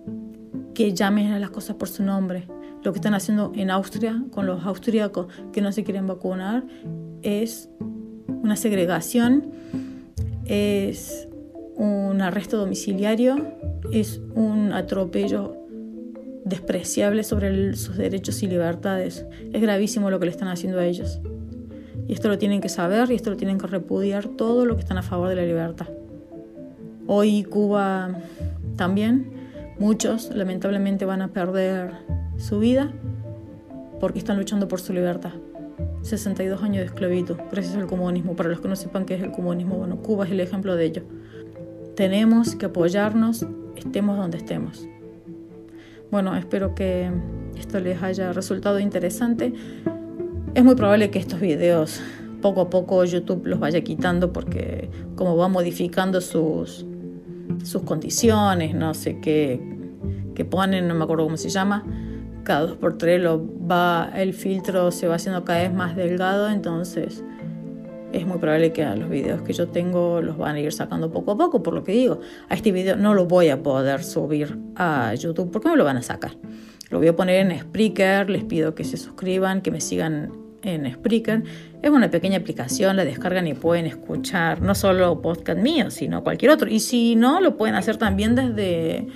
Que 0.74 0.92
llames 0.92 1.30
a 1.30 1.38
las 1.38 1.50
cosas 1.50 1.76
por 1.76 1.88
su 1.88 2.02
nombre. 2.02 2.48
Lo 2.84 2.92
que 2.92 2.98
están 2.98 3.14
haciendo 3.14 3.52
en 3.54 3.70
Austria 3.70 4.24
con 4.30 4.46
los 4.46 4.64
austríacos 4.64 5.26
que 5.52 5.60
no 5.60 5.70
se 5.72 5.84
quieren 5.84 6.06
vacunar 6.06 6.64
es 7.22 7.70
una 8.26 8.56
segregación, 8.56 9.52
es 10.44 11.28
un 11.76 12.20
arresto 12.20 12.56
domiciliario, 12.56 13.36
es 13.92 14.20
un 14.34 14.72
atropello 14.72 15.56
despreciable 16.44 17.22
sobre 17.22 17.74
sus 17.76 17.96
derechos 17.96 18.42
y 18.42 18.48
libertades. 18.48 19.24
Es 19.52 19.62
gravísimo 19.62 20.10
lo 20.10 20.18
que 20.18 20.26
le 20.26 20.32
están 20.32 20.48
haciendo 20.48 20.78
a 20.78 20.84
ellos. 20.84 21.20
Y 22.08 22.12
esto 22.12 22.28
lo 22.28 22.36
tienen 22.36 22.60
que 22.60 22.68
saber 22.68 23.10
y 23.10 23.14
esto 23.14 23.30
lo 23.30 23.36
tienen 23.36 23.58
que 23.58 23.68
repudiar 23.68 24.26
todo 24.26 24.66
lo 24.66 24.74
que 24.74 24.80
están 24.80 24.98
a 24.98 25.02
favor 25.02 25.28
de 25.28 25.36
la 25.36 25.44
libertad. 25.44 25.88
Hoy 27.06 27.44
Cuba 27.44 28.18
también, 28.76 29.41
muchos 29.78 30.34
lamentablemente 30.34 31.04
van 31.04 31.22
a 31.22 31.28
perder 31.28 31.92
su 32.36 32.58
vida 32.58 32.92
porque 34.00 34.18
están 34.18 34.38
luchando 34.38 34.68
por 34.68 34.80
su 34.80 34.92
libertad. 34.92 35.32
62 36.02 36.62
años 36.62 36.78
de 36.78 36.86
esclavitud, 36.86 37.36
gracias 37.50 37.76
al 37.76 37.86
comunismo. 37.86 38.34
Para 38.34 38.48
los 38.48 38.60
que 38.60 38.68
no 38.68 38.76
sepan 38.76 39.04
qué 39.04 39.14
es 39.14 39.22
el 39.22 39.30
comunismo, 39.30 39.76
bueno, 39.76 40.02
Cuba 40.02 40.24
es 40.24 40.32
el 40.32 40.40
ejemplo 40.40 40.74
de 40.74 40.84
ello. 40.84 41.02
Tenemos 41.94 42.56
que 42.56 42.66
apoyarnos, 42.66 43.46
estemos 43.76 44.16
donde 44.16 44.38
estemos. 44.38 44.88
Bueno, 46.10 46.36
espero 46.36 46.74
que 46.74 47.10
esto 47.56 47.80
les 47.80 48.02
haya 48.02 48.32
resultado 48.32 48.80
interesante. 48.80 49.52
Es 50.54 50.64
muy 50.64 50.74
probable 50.74 51.10
que 51.10 51.18
estos 51.18 51.40
videos 51.40 52.02
poco 52.42 52.62
a 52.62 52.70
poco 52.70 53.04
YouTube 53.04 53.46
los 53.46 53.60
vaya 53.60 53.82
quitando 53.82 54.32
porque 54.32 54.90
como 55.14 55.36
va 55.36 55.48
modificando 55.48 56.20
sus, 56.20 56.84
sus 57.62 57.82
condiciones, 57.82 58.74
no 58.74 58.94
sé 58.94 59.20
qué, 59.20 59.60
qué 60.34 60.44
ponen, 60.44 60.88
no 60.88 60.94
me 60.94 61.04
acuerdo 61.04 61.24
cómo 61.24 61.36
se 61.36 61.48
llama, 61.48 61.84
cada 62.44 62.66
dos 62.66 62.76
por 62.76 62.98
tres 62.98 63.20
lo 63.20 63.44
va, 63.66 64.10
el 64.14 64.34
filtro 64.34 64.90
se 64.90 65.08
va 65.08 65.16
haciendo 65.16 65.44
cada 65.44 65.60
vez 65.60 65.72
más 65.72 65.96
delgado, 65.96 66.48
entonces 66.50 67.22
es 68.12 68.26
muy 68.26 68.38
probable 68.38 68.72
que 68.72 68.84
a 68.84 68.94
los 68.94 69.08
videos 69.08 69.42
que 69.42 69.52
yo 69.52 69.68
tengo 69.68 70.20
los 70.20 70.36
van 70.36 70.56
a 70.56 70.60
ir 70.60 70.72
sacando 70.72 71.10
poco 71.10 71.32
a 71.32 71.38
poco, 71.38 71.62
por 71.62 71.74
lo 71.74 71.82
que 71.82 71.92
digo, 71.92 72.20
a 72.48 72.54
este 72.54 72.72
video 72.72 72.96
no 72.96 73.14
lo 73.14 73.26
voy 73.26 73.48
a 73.48 73.62
poder 73.62 74.04
subir 74.04 74.58
a 74.76 75.14
YouTube 75.14 75.50
porque 75.50 75.68
me 75.68 75.76
lo 75.76 75.84
van 75.84 75.96
a 75.96 76.02
sacar. 76.02 76.32
Lo 76.90 76.98
voy 76.98 77.08
a 77.08 77.16
poner 77.16 77.50
en 77.50 77.58
Spreaker, 77.58 78.28
les 78.28 78.44
pido 78.44 78.74
que 78.74 78.84
se 78.84 78.98
suscriban, 78.98 79.62
que 79.62 79.70
me 79.70 79.80
sigan 79.80 80.30
en 80.62 80.92
Spreaker. 80.92 81.42
Es 81.82 81.90
una 81.90 82.10
pequeña 82.10 82.38
aplicación, 82.38 82.96
la 82.96 83.04
descargan 83.04 83.46
y 83.46 83.54
pueden 83.54 83.86
escuchar 83.86 84.62
no 84.62 84.74
solo 84.74 85.20
podcast 85.20 85.58
mío, 85.60 85.90
sino 85.90 86.22
cualquier 86.22 86.52
otro. 86.52 86.68
Y 86.68 86.80
si 86.80 87.16
no, 87.16 87.40
lo 87.40 87.56
pueden 87.56 87.74
hacer 87.74 87.96
también 87.96 88.34
desde 88.34 89.06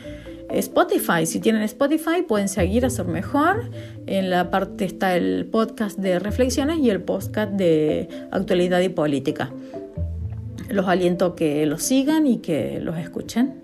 Spotify. 0.50 1.26
Si 1.26 1.40
tienen 1.40 1.62
Spotify, 1.62 2.22
pueden 2.26 2.48
seguir 2.48 2.84
a 2.84 2.90
ser 2.90 3.06
mejor. 3.06 3.70
En 4.06 4.30
la 4.30 4.50
parte 4.50 4.84
está 4.84 5.16
el 5.16 5.46
podcast 5.46 5.98
de 5.98 6.18
reflexiones 6.18 6.78
y 6.78 6.90
el 6.90 7.02
podcast 7.02 7.52
de 7.52 8.08
actualidad 8.30 8.80
y 8.80 8.88
política. 8.88 9.50
Los 10.68 10.88
aliento 10.88 11.34
que 11.36 11.66
los 11.66 11.82
sigan 11.82 12.26
y 12.26 12.38
que 12.38 12.80
los 12.80 12.96
escuchen. 12.98 13.62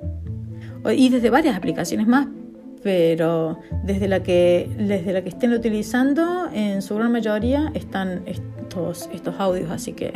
Y 0.94 1.10
desde 1.10 1.30
varias 1.30 1.56
aplicaciones 1.56 2.06
más, 2.06 2.26
pero 2.82 3.60
desde 3.84 4.08
la 4.08 4.22
que, 4.22 4.68
desde 4.76 5.12
la 5.12 5.22
que 5.22 5.28
estén 5.28 5.52
utilizando, 5.52 6.48
en 6.52 6.82
su 6.82 6.96
gran 6.96 7.12
mayoría 7.12 7.70
están 7.74 8.22
estos, 8.26 9.08
estos 9.12 9.36
audios, 9.38 9.70
así 9.70 9.92
que 9.92 10.12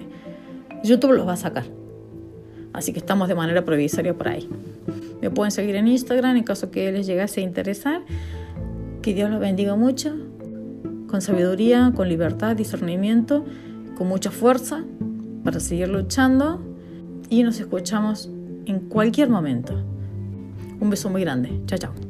YouTube 0.83 1.13
los 1.13 1.27
va 1.27 1.35
a 1.35 1.37
sacar. 1.37 1.65
Así 2.73 2.93
que 2.93 2.99
estamos 2.99 3.29
de 3.29 3.35
manera 3.35 3.65
provisoria 3.65 4.15
por 4.15 4.29
ahí. 4.29 4.49
Me 5.23 5.31
pueden 5.31 5.51
seguir 5.51 5.77
en 5.77 5.89
Instagram 5.89 6.37
en 6.37 6.45
caso 6.45 6.71
que 6.71 6.93
les 6.93 7.07
llegase 7.07 7.41
a 7.41 7.45
interesar. 7.45 8.03
Que 9.01 9.15
Dios 9.15 9.31
los 9.31 9.41
bendiga 9.41 9.77
mucho, 9.77 10.15
con 11.07 11.23
sabiduría, 11.23 11.93
con 11.95 12.09
libertad, 12.09 12.57
discernimiento, 12.57 13.45
con 13.97 14.09
mucha 14.09 14.31
fuerza 14.31 14.85
para 15.45 15.61
seguir 15.61 15.89
luchando 15.89 16.61
y 17.31 17.43
nos 17.45 17.61
escuchamos 17.61 18.31
en 18.67 18.81
cualquier 18.81 19.31
momento. 19.31 19.75
Un 20.81 20.91
beso 20.91 21.09
muy 21.09 21.23
grande. 21.23 21.61
Chao, 21.67 21.79
chao. 21.79 22.06